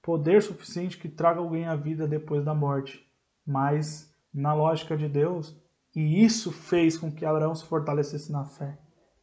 poder 0.02 0.42
suficiente 0.42 0.98
que 0.98 1.08
traga 1.08 1.40
alguém 1.40 1.66
à 1.66 1.76
vida 1.76 2.06
depois 2.08 2.44
da 2.44 2.54
morte. 2.54 3.08
Mas, 3.46 4.12
na 4.32 4.52
lógica 4.52 4.96
de 4.96 5.08
Deus, 5.08 5.56
e 5.94 6.24
isso 6.24 6.50
fez 6.50 6.98
com 6.98 7.12
que 7.12 7.24
Abraão 7.24 7.54
se 7.54 7.64
fortalecesse 7.64 8.32
na 8.32 8.44
fé. 8.44 8.78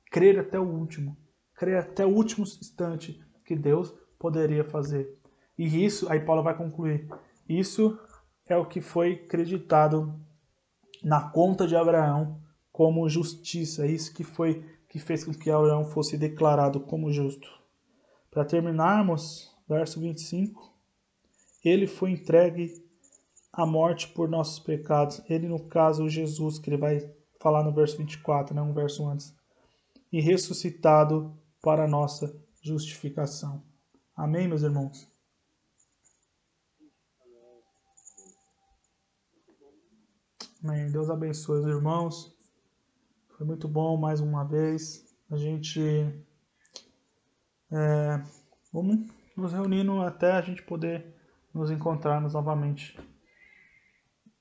Crer 0.10 0.40
até 0.40 0.60
o 0.60 0.64
último. 0.64 1.18
Crer 1.54 1.78
até 1.78 2.06
o 2.06 2.10
último 2.10 2.46
instante 2.46 3.22
que 3.46 3.56
Deus 3.56 3.94
poderia 4.18 4.64
fazer. 4.64 5.20
E 5.58 5.86
isso, 5.86 6.10
aí 6.10 6.20
Paulo 6.20 6.42
vai 6.42 6.56
concluir, 6.56 7.08
isso 7.48 8.00
é 8.52 8.58
o 8.58 8.66
que 8.66 8.82
foi 8.82 9.14
acreditado 9.14 10.14
na 11.04 11.30
conta 11.30 11.68
de 11.68 11.76
Abraão 11.76 12.40
como 12.72 13.08
justiça. 13.10 13.86
Isso 13.86 14.14
que 14.14 14.24
foi 14.24 14.66
que 14.90 15.00
fez 15.00 15.24
com 15.24 15.34
que 15.34 15.50
Abraão 15.50 15.86
fosse 15.86 16.18
declarado 16.18 16.82
como 16.82 17.12
justo. 17.12 17.48
Para 18.30 18.44
terminarmos, 18.44 19.50
verso 19.68 20.00
25, 20.02 20.70
ele 21.64 21.88
foi 21.88 22.12
entregue 22.12 22.74
à 23.54 23.66
morte 23.66 24.10
por 24.10 24.30
nossos 24.30 24.60
pecados. 24.60 25.22
Ele, 25.30 25.48
no 25.48 25.68
caso, 25.68 26.10
Jesus, 26.10 26.60
que 26.60 26.70
ele 26.70 26.78
vai 26.78 27.10
falar 27.40 27.64
no 27.64 27.74
verso 27.74 27.98
24, 27.98 28.56
né, 28.56 28.62
um 28.62 28.74
verso 28.74 29.08
antes. 29.08 29.34
E 30.12 30.22
ressuscitado 30.22 31.38
para 31.62 31.88
nossa 31.88 32.34
justificação. 32.62 33.64
Amém, 34.16 34.48
meus 34.48 34.62
irmãos? 34.62 35.11
Amém. 40.64 40.92
Deus 40.92 41.10
abençoe 41.10 41.60
os 41.60 41.66
irmãos. 41.66 42.38
Foi 43.30 43.48
muito 43.48 43.68
bom 43.68 43.98
mais 43.98 44.22
uma 44.22 44.44
vez. 44.44 45.12
A 45.32 45.36
gente 45.36 45.82
é, 47.72 48.24
vamos 48.72 49.10
nos 49.36 49.54
reunindo 49.54 50.00
até 50.02 50.34
a 50.34 50.42
gente 50.42 50.62
poder 50.62 51.16
nos 51.52 51.72
encontrarmos 51.72 52.34
novamente 52.34 52.96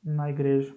na 0.05 0.29
igreja. 0.29 0.77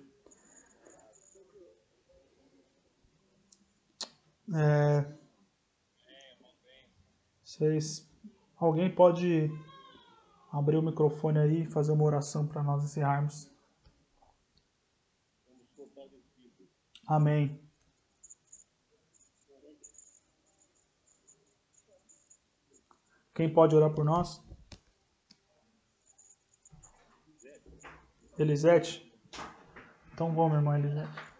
É, 4.55 5.05
vocês, 7.43 8.09
alguém 8.55 8.89
pode 8.89 9.51
abrir 10.53 10.77
o 10.77 10.81
microfone 10.81 11.39
aí 11.39 11.63
e 11.63 11.69
fazer 11.69 11.91
uma 11.91 12.05
oração 12.05 12.47
para 12.47 12.63
nós 12.63 12.81
encerrarmos? 12.85 13.52
Amém. 17.05 17.59
Quem 23.35 23.51
pode 23.51 23.75
orar 23.75 23.93
por 23.93 24.05
nós? 24.05 24.41
Elisete? 28.37 29.11
Então 30.13 30.33
vamos, 30.33 30.55
irmã 30.55 30.77
Elisete. 30.77 31.32